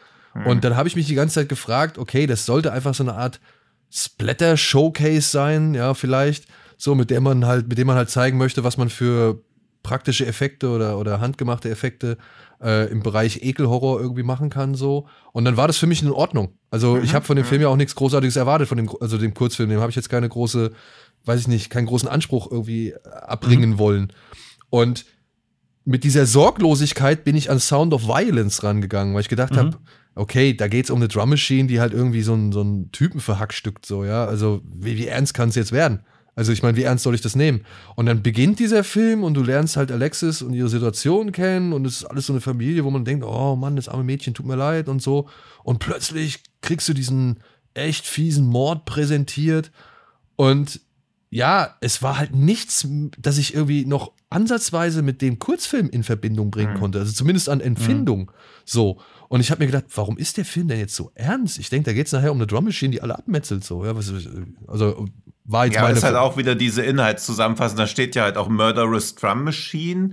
[0.45, 3.15] Und dann habe ich mich die ganze Zeit gefragt, okay, das sollte einfach so eine
[3.15, 3.41] Art
[3.91, 8.65] Splatter-Showcase sein, ja, vielleicht, so, mit der man halt, mit dem man halt zeigen möchte,
[8.65, 9.43] was man für
[9.83, 12.19] praktische Effekte oder, oder handgemachte Effekte
[12.63, 15.07] äh, im Bereich Ekelhorror irgendwie machen kann, so.
[15.33, 16.53] Und dann war das für mich in Ordnung.
[16.71, 19.33] Also ich habe von dem Film ja auch nichts Großartiges erwartet, von dem, also dem
[19.35, 20.73] Kurzfilm, dem habe ich jetzt keine große,
[21.25, 24.13] weiß ich nicht, keinen großen Anspruch irgendwie abbringen wollen.
[24.71, 25.07] Und
[25.85, 29.57] mit dieser Sorglosigkeit bin ich an Sound of Violence rangegangen, weil ich gedacht Mhm.
[29.59, 29.79] habe,
[30.19, 32.91] okay, da geht es um eine Drum Machine, die halt irgendwie so einen so einen
[32.93, 34.27] Typen verhackstückt, so, ja.
[34.27, 36.01] Also, wie, wie ernst kann es jetzt werden?
[36.35, 37.65] Also, ich meine, wie ernst soll ich das nehmen?
[37.97, 41.87] Und dann beginnt dieser Film und du lernst halt Alexis und ihre Situation kennen und
[41.87, 44.47] es ist alles so eine Familie, wo man denkt, oh Mann, das arme Mädchen tut
[44.47, 45.29] mir leid und so.
[45.65, 47.41] Und plötzlich kriegst du diesen
[47.75, 49.71] echt fiesen Mord präsentiert
[50.37, 50.81] und
[51.31, 52.89] ja, es war halt nichts,
[53.19, 56.79] das ich irgendwie noch ansatzweise mit dem Kurzfilm in Verbindung bringen mhm.
[56.79, 56.99] konnte.
[57.01, 58.21] Also zumindest an Empfindung.
[58.21, 58.31] Mhm.
[58.65, 59.01] So.
[59.29, 61.59] Und ich habe mir gedacht, warum ist der Film denn jetzt so ernst?
[61.59, 63.63] Ich denke, da geht es nachher um eine Drum Machine, die alle abmetzelt.
[63.63, 63.85] So.
[63.85, 64.11] Ja, was,
[64.67, 65.07] also
[65.45, 65.97] war jetzt ja, meine.
[65.97, 67.77] ist halt auch wieder diese Inhaltszusammenfassung.
[67.77, 70.11] Da steht ja halt auch Murderous Drum Machine.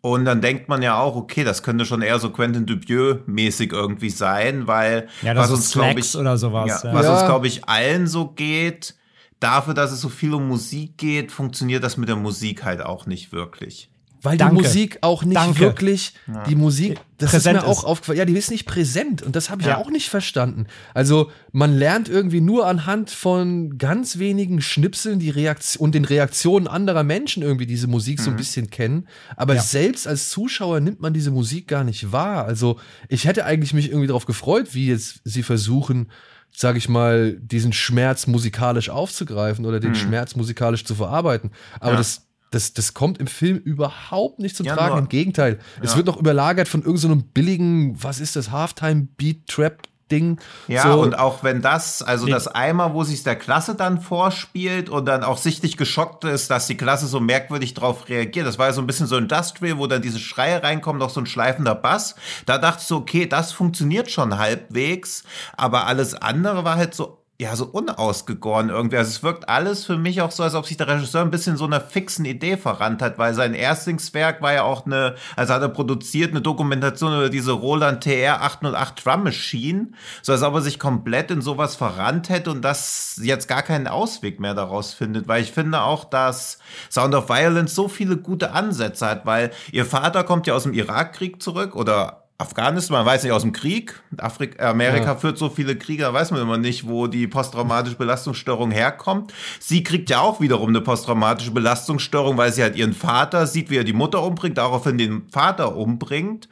[0.00, 4.10] Und dann denkt man ja auch, okay, das könnte schon eher so Quentin Dupieux-mäßig irgendwie
[4.10, 6.82] sein, weil ja, was uns, glaube ich, oder sowas.
[6.82, 6.94] Ja, ja.
[6.94, 8.94] Was uns, glaube ich, allen so geht,
[9.40, 13.06] dafür, dass es so viel um Musik geht, funktioniert das mit der Musik halt auch
[13.06, 13.90] nicht wirklich.
[14.28, 14.56] Weil Danke.
[14.56, 15.60] die Musik auch nicht Danke.
[15.60, 16.44] wirklich, ja.
[16.44, 18.18] die Musik, das präsent ist mir auch aufgefallen.
[18.18, 19.78] Ja, die ist nicht präsent und das habe ich ja.
[19.78, 20.66] auch nicht verstanden.
[20.92, 26.66] Also man lernt irgendwie nur anhand von ganz wenigen Schnipseln die Reaktion und den Reaktionen
[26.66, 28.22] anderer Menschen irgendwie diese Musik mhm.
[28.22, 28.38] so ein mhm.
[28.38, 29.08] bisschen kennen.
[29.36, 29.62] Aber ja.
[29.62, 32.44] selbst als Zuschauer nimmt man diese Musik gar nicht wahr.
[32.44, 36.10] Also ich hätte eigentlich mich irgendwie darauf gefreut, wie jetzt sie versuchen,
[36.54, 40.00] sage ich mal, diesen Schmerz musikalisch aufzugreifen oder den hm.
[40.00, 41.50] Schmerz musikalisch zu verarbeiten.
[41.80, 41.98] Aber ja.
[41.98, 44.98] das, das, das kommt im Film überhaupt nicht zum ja, Tragen.
[44.98, 45.58] Im Gegenteil.
[45.76, 45.84] Ja.
[45.84, 50.38] Es wird noch überlagert von irgendeinem so billigen, was ist das, Halftime-Beat-Trap Ding.
[50.66, 51.00] Ja, so.
[51.00, 55.22] und auch wenn das, also das einmal, wo sich der Klasse dann vorspielt und dann
[55.22, 58.46] auch sichtlich geschockt ist, dass die Klasse so merkwürdig drauf reagiert.
[58.46, 61.20] Das war ja so ein bisschen so Industrial, wo dann diese Schreie reinkommen, noch so
[61.20, 62.14] ein schleifender Bass.
[62.46, 65.24] Da dachte ich so, okay, das funktioniert schon halbwegs,
[65.56, 68.96] aber alles andere war halt so ja, so unausgegoren irgendwie.
[68.96, 71.56] Also es wirkt alles für mich auch so, als ob sich der Regisseur ein bisschen
[71.56, 75.62] so einer fixen Idee verrannt hat, weil sein Erstlingswerk war ja auch eine, also hat
[75.62, 80.62] er produziert eine Dokumentation über diese Roland TR 808 Drum Machine, so als ob er
[80.62, 85.28] sich komplett in sowas verrannt hätte und das jetzt gar keinen Ausweg mehr daraus findet,
[85.28, 86.58] weil ich finde auch, dass
[86.90, 90.74] Sound of Violence so viele gute Ansätze hat, weil ihr Vater kommt ja aus dem
[90.74, 94.00] Irakkrieg zurück oder Afghanistan, man weiß nicht aus dem Krieg.
[94.16, 95.16] Afrika, Amerika ja.
[95.16, 99.34] führt so viele Kriege, da weiß man immer nicht, wo die posttraumatische Belastungsstörung herkommt.
[99.58, 103.78] Sie kriegt ja auch wiederum eine posttraumatische Belastungsstörung, weil sie halt ihren Vater sieht, wie
[103.78, 106.48] er die Mutter umbringt, daraufhin den Vater umbringt.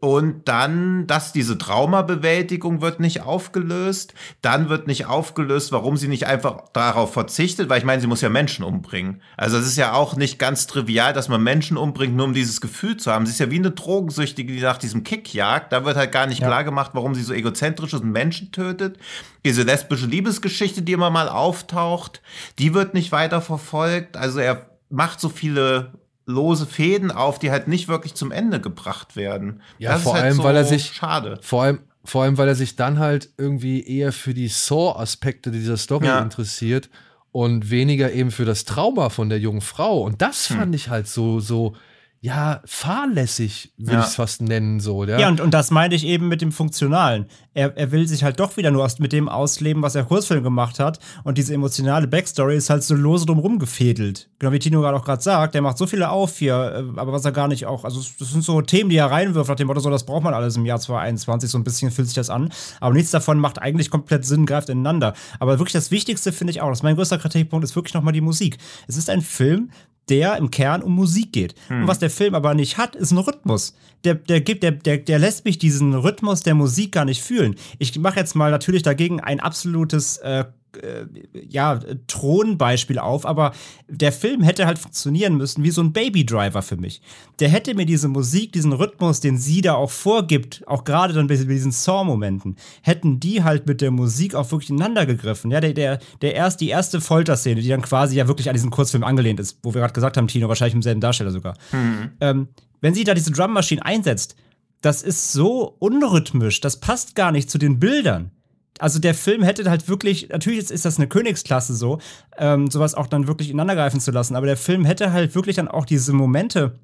[0.00, 4.14] Und dann, dass diese Traumabewältigung wird nicht aufgelöst.
[4.42, 8.20] Dann wird nicht aufgelöst, warum sie nicht einfach darauf verzichtet, weil ich meine, sie muss
[8.20, 9.22] ja Menschen umbringen.
[9.36, 12.60] Also es ist ja auch nicht ganz trivial, dass man Menschen umbringt, nur um dieses
[12.60, 13.26] Gefühl zu haben.
[13.26, 15.72] Sie ist ja wie eine Drogensüchtige, die nach diesem Kick jagt.
[15.72, 16.46] Da wird halt gar nicht ja.
[16.46, 18.98] klar gemacht, warum sie so egozentrisch ist und Menschen tötet.
[19.44, 22.22] Diese lesbische Liebesgeschichte, die immer mal auftaucht,
[22.58, 24.16] die wird nicht weiter verfolgt.
[24.16, 25.92] Also er macht so viele
[26.28, 29.62] lose Fäden auf, die halt nicht wirklich zum Ende gebracht werden.
[29.78, 31.38] Ja, das vor halt allem, so weil er sich schade.
[31.40, 35.78] Vor allem, vor allem, weil er sich dann halt irgendwie eher für die Saw-Aspekte dieser
[35.78, 36.20] Story ja.
[36.20, 36.90] interessiert
[37.32, 40.02] und weniger eben für das Trauma von der jungen Frau.
[40.02, 40.58] Und das hm.
[40.58, 41.74] fand ich halt so, so
[42.20, 44.00] ja, fahrlässig, würde ja.
[44.00, 45.04] ich es fast nennen, so.
[45.04, 47.26] Ja, ja und, und das meinte ich eben mit dem Funktionalen.
[47.54, 50.42] Er, er will sich halt doch wieder nur aus, mit dem ausleben, was er Kurzfilm
[50.42, 50.98] gemacht hat.
[51.22, 54.28] Und diese emotionale Backstory ist halt so lose drumherum gefädelt.
[54.40, 56.54] Genau wie Tino gerade auch gerade sagt, der macht so viele auf hier,
[56.96, 59.48] äh, aber was er gar nicht auch, also das sind so Themen, die er reinwirft,
[59.48, 62.08] nach dem Motto, so, das braucht man alles im Jahr 2021, so ein bisschen fühlt
[62.08, 62.50] sich das an.
[62.80, 65.14] Aber nichts davon macht eigentlich komplett Sinn, greift ineinander.
[65.38, 68.12] Aber wirklich das Wichtigste finde ich auch, das ist mein größter Kritikpunkt, ist wirklich nochmal
[68.12, 68.58] die Musik.
[68.88, 69.70] Es ist ein Film,
[70.08, 71.54] der im Kern um Musik geht.
[71.68, 71.82] Hm.
[71.82, 73.74] Und was der Film aber nicht hat, ist ein Rhythmus.
[74.04, 77.56] Der, der, gibt, der, der, der lässt mich diesen Rhythmus der Musik gar nicht fühlen.
[77.78, 80.44] Ich mache jetzt mal natürlich dagegen ein absolutes äh,
[80.82, 81.06] äh,
[81.48, 83.52] ja, Thronbeispiel auf, aber
[83.88, 87.00] der Film hätte halt funktionieren müssen wie so ein Baby Driver für mich.
[87.40, 91.26] Der hätte mir diese Musik, diesen Rhythmus, den sie da auch vorgibt, auch gerade dann
[91.26, 95.50] bei diesen Saw-Momenten, hätten die halt mit der Musik auch wirklich ineinander gegriffen.
[95.50, 98.70] Ja, der, der, der erst, die erste Folterszene, die dann quasi ja wirklich an diesen
[98.70, 101.54] Kurzfilm angelehnt ist, wo wir gerade gesagt haben, Tino, wahrscheinlich im selben Darsteller sogar.
[101.72, 102.10] Mhm.
[102.20, 102.48] Ähm,
[102.80, 104.36] wenn sie da diese Drum Machine einsetzt,
[104.80, 108.30] das ist so unrhythmisch, das passt gar nicht zu den Bildern
[108.78, 111.98] also der Film hätte halt wirklich, natürlich ist das eine Königsklasse so,
[112.36, 115.68] ähm, sowas auch dann wirklich ineinandergreifen zu lassen, aber der Film hätte halt wirklich dann
[115.68, 116.78] auch diese Momente,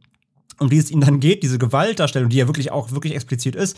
[0.58, 3.76] um die es ihm dann geht, diese Gewaltdarstellung, die ja wirklich auch wirklich explizit ist,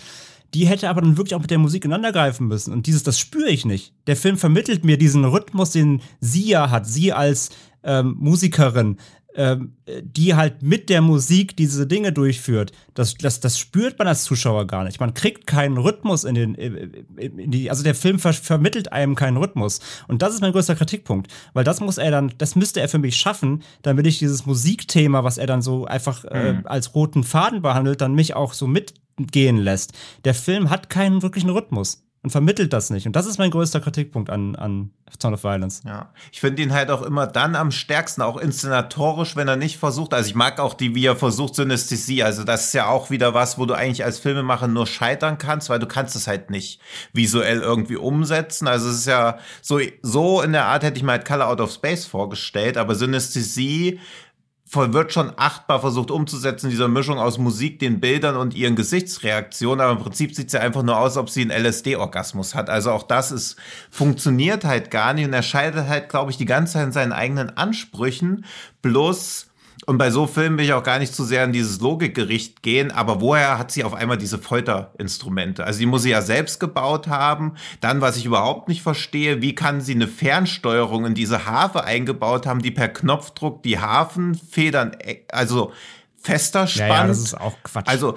[0.55, 2.73] die hätte aber dann wirklich auch mit der Musik ineinandergreifen müssen.
[2.73, 3.93] Und dieses, das spüre ich nicht.
[4.07, 7.51] Der Film vermittelt mir diesen Rhythmus, den sie ja hat, sie als
[7.83, 8.99] ähm, Musikerin,
[9.37, 14.25] ähm, die halt mit der Musik diese Dinge durchführt, das, das, das spürt man als
[14.25, 14.99] Zuschauer gar nicht.
[14.99, 19.37] Man kriegt keinen Rhythmus in den, in die, also der Film ver vermittelt einem keinen
[19.37, 19.81] Rhythmus.
[20.09, 22.99] Und das ist mein größter Kritikpunkt, weil das muss er dann, das müsste er für
[22.99, 26.67] mich schaffen, damit ich dieses Musikthema, was er dann so einfach äh, mhm.
[26.67, 29.93] als roten Faden behandelt, dann mich auch so mit gehen lässt.
[30.25, 33.07] Der Film hat keinen wirklichen Rhythmus und vermittelt das nicht.
[33.07, 34.91] Und das ist mein größter Kritikpunkt an, an
[35.21, 35.83] Sound of Violence.
[35.87, 39.79] Ja, ich finde ihn halt auch immer dann am stärksten, auch inszenatorisch, wenn er nicht
[39.79, 40.13] versucht.
[40.13, 42.25] Also ich mag auch die, wie er versucht, Synästhesie.
[42.25, 45.71] Also das ist ja auch wieder was, wo du eigentlich als Filmemacher nur scheitern kannst,
[45.71, 46.81] weil du kannst es halt nicht
[47.13, 48.67] visuell irgendwie umsetzen.
[48.67, 51.61] Also es ist ja so, so in der Art hätte ich mir halt Color Out
[51.61, 54.01] of Space vorgestellt, aber Synästhesie
[54.73, 59.93] wird schon achtbar versucht umzusetzen, dieser Mischung aus Musik, den Bildern und ihren Gesichtsreaktionen, aber
[59.93, 62.69] im Prinzip sieht sie einfach nur aus, ob sie einen LSD-Orgasmus hat.
[62.69, 63.57] Also auch das ist,
[63.91, 67.13] funktioniert halt gar nicht und er scheitert halt, glaube ich, die ganze Zeit in seinen
[67.13, 68.45] eigenen Ansprüchen,
[68.83, 69.47] bloß
[69.85, 72.91] und bei so Filmen will ich auch gar nicht zu sehr in dieses Logikgericht gehen,
[72.91, 75.65] aber woher hat sie auf einmal diese Folterinstrumente?
[75.65, 77.55] Also die muss sie ja selbst gebaut haben.
[77.81, 82.47] Dann, was ich überhaupt nicht verstehe, wie kann sie eine Fernsteuerung in diese Harfe eingebaut
[82.47, 85.73] haben, die per Knopfdruck die Hafenfedern, äh, also
[86.27, 86.91] fester spannt.
[86.91, 87.89] Ja, ja, das ist auch Quatsch.
[87.89, 88.15] Also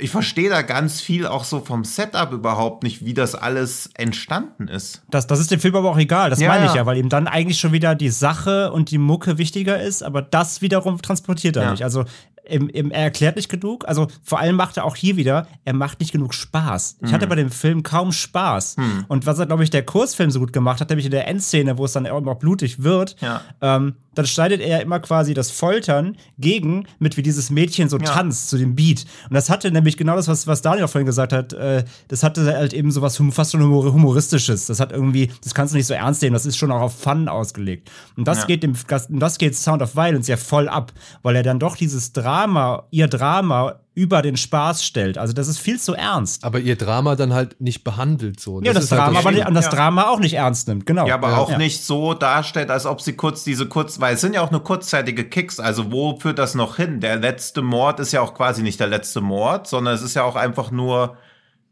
[0.00, 4.68] ich verstehe da ganz viel auch so vom Setup überhaupt nicht, wie das alles entstanden
[4.68, 5.02] ist.
[5.10, 7.08] Das, das ist dem Film aber auch egal, das ja, meine ich ja, weil ihm
[7.08, 11.56] dann eigentlich schon wieder die Sache und die Mucke wichtiger ist, aber das wiederum transportiert
[11.56, 11.84] er nicht.
[11.84, 12.04] Also
[12.44, 13.86] im, im, er erklärt nicht genug.
[13.88, 16.98] Also vor allem macht er auch hier wieder, er macht nicht genug Spaß.
[17.00, 17.14] Ich mhm.
[17.14, 18.76] hatte bei dem Film kaum Spaß.
[18.76, 19.04] Mhm.
[19.08, 21.78] Und was er, glaube ich, der Kurzfilm so gut gemacht hat, nämlich in der Endszene,
[21.78, 23.42] wo es dann auch blutig wird, ja.
[23.60, 28.04] ähm, dann schneidet er immer quasi das Foltern gegen, mit wie dieses Mädchen so ja.
[28.04, 29.04] tanzt zu dem Beat.
[29.28, 32.44] Und das hatte nämlich genau das, was, was Daniel vorhin gesagt hat, äh, das hatte
[32.44, 34.66] halt eben so was fast schon humoristisches.
[34.66, 36.98] Das hat irgendwie, das kannst du nicht so ernst nehmen, das ist schon auch auf
[36.98, 37.90] Fun ausgelegt.
[38.16, 38.46] Und das ja.
[38.46, 38.74] geht dem,
[39.10, 40.92] das geht Sound of Violence ja voll ab,
[41.22, 45.18] weil er dann doch dieses Drama, ihr Drama über den Spaß stellt.
[45.18, 46.44] Also das ist viel zu ernst.
[46.44, 48.60] Aber ihr Drama dann halt nicht behandelt so.
[48.60, 49.70] Das ja, das, Drama, halt das, aber das ja.
[49.70, 51.06] Drama auch nicht ernst nimmt, genau.
[51.06, 51.36] Ja, aber ja.
[51.36, 51.58] auch ja.
[51.58, 54.64] nicht so darstellt, als ob sie kurz diese kurz, weil es sind ja auch nur
[54.64, 55.60] kurzzeitige Kicks.
[55.60, 57.00] Also wo führt das noch hin?
[57.00, 60.24] Der letzte Mord ist ja auch quasi nicht der letzte Mord, sondern es ist ja
[60.24, 61.18] auch einfach nur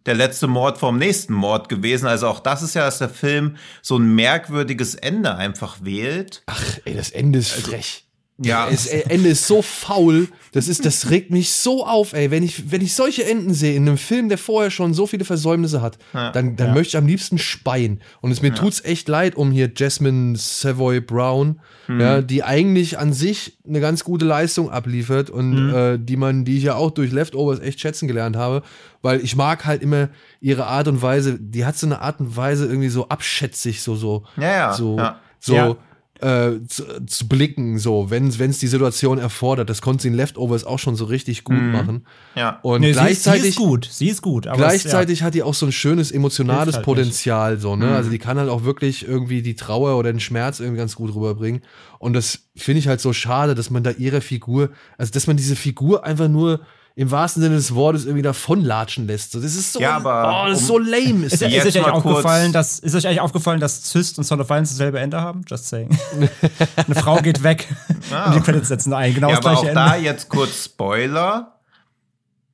[0.04, 2.06] der letzte Mord vom nächsten Mord gewesen.
[2.06, 6.42] Also auch das ist ja, dass der Film so ein merkwürdiges Ende einfach wählt.
[6.46, 8.04] Ach, ey, das Ende ist frech.
[8.42, 8.70] Ja.
[8.70, 10.28] Das Ende ist so faul.
[10.52, 12.30] Das ist, das regt mich so auf, ey.
[12.30, 15.24] Wenn ich, wenn ich solche Enden sehe in einem Film, der vorher schon so viele
[15.24, 16.32] Versäumnisse hat, ja.
[16.32, 16.74] dann, dann ja.
[16.74, 18.00] möchte ich am liebsten speien.
[18.20, 18.54] Und es mir ja.
[18.54, 22.00] tut's echt leid um hier Jasmine Savoy Brown, mhm.
[22.00, 25.74] ja, die eigentlich an sich eine ganz gute Leistung abliefert und mhm.
[25.74, 28.62] äh, die man, die ich ja auch durch Leftovers echt schätzen gelernt habe,
[29.02, 30.08] weil ich mag halt immer
[30.40, 31.38] ihre Art und Weise.
[31.38, 34.72] Die hat so eine Art und Weise irgendwie so abschätzig, so so, ja, ja.
[34.72, 34.98] so,
[35.38, 35.76] so
[36.22, 39.70] äh, zu, zu, blicken, so, wenn es die Situation erfordert.
[39.70, 41.72] Das konnte sie in Leftovers auch schon so richtig gut mm.
[41.72, 42.06] machen.
[42.34, 42.58] Ja.
[42.62, 43.42] Und nee, gleichzeitig.
[43.42, 44.48] Sie ist, gut, sie ist gut.
[44.52, 45.26] gleichzeitig es, ja.
[45.26, 47.62] hat die auch so ein schönes emotionales halt Potenzial, nicht.
[47.62, 47.86] so, ne?
[47.86, 47.94] Mm.
[47.94, 51.14] Also die kann halt auch wirklich irgendwie die Trauer oder den Schmerz irgendwie ganz gut
[51.14, 51.62] rüberbringen.
[51.98, 55.36] Und das finde ich halt so schade, dass man da ihre Figur, also dass man
[55.36, 56.60] diese Figur einfach nur
[57.00, 59.32] im wahrsten Sinne des Wortes irgendwie davonlatschen lässt.
[59.32, 61.24] So, das ist so, ja, aber oh, das ist so lame.
[61.24, 64.38] Ist, ist, ist, euch eigentlich aufgefallen, dass, ist euch eigentlich aufgefallen, dass Zyst und Son
[64.38, 65.42] of Violence dasselbe Ende haben?
[65.48, 65.98] Just saying.
[66.76, 67.68] Eine Frau geht weg
[68.12, 68.26] ah.
[68.26, 69.14] und die Credits setzen ein.
[69.14, 69.96] Genau ja, das gleiche aber auch Ende.
[69.96, 71.56] da jetzt kurz Spoiler.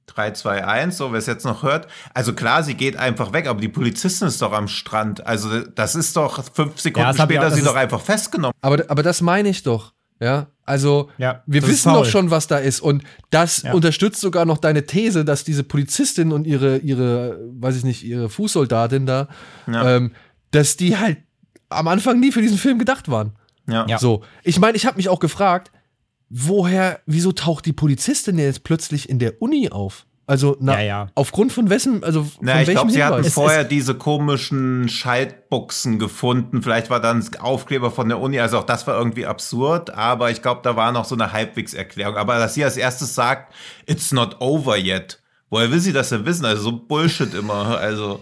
[0.06, 1.88] 3, 2, 1, so wer es jetzt noch hört.
[2.14, 5.26] Also klar, sie geht einfach weg, aber die Polizistin ist doch am Strand.
[5.26, 8.54] Also das ist doch fünf Sekunden ja, später, auch, sie doch einfach festgenommen.
[8.60, 9.92] Aber, aber das meine ich doch.
[10.20, 12.80] Ja, also ja, wir wissen doch schon, was da ist.
[12.80, 13.72] Und das ja.
[13.72, 18.28] unterstützt sogar noch deine These, dass diese Polizistin und ihre, ihre, weiß ich nicht, ihre
[18.28, 19.28] Fußsoldatin da,
[19.66, 19.96] ja.
[19.96, 20.12] ähm,
[20.50, 21.18] dass die halt
[21.68, 23.32] am Anfang nie für diesen Film gedacht waren.
[23.68, 23.98] Ja.
[23.98, 24.22] So.
[24.42, 25.72] Ich meine, ich habe mich auch gefragt,
[26.28, 30.05] woher, wieso taucht die Polizistin jetzt plötzlich in der Uni auf?
[30.28, 31.08] Also na, ja, ja.
[31.14, 36.62] aufgrund von wessen, also von na, ich glaube, sie hatten vorher diese komischen Schaltbuchsen gefunden.
[36.62, 40.42] Vielleicht war dann Aufkleber von der Uni, also auch das war irgendwie absurd, aber ich
[40.42, 42.16] glaube, da war noch so eine Halbwegs-Erklärung.
[42.16, 43.54] Aber dass sie als erstes sagt,
[43.86, 45.22] it's not over yet.
[45.48, 46.44] Woher will sie das denn wissen?
[46.44, 47.78] Also so Bullshit immer.
[47.78, 48.20] Also.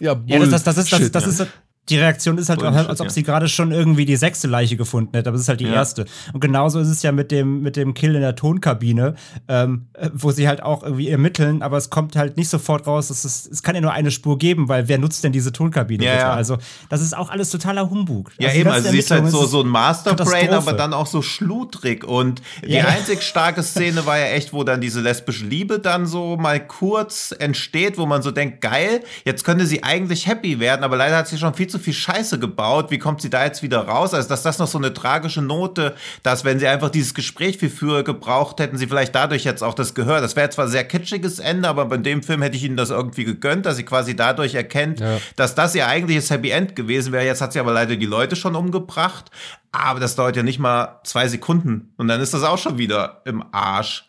[0.00, 1.48] Ja, Bullshit, ja das, das, das, ist, das, das, ist,
[1.88, 5.10] die Reaktion ist halt, Bullshit, als ob sie gerade schon irgendwie die sechste Leiche gefunden
[5.14, 5.74] hätte, aber es ist halt die ja.
[5.74, 6.04] erste.
[6.32, 9.14] Und genauso ist es ja mit dem, mit dem Kill in der Tonkabine,
[9.48, 13.24] ähm, wo sie halt auch irgendwie ermitteln, aber es kommt halt nicht sofort raus, es,
[13.24, 16.04] es kann ja nur eine Spur geben, weil wer nutzt denn diese Tonkabine?
[16.04, 16.32] Ja, ja.
[16.32, 16.58] Also,
[16.88, 18.32] das ist auch alles totaler Humbug.
[18.38, 21.22] Ja, also, eben, also sie ist halt so, so ein Masterbrain, aber dann auch so
[21.22, 22.04] schludrig.
[22.04, 26.36] Und die einzig starke Szene war ja echt, wo dann diese lesbische Liebe dann so
[26.36, 30.96] mal kurz entsteht, wo man so denkt, geil, jetzt könnte sie eigentlich happy werden, aber
[30.96, 32.90] leider hat sie schon viel zu viel Scheiße gebaut.
[32.90, 34.14] Wie kommt sie da jetzt wieder raus?
[34.14, 37.70] Also, dass das noch so eine tragische Note, dass wenn sie einfach dieses Gespräch viel
[37.70, 40.20] früher gebraucht hätten, sie vielleicht dadurch jetzt auch das Gehör.
[40.20, 43.24] Das wäre zwar sehr kitschiges Ende, aber bei dem Film hätte ich ihnen das irgendwie
[43.24, 45.18] gegönnt, dass sie quasi dadurch erkennt, ja.
[45.36, 47.24] dass das ihr eigentliches Happy End gewesen wäre.
[47.24, 49.30] Jetzt hat sie aber leider die Leute schon umgebracht.
[49.72, 51.92] Aber das dauert ja nicht mal zwei Sekunden.
[51.96, 54.06] Und dann ist das auch schon wieder im Arsch.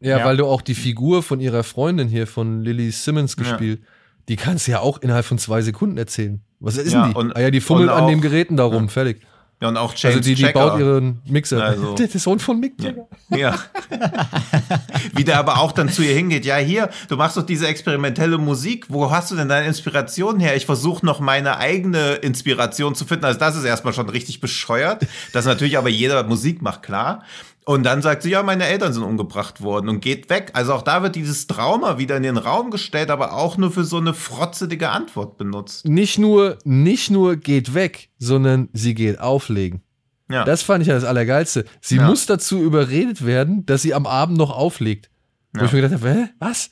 [0.00, 0.24] Ja, Ja.
[0.24, 3.42] weil du auch die Figur von ihrer Freundin hier, von Lily Simmons Ja.
[3.44, 3.82] gespielt,
[4.28, 6.40] die kannst du ja auch innerhalb von zwei Sekunden erzählen.
[6.64, 7.16] Was ist Ja, denn die?
[7.18, 9.20] und- ah ja, die fummelt und an auch- den Geräten da rum, fertig.
[9.60, 10.70] Ja, und auch James Also die, die Checker.
[10.70, 11.62] baut ihren Mixer.
[11.62, 13.06] Also- der Sohn von Mick Jagger.
[13.30, 13.54] Ja.
[15.14, 16.44] Wie der aber auch dann zu ihr hingeht.
[16.44, 18.86] Ja, hier, du machst doch diese experimentelle Musik.
[18.88, 20.56] Wo hast du denn deine Inspiration her?
[20.56, 23.24] Ich versuche noch meine eigene Inspiration zu finden.
[23.24, 25.06] Also das ist erstmal schon richtig bescheuert.
[25.32, 27.22] Dass natürlich aber jeder Musik macht, klar.
[27.64, 30.50] Und dann sagt sie, ja, meine Eltern sind umgebracht worden und geht weg.
[30.54, 33.84] Also auch da wird dieses Trauma wieder in den Raum gestellt, aber auch nur für
[33.84, 35.86] so eine frotzelige Antwort benutzt.
[35.86, 39.82] Nicht nur, nicht nur geht weg, sondern sie geht auflegen.
[40.28, 40.44] Ja.
[40.44, 41.64] Das fand ich ja das Allergeilste.
[41.80, 42.06] Sie Ja.
[42.08, 45.10] muss dazu überredet werden, dass sie am Abend noch auflegt.
[45.52, 45.66] Wo Ja.
[45.66, 46.70] ich mir gedacht habe, hä, was?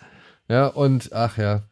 [0.48, 1.62] Ja, und ach ja.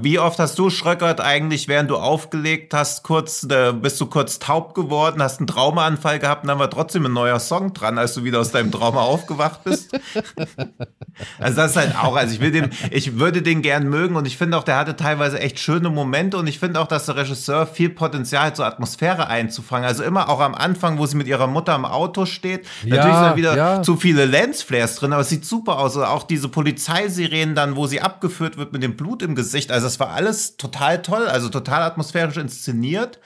[0.00, 4.38] Wie oft hast du, Schröckert, eigentlich, während du aufgelegt hast, kurz, äh, bist du kurz
[4.38, 8.14] taub geworden, hast einen Traumaanfall gehabt und dann war trotzdem ein neuer Song dran, als
[8.14, 9.92] du wieder aus deinem Trauma aufgewacht bist?
[11.38, 14.26] also das ist halt auch, also ich will den, ich würde den gern mögen und
[14.26, 17.16] ich finde auch, der hatte teilweise echt schöne Momente und ich finde auch, dass der
[17.16, 19.86] Regisseur viel Potenzial hat, so Atmosphäre einzufangen.
[19.86, 23.18] Also immer auch am Anfang, wo sie mit ihrer Mutter im Auto steht, Ja, natürlich
[23.18, 23.82] sind wieder ja.
[23.82, 25.94] zu viele Lensflares drin, aber es sieht super aus.
[25.94, 29.73] Oder auch diese Polizeisirenen dann, wo sie abgeführt wird mit dem Blut im Gesicht.
[29.74, 33.18] Also es war alles total toll, also total atmosphärisch inszeniert.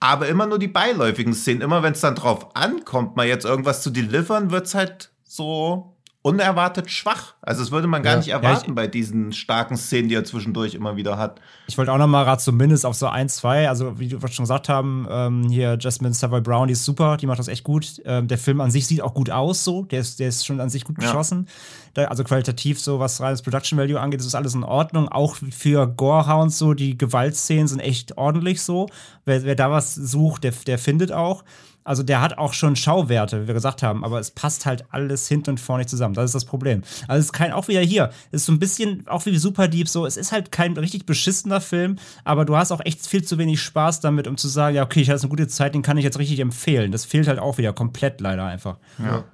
[0.00, 1.60] Aber immer nur die beiläufigen Szenen.
[1.60, 5.93] Immer wenn es dann drauf ankommt, mal jetzt irgendwas zu delivern, wird's halt so
[6.24, 7.34] unerwartet schwach.
[7.42, 8.18] Also das würde man gar Ja.
[8.18, 11.38] nicht erwarten bei diesen starken Szenen, die er zwischendurch immer wieder hat.
[11.66, 14.44] Ich wollte auch noch mal gerade zumindest auf so ein, zwei, also wie wir schon
[14.44, 18.00] gesagt haben, ähm, hier Jasmine Savoy Brown, die ist super, die macht das echt gut.
[18.06, 20.60] Ähm, der Film an sich sieht auch gut aus, so, der ist, der ist schon
[20.62, 21.08] an sich gut Ja.
[21.08, 21.46] geschossen.
[21.92, 25.08] Da, also qualitativ, so was reines Production Value angeht, ist das alles in Ordnung.
[25.10, 28.88] Auch für Gorehounds so, die Gewaltszenen sind echt ordentlich so.
[29.26, 31.44] Wer, wer da was sucht, der, der findet auch.
[31.84, 35.28] Also der hat auch schon Schauwerte, wie wir gesagt haben, aber es passt halt alles
[35.28, 36.14] hinten und vorne nicht zusammen.
[36.14, 36.82] Das ist das Problem.
[37.06, 39.68] Also es ist kein, auch wieder hier, es ist so ein bisschen, auch wie Super
[39.68, 43.22] Deep so, es ist halt kein richtig beschissener Film, aber du hast auch echt viel
[43.22, 45.82] zu wenig Spaß damit, um zu sagen, ja, okay, ich hatte eine gute Zeit, den
[45.82, 46.90] kann ich jetzt richtig empfehlen.
[46.90, 48.78] Das fehlt halt auch wieder komplett leider einfach.
[48.98, 49.24] Ja.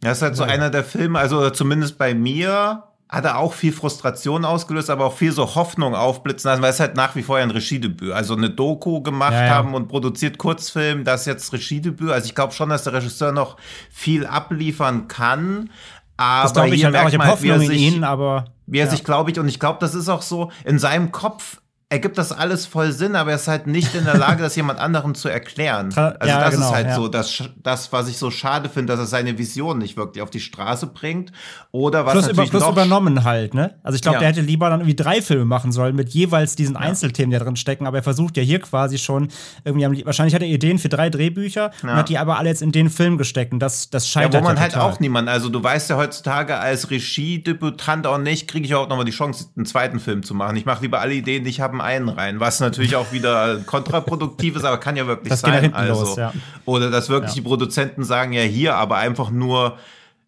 [0.00, 3.72] Das ist halt so einer der Filme, also zumindest bei mir hat er auch viel
[3.72, 7.38] Frustration ausgelöst, aber auch viel so Hoffnung aufblitzen lassen, weil es halt nach wie vor
[7.38, 9.54] ja ein Regiedebüt, also eine Doku gemacht Ja, ja.
[9.54, 12.10] haben und produziert Kurzfilm, das ist jetzt Regiedebüt.
[12.10, 13.56] Also ich glaube schon, dass der Regisseur noch
[13.90, 15.70] viel abliefern kann.
[16.16, 17.08] Aber Das glaube ich hier halt auch.
[17.08, 18.44] Ich merkt man halt, wie er sich, ihn, aber.
[18.66, 18.90] wie er ja.
[18.90, 21.60] sich, glaube ich, und ich glaube, das ist auch so, in seinem Kopf
[21.92, 24.78] ergibt das alles voll Sinn, aber er ist halt nicht in der Lage, das jemand
[24.78, 25.86] anderem zu erklären.
[25.88, 26.94] Also ja, das genau, ist halt ja.
[26.94, 30.30] so, das, das, was ich so schade finde, dass er seine Vision nicht wirklich auf
[30.30, 31.32] die Straße bringt.
[31.72, 33.74] Oder was Plus, über, natürlich plus noch übernommen halt, ne?
[33.82, 34.20] Also ich glaube, Ja.
[34.20, 37.44] der hätte lieber dann irgendwie drei Filme machen sollen mit jeweils diesen Einzelthemen, die da
[37.44, 39.26] drin stecken, aber er versucht ja hier quasi schon
[39.64, 41.96] irgendwie, wahrscheinlich hat er Ideen für drei Drehbücher und Ja.
[41.96, 44.46] hat die aber alle jetzt in den Film gesteckt und das, das Ja, scheitert wo
[44.46, 44.92] man halt total.
[44.92, 49.04] auch niemand, also du weißt ja heutzutage als Regiedebütant auch nicht, kriege ich auch nochmal
[49.04, 50.54] die Chance, einen zweiten Film zu machen.
[50.56, 53.58] Ich mache lieber alle Ideen, die ich habe, in einen rein, was natürlich auch wieder
[53.66, 55.74] kontraproduktiv ist, aber kann ja wirklich Das sein.
[55.74, 56.00] also.
[56.02, 56.32] los, ja.
[56.64, 57.36] Oder dass wirklich Ja.
[57.36, 59.78] die Produzenten sagen, ja hier, aber einfach nur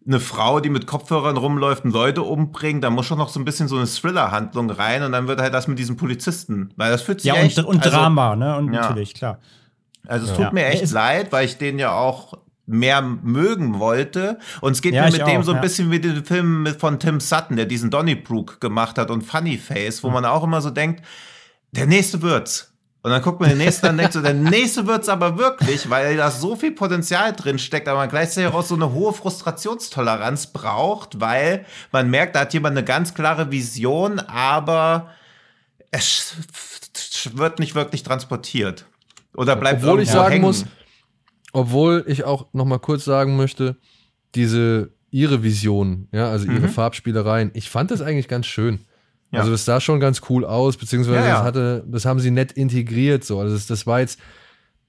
[0.05, 3.45] eine Frau, die mit Kopfhörern rumläuft und Leute umbringt, da muss schon noch so ein
[3.45, 7.01] bisschen so eine Thriller-Handlung rein und dann wird halt das mit diesem Polizisten, weil das
[7.03, 8.57] fühlt sich Ja, echt, und, und also, Drama, ne?
[8.57, 8.81] Und Ja.
[8.81, 9.39] natürlich, klar.
[10.05, 12.33] also es tut mir echt leid, weil ich den ja auch
[12.65, 14.39] mehr mögen wollte.
[14.61, 15.61] Und es geht Ja, mir mit dem auch, so ein ja.
[15.61, 19.97] bisschen wie den Film von Tim Sutton, der diesen Donnybrook gemacht hat und Funny Face,
[19.97, 20.03] Hm.
[20.03, 21.01] wo man auch immer so denkt,
[21.73, 22.69] der nächste wird's.
[23.01, 25.89] Und dann guckt man den nächsten an und denkt so, der nächste wird's aber wirklich,
[25.89, 30.47] weil da so viel Potenzial drin steckt, aber man gleichzeitig auch so eine hohe Frustrationstoleranz
[30.47, 35.09] braucht, weil man merkt, da hat jemand eine ganz klare Vision, aber
[35.91, 36.37] es
[37.33, 38.85] wird nicht wirklich transportiert.
[39.35, 40.45] Oder bleibt Obwohl ich sagen hängen.
[40.45, 40.65] muss,
[41.51, 43.75] obwohl ich auch noch mal kurz sagen möchte,
[44.33, 46.69] diese ihre Vision, ja, also ihre Mhm.
[46.69, 48.79] Farbspielereien, ich fand das eigentlich ganz schön.
[49.33, 49.39] Ja.
[49.39, 51.33] Also das sah schon ganz cool aus, beziehungsweise Ja, ja.
[51.37, 53.23] Das, hatte, das haben sie nett integriert.
[53.25, 54.19] So, also das, das war jetzt,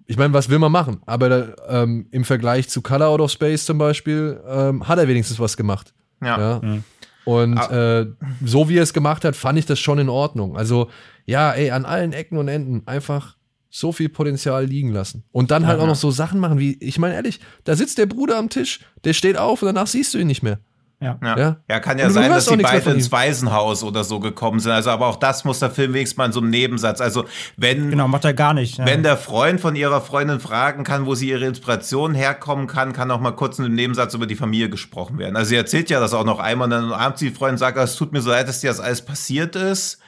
[0.07, 1.01] ich meine, was will man machen?
[1.07, 5.09] Aber da, ähm, im Vergleich zu Color Out of Space zum Beispiel ähm, hat er
[5.09, 5.95] wenigstens was gemacht.
[6.23, 6.61] Ja.
[6.61, 6.79] Ja.
[7.25, 8.01] Und Ah.
[8.03, 8.07] äh,
[8.45, 10.59] so wie er es gemacht hat, fand ich das schon in Ordnung.
[10.59, 10.91] Also,
[11.25, 13.37] ja, ey, an allen Ecken und Enden einfach
[13.71, 15.25] so viel Potenzial liegen lassen.
[15.33, 18.05] Und dann halt auch noch so Sachen machen wie, ich meine ehrlich, da sitzt der
[18.07, 20.59] Bruder am Tisch, der steht auf und danach siehst du ihn nicht mehr.
[21.05, 21.19] Ja.
[21.23, 21.57] Ja.
[21.69, 21.81] Ja.
[21.81, 23.13] kann ja sein, dass die nichts mehr beide von ins.
[23.13, 24.73] Waisenhaus oder so gekommen sind.
[24.73, 27.01] Also, aber auch das muss der Film wenigstens mal in so einem Nebensatz.
[27.01, 27.25] Also,
[27.57, 28.79] wenn, Genau, macht er gar nicht.
[28.79, 28.87] Ja.
[28.87, 33.11] wenn der Freund von ihrer Freundin fragen kann, wo sie ihre Inspiration herkommen kann, kann
[33.11, 35.37] auch mal kurz in einem Nebensatz über die Familie gesprochen werden.
[35.37, 37.97] Also, sie erzählt ja das auch noch einmal und dann abends die Freundin sagt, es
[37.97, 39.99] tut mir so leid, dass dir das alles passiert ist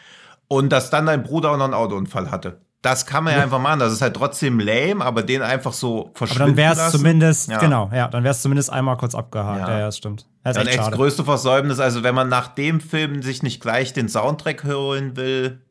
[0.49, 2.61] und dass dann dein Bruder auch noch einen Autounfall hatte.
[2.83, 3.81] Das kann man ja einfach machen.
[3.81, 7.51] Das ist halt trotzdem lame, aber den einfach so verschwinden Aber dann wäre es zumindest,
[7.51, 7.59] Ja.
[7.59, 9.61] genau, ja, dann wäre es zumindest einmal kurz abgehakt.
[9.61, 9.69] Ja.
[9.71, 10.27] Ja, ja, das stimmt.
[10.45, 11.81] Das ist Dann echt echt das größte Versäumnis.
[11.81, 15.63] Also wenn man nach dem Film sich nicht gleich den Soundtrack holen will.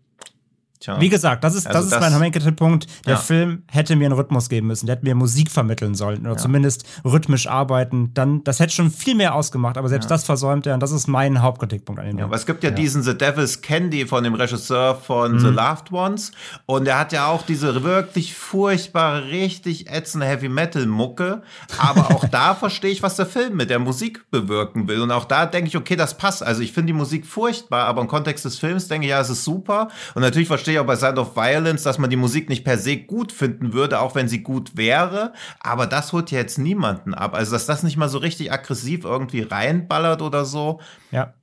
[0.85, 1.01] Tja.
[1.01, 2.85] Wie gesagt, das ist, Also das ist das- mein Hamann-Punkt.
[3.07, 3.19] Der Ja.
[3.19, 4.85] Film hätte mir einen Rhythmus geben müssen.
[4.85, 8.11] Der hätte mir Musik vermitteln sollen oder zumindest rhythmisch arbeiten.
[8.13, 11.07] Dann, das hätte schon viel mehr ausgemacht, aber selbst das versäumt er und das ist
[11.07, 12.29] mein Hauptkritikpunkt an dem Ja, Film.
[12.29, 16.31] aber es gibt ja, diesen The Devil's Candy von dem Regisseur von The Loved Ones.
[16.67, 21.41] Und er hat ja auch diese wirklich furchtbare, richtig ätzende Heavy Metal Mucke.
[21.79, 25.01] Aber auch da verstehe ich, was der Film mit der Musik bewirken will.
[25.01, 26.43] Und auch da denke ich, okay, das passt.
[26.43, 29.29] Also ich finde die Musik furchtbar, aber im Kontext des Films denke ich, ja, es
[29.29, 29.87] ist super.
[30.13, 32.97] Und natürlich verstehe auch bei Sound of Violence, dass man die Musik nicht per se
[32.97, 35.33] gut finden würde, auch wenn sie gut wäre.
[35.59, 37.33] Aber das holt ja jetzt niemanden ab.
[37.33, 40.79] Also dass das nicht mal so richtig aggressiv irgendwie reinballert oder so.
[41.11, 41.33] Ja.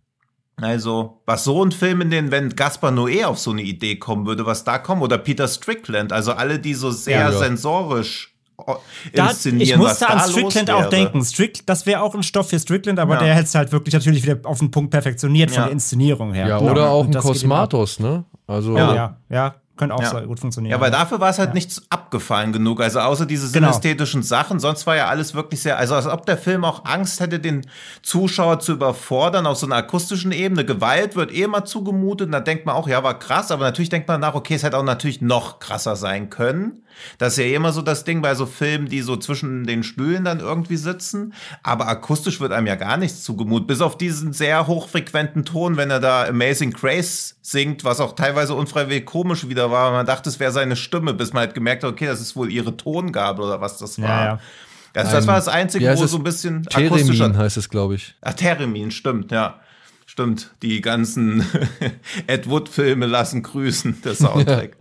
[0.60, 4.26] Also, was so ein Film in den, wenn Gaspar Noé auf so eine Idee kommen
[4.26, 7.32] würde, was da kommt, oder Peter Strickland, also alle, die so sehr Ja.
[7.32, 8.76] sensorisch oh,
[9.14, 11.24] Da, ich musste da an Strickland auch denken.
[11.24, 13.20] Strick, das wäre auch ein Stoff für Strickland, aber Ja.
[13.24, 15.64] der hätte es halt wirklich natürlich wieder auf den Punkt perfektioniert von Ja.
[15.64, 16.46] der Inszenierung her.
[16.46, 16.70] Ja, Genau.
[16.70, 17.22] oder auch Und ein.
[17.22, 18.24] Kosmatos, ne?
[18.46, 20.20] Also, Ja, ja, ja, könnte auch Ja.
[20.20, 20.72] gut funktionieren.
[20.72, 22.80] Ja, weil dafür war es halt nichts abgefallen genug.
[22.80, 23.68] Also außer diese Genau.
[23.68, 27.20] synästhetischen Sachen, sonst war ja alles wirklich sehr, also als ob der Film auch Angst
[27.20, 27.66] hätte, den
[28.02, 30.64] Zuschauer zu überfordern auf so einer akustischen Ebene.
[30.64, 33.88] Gewalt wird eh immer zugemutet und da denkt man auch, ja, war krass, aber natürlich
[33.90, 36.81] denkt man nach, okay, es hätte auch natürlich noch krasser sein können.
[37.18, 40.24] Das ist ja immer so das Ding bei so Filmen, die so zwischen den Stühlen
[40.24, 41.34] dann irgendwie sitzen.
[41.62, 43.68] Aber akustisch wird einem ja gar nichts zugemutet.
[43.68, 48.54] Bis auf diesen sehr hochfrequenten Ton, wenn er da Amazing Grace singt, was auch teilweise
[48.54, 49.92] unfreiwillig komisch wieder war.
[49.92, 52.50] Man dachte, es wäre seine Stimme, bis man halt gemerkt hat, okay, das ist wohl
[52.50, 54.08] ihre Tongabe oder was das war.
[54.08, 54.40] Ja, ja.
[54.94, 57.94] Also das war das Einzige, heißt wo so ein bisschen akustischer Theremin heißt es, glaube
[57.94, 58.14] ich.
[58.20, 59.60] Ah, Theremin, stimmt, ja.
[60.12, 61.42] Stimmt, die ganzen
[62.26, 64.76] Ed Wood-Filme lassen grüßen, der Soundtrack.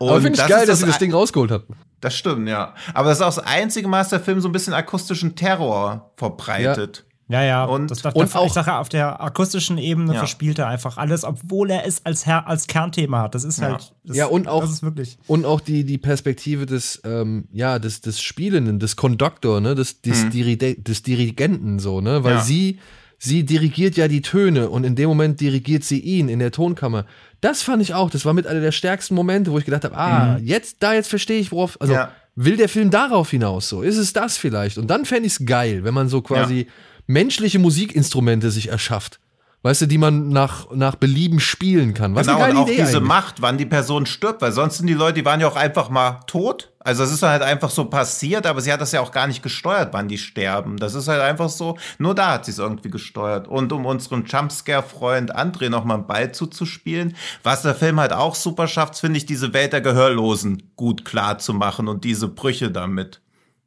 [0.00, 1.74] Und Aber finde ich das geil, dass sie das Ding rausgeholt hatten.
[2.00, 2.74] Das stimmt, ja.
[2.92, 6.10] Aber das ist auch das einzige Mal, dass der Film so ein bisschen akustischen Terror
[6.16, 7.04] verbreitet.
[7.28, 7.64] Ja, ja.
[7.66, 10.18] Und- das, das, und das, auch- ich sage, ja, auf der akustischen Ebene Ja.
[10.18, 13.36] verspielt er einfach alles, obwohl er es als, als Kernthema hat.
[13.36, 13.68] Das ist Ja.
[13.74, 13.94] halt.
[14.02, 15.18] Das, Ja, und auch- Das ist wirklich.
[15.28, 20.00] Und auch die, die Perspektive des, ähm, ja, des, des Spielenden, des Conductor, ne, des,
[20.02, 22.38] des, Diride des Dirigenten, so, ne, weil Mhm.
[22.38, 22.44] Ja.
[22.44, 22.78] sie,
[23.24, 27.06] sie dirigiert ja die Töne und in dem Moment dirigiert sie ihn in der Tonkammer.
[27.40, 29.96] Das fand ich auch, das war mit einer der stärksten Momente, wo ich gedacht habe,
[29.96, 31.98] ah, jetzt, da jetzt verstehe ich, worauf, also, Mhm.
[31.98, 32.12] Ja.
[32.36, 34.78] will der Film darauf hinaus, so, ist es das vielleicht?
[34.78, 36.66] Und dann fände ich es geil, wenn man so quasi
[37.06, 39.20] menschliche Musikinstrumente sich erschafft.
[39.64, 42.14] Weißt du, die man nach, nach Belieben spielen kann.
[42.14, 43.08] Was genau, eine und auch Idee diese eigentlich.
[43.08, 45.88] Macht, wann die Person stirbt, weil sonst sind die Leute, die waren ja auch einfach
[45.88, 46.70] mal tot.
[46.80, 49.42] Also es ist halt einfach so passiert, aber sie hat das ja auch gar nicht
[49.42, 50.76] gesteuert, wann die sterben.
[50.76, 53.48] Das ist halt einfach so, nur da hat sie es irgendwie gesteuert.
[53.48, 58.34] Und um unseren Jumpscare-Freund André noch mal einen Ball zuzuspielen, was der Film halt auch
[58.34, 62.70] super schafft, finde ich, diese Welt der Gehörlosen gut klar zu machen und diese Brüche
[62.70, 63.22] damit.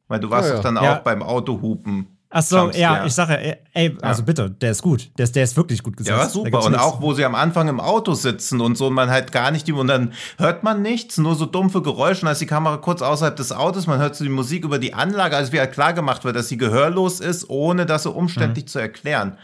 [0.06, 0.70] Weil du warst Ja, doch ja.
[0.72, 0.94] dann Ja.
[0.98, 2.17] auch beim Autohupen.
[2.30, 2.82] Ach so, Jumpscare.
[2.82, 5.10] ja, ich sage, ey, ey, also bitte, der ist gut.
[5.16, 6.14] Der ist, der ist wirklich gut gesetzt.
[6.18, 6.62] Da super.
[6.62, 6.84] Und nichts.
[6.86, 9.66] auch, wo sie am Anfang im Auto sitzen und so, und man halt gar nicht
[9.66, 12.22] die, und dann hört man nichts, nur so dumpfe Geräusche.
[12.22, 14.92] Und als die Kamera kurz außerhalb des Autos, man hört so die Musik über die
[14.92, 18.66] Anlage, als wie halt klar gemacht wird, dass sie gehörlos ist, ohne das so umständlich
[18.66, 18.68] Mhm.
[18.68, 19.38] zu erklären.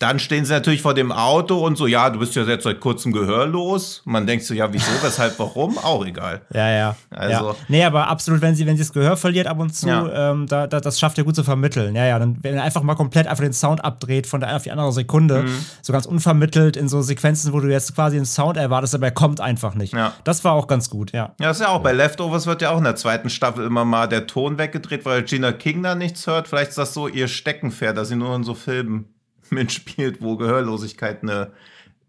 [0.00, 2.78] Dann stehen sie natürlich vor dem Auto und so, ja, du bist ja jetzt seit
[2.78, 4.02] kurzem gehörlos.
[4.04, 5.76] Man denkt so, ja, wieso, weshalb, warum?
[5.78, 6.42] Auch egal.
[6.54, 6.96] Ja, ja.
[7.10, 7.54] Also- ja.
[7.66, 10.30] Nee, aber absolut, wenn sie, wenn sie das Gehör verliert ab und zu, Ja.
[10.30, 11.96] ähm, da, da, das schafft er gut zu vermitteln.
[11.96, 14.56] Ja, ja, dann, wenn er einfach mal komplett einfach den Sound abdreht von der einen
[14.56, 15.64] auf die andere Sekunde, Mhm.
[15.82, 19.12] so ganz unvermittelt in so Sequenzen, wo du jetzt quasi einen Sound erwartest, aber er
[19.12, 19.94] kommt einfach nicht.
[19.94, 20.12] Ja.
[20.22, 21.34] Das war auch ganz gut, ja.
[21.40, 21.82] Ja, ist ja auch.
[21.82, 25.22] Bei Leftovers wird ja auch in der zweiten Staffel immer mal der Ton weggedreht, weil
[25.24, 26.46] Gina King da nichts hört.
[26.46, 29.06] Vielleicht ist das so ihr Steckenpferd, dass sie nur in so Filmen
[29.52, 31.52] mitspielt, wo Gehörlosigkeit eine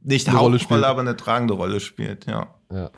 [0.01, 0.89] nicht Eine Rolle Hauptrolle, spielt.
[0.89, 2.47] aber eine tragende Rolle spielt, ja.
[2.71, 2.91] Ja.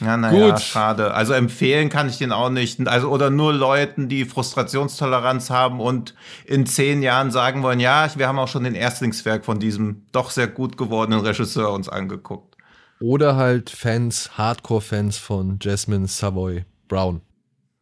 [0.00, 0.60] Ja, naja, Gut.
[0.60, 1.14] schade.
[1.14, 2.86] Also empfehlen kann ich den auch nicht.
[2.88, 6.14] Also, oder nur Leuten, die Frustrationstoleranz haben und
[6.44, 10.30] in zehn Jahren sagen wollen, ja, wir haben auch schon den Erstlingswerk von diesem doch
[10.30, 12.56] sehr gut gewordenen Regisseur uns angeguckt.
[13.00, 17.20] Oder halt Fans, Hardcore-Fans von Jasmine Savoy Brown.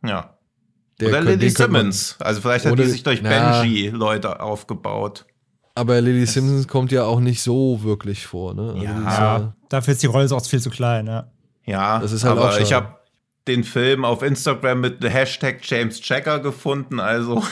[0.05, 0.37] Ja.
[1.01, 2.17] Der oder Lily Simmons.
[2.21, 3.23] Also vielleicht hat die sich durch.
[3.23, 5.25] Benji Leute aufgebaut.
[5.75, 8.73] Aber Lily Simpson kommt ja auch nicht so wirklich vor, ne?
[8.73, 8.91] Also Ja.
[8.99, 11.29] ist Ja, dafür ist die Rolle auch viel zu klein, ja.
[11.65, 12.63] Ja, Das ist halt aber auch schade.
[12.65, 12.89] ich habe
[13.49, 17.01] den Film auf Instagram mit Hashtag James Checker gefunden.
[17.01, 17.43] Also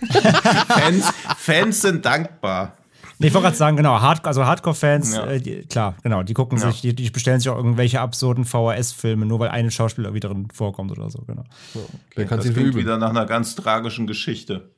[0.68, 2.76] Fans, Fans sind dankbar.
[3.18, 5.26] Nee, ich wollte gerade sagen, genau, Hard also Hardcore-Fans, Ja.
[5.26, 6.70] äh, klar, genau, die gucken Ja.
[6.70, 10.48] sich, die, die bestellen sich auch irgendwelche absurden VHS-Filme, nur weil ein Schauspieler irgendwie drin
[10.54, 11.44] vorkommt oder so, genau.
[12.16, 14.70] Wer kann Das sich klingt wieder nach einer ganz tragischen Geschichte.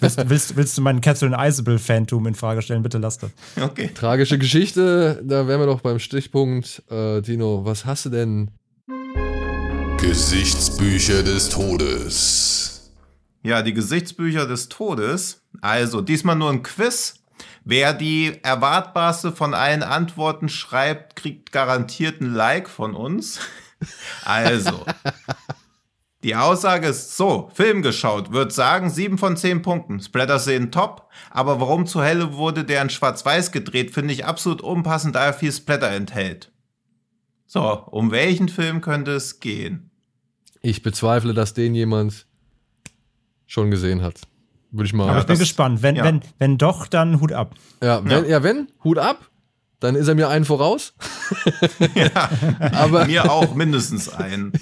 [0.00, 2.82] Willst, willst, willst du meinen Catherine Isabel-Fantum in Frage stellen?
[2.82, 3.30] Bitte lass das.
[3.60, 3.90] Okay.
[3.92, 6.82] Tragische Geschichte, da wären wir doch beim Stichpunkt.
[6.90, 8.50] Äh, Dino, was hast du denn
[9.98, 12.92] Gesichtsbücher des Todes.
[13.42, 15.42] Ja, die Gesichtsbücher des Todes.
[15.60, 17.16] Also, diesmal nur ein Quiz.
[17.64, 23.40] Wer die erwartbarste von allen Antworten schreibt, kriegt garantiert ein Like von uns.
[24.24, 24.86] Also,
[26.24, 30.00] die Aussage ist so, Film geschaut, wird sagen 7 von 10 Punkten.
[30.00, 34.60] Splatter sehen top, aber warum zur Hölle wurde der in schwarz-weiß gedreht, finde ich absolut
[34.60, 36.50] unpassend, da er viel Splatter enthält.
[37.46, 39.90] So, um welchen Film könnte es gehen?
[40.60, 42.26] Ich bezweifle, dass den jemand
[43.46, 44.20] schon gesehen hat.
[44.70, 45.08] Würde ich mal.
[45.08, 45.82] Aber ich bin das- gespannt.
[45.82, 46.04] Wenn, ja.
[46.04, 47.54] wenn, wenn doch, dann Hut ab.
[47.82, 48.42] Ja, wenn, ja.
[48.42, 49.30] wenn, Hut ab,
[49.80, 50.94] dann ist er mir einen voraus.
[52.72, 54.52] aber, Mir auch mindestens einen.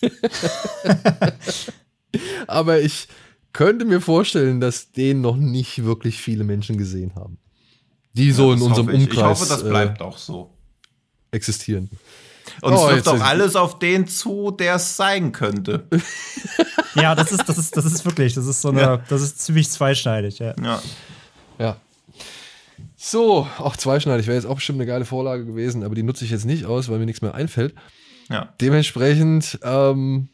[2.46, 3.08] aber ich
[3.52, 7.38] könnte mir vorstellen, dass den noch nicht wirklich viele Menschen gesehen haben.
[8.12, 8.94] Die so Ja, in unserem ich.
[9.02, 10.50] Umkreis Ich hoffe, das äh, bleibt auch so.
[11.30, 11.90] existieren.
[12.62, 15.86] Und Oh, es trifft auch alles auf den zu, der es sein könnte.
[16.94, 18.96] Ja, das ist, das ist, das ist wirklich, das ist so eine, Ja.
[18.96, 20.54] das ist ziemlich zweischneidig, ja.
[20.60, 20.82] Ja.
[21.58, 21.76] Ja.
[22.96, 26.32] So, auch zweischneidig wäre jetzt auch bestimmt eine geile Vorlage gewesen, aber die nutze ich
[26.32, 27.74] jetzt nicht aus, weil mir nichts mehr einfällt.
[28.28, 28.54] Ja.
[28.60, 30.28] Dementsprechend ähm,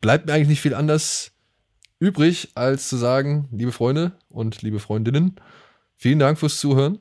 [0.00, 1.32] bleibt mir eigentlich nicht viel anders
[1.98, 5.36] übrig, als zu sagen, liebe Freunde und liebe Freundinnen,
[5.94, 6.98] vielen Dank fürs Zuhören.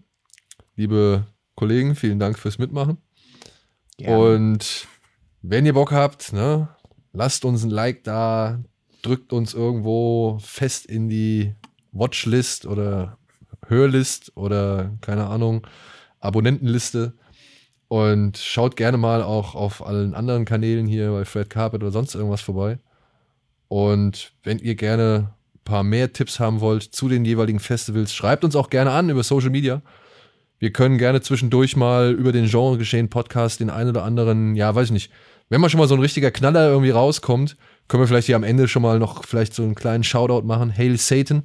[0.76, 2.98] Liebe Kollegen, vielen Dank fürs Mitmachen.
[4.00, 4.88] Und
[5.42, 6.70] wenn ihr Bock habt, ne,
[7.14, 8.60] lasst uns ein Like da,
[9.02, 11.56] drückt uns irgendwo fest in die
[11.92, 13.18] Watchlist oder
[13.68, 15.66] Hörlist oder keine Ahnung,
[16.20, 17.14] Abonnentenliste.
[17.88, 22.16] Und schaut gerne mal auch auf allen anderen Kanälen hier bei Fred Carpet oder sonst
[22.16, 22.80] irgendwas vorbei.
[23.68, 28.44] Und wenn ihr gerne ein paar mehr Tipps haben wollt zu den jeweiligen Festivals, schreibt
[28.44, 29.82] uns auch gerne an über Social Media.
[30.60, 34.74] Wir können gerne zwischendurch mal über den Genre geschehen Podcast den einen oder anderen, ja,
[34.74, 35.12] weiß ich nicht.
[35.50, 37.58] Wenn mal schon mal so ein richtiger Knaller irgendwie rauskommt,
[37.88, 40.76] können wir vielleicht hier am Ende schon mal noch vielleicht so einen kleinen Shoutout machen.
[40.76, 41.44] Hail Satan.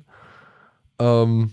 [0.99, 1.53] Ähm,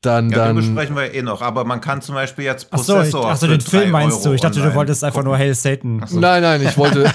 [0.00, 0.56] dann, Ja, den dann.
[0.56, 3.36] besprechen wir eh noch, aber man kann zum Beispiel jetzt Ach so, ich, Possessor ach
[3.36, 4.28] so den Film 3 meinst du?
[4.28, 5.28] Euro Ich dachte, du wolltest einfach gucken.
[5.30, 6.04] nur Hail Satan.
[6.12, 7.10] Nein, nein, ich wollte.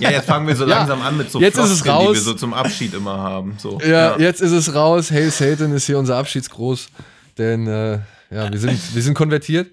[0.00, 2.06] Ja, jetzt fangen wir so Ja, langsam an mit so jetzt ist es Floskeln, die
[2.06, 2.14] raus.
[2.16, 3.54] wir so zum Abschied immer haben.
[3.58, 3.78] So.
[3.80, 5.10] Ja, jetzt ist es raus.
[5.10, 6.88] Hail Satan ist hier unser Abschiedsgruß.
[7.38, 7.98] Denn äh,
[8.30, 9.70] ja, wir sind, wir sind konvertiert.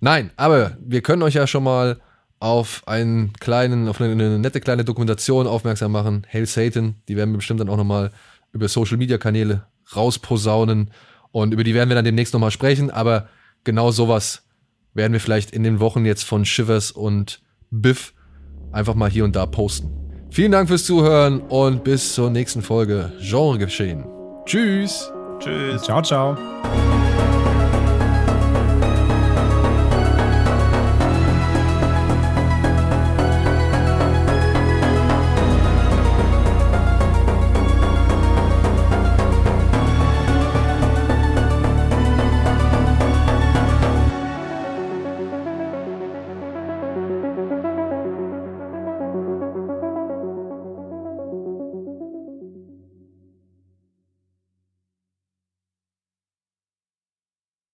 [0.00, 2.00] Nein, aber wir können euch ja schon mal
[2.38, 6.26] auf einen kleinen, auf eine, eine nette kleine Dokumentation aufmerksam machen.
[6.32, 8.10] Hail Satan, die werden wir bestimmt dann auch nochmal
[8.52, 9.64] über Social Media Kanäle
[9.96, 10.90] rausposaunen.
[11.30, 12.90] Und über die werden wir dann demnächst nochmal sprechen.
[12.90, 13.28] Aber
[13.64, 14.42] genau sowas
[14.94, 17.40] werden wir vielleicht in den Wochen jetzt von Shivers und
[17.70, 18.12] Biff
[18.72, 19.90] einfach mal hier und da posten.
[20.30, 24.04] Vielen Dank fürs Zuhören und bis zur nächsten Folge Genre geschehen.
[24.46, 25.10] Tschüss.
[25.38, 25.82] Tschüss.
[25.82, 26.91] Ciao, ciao.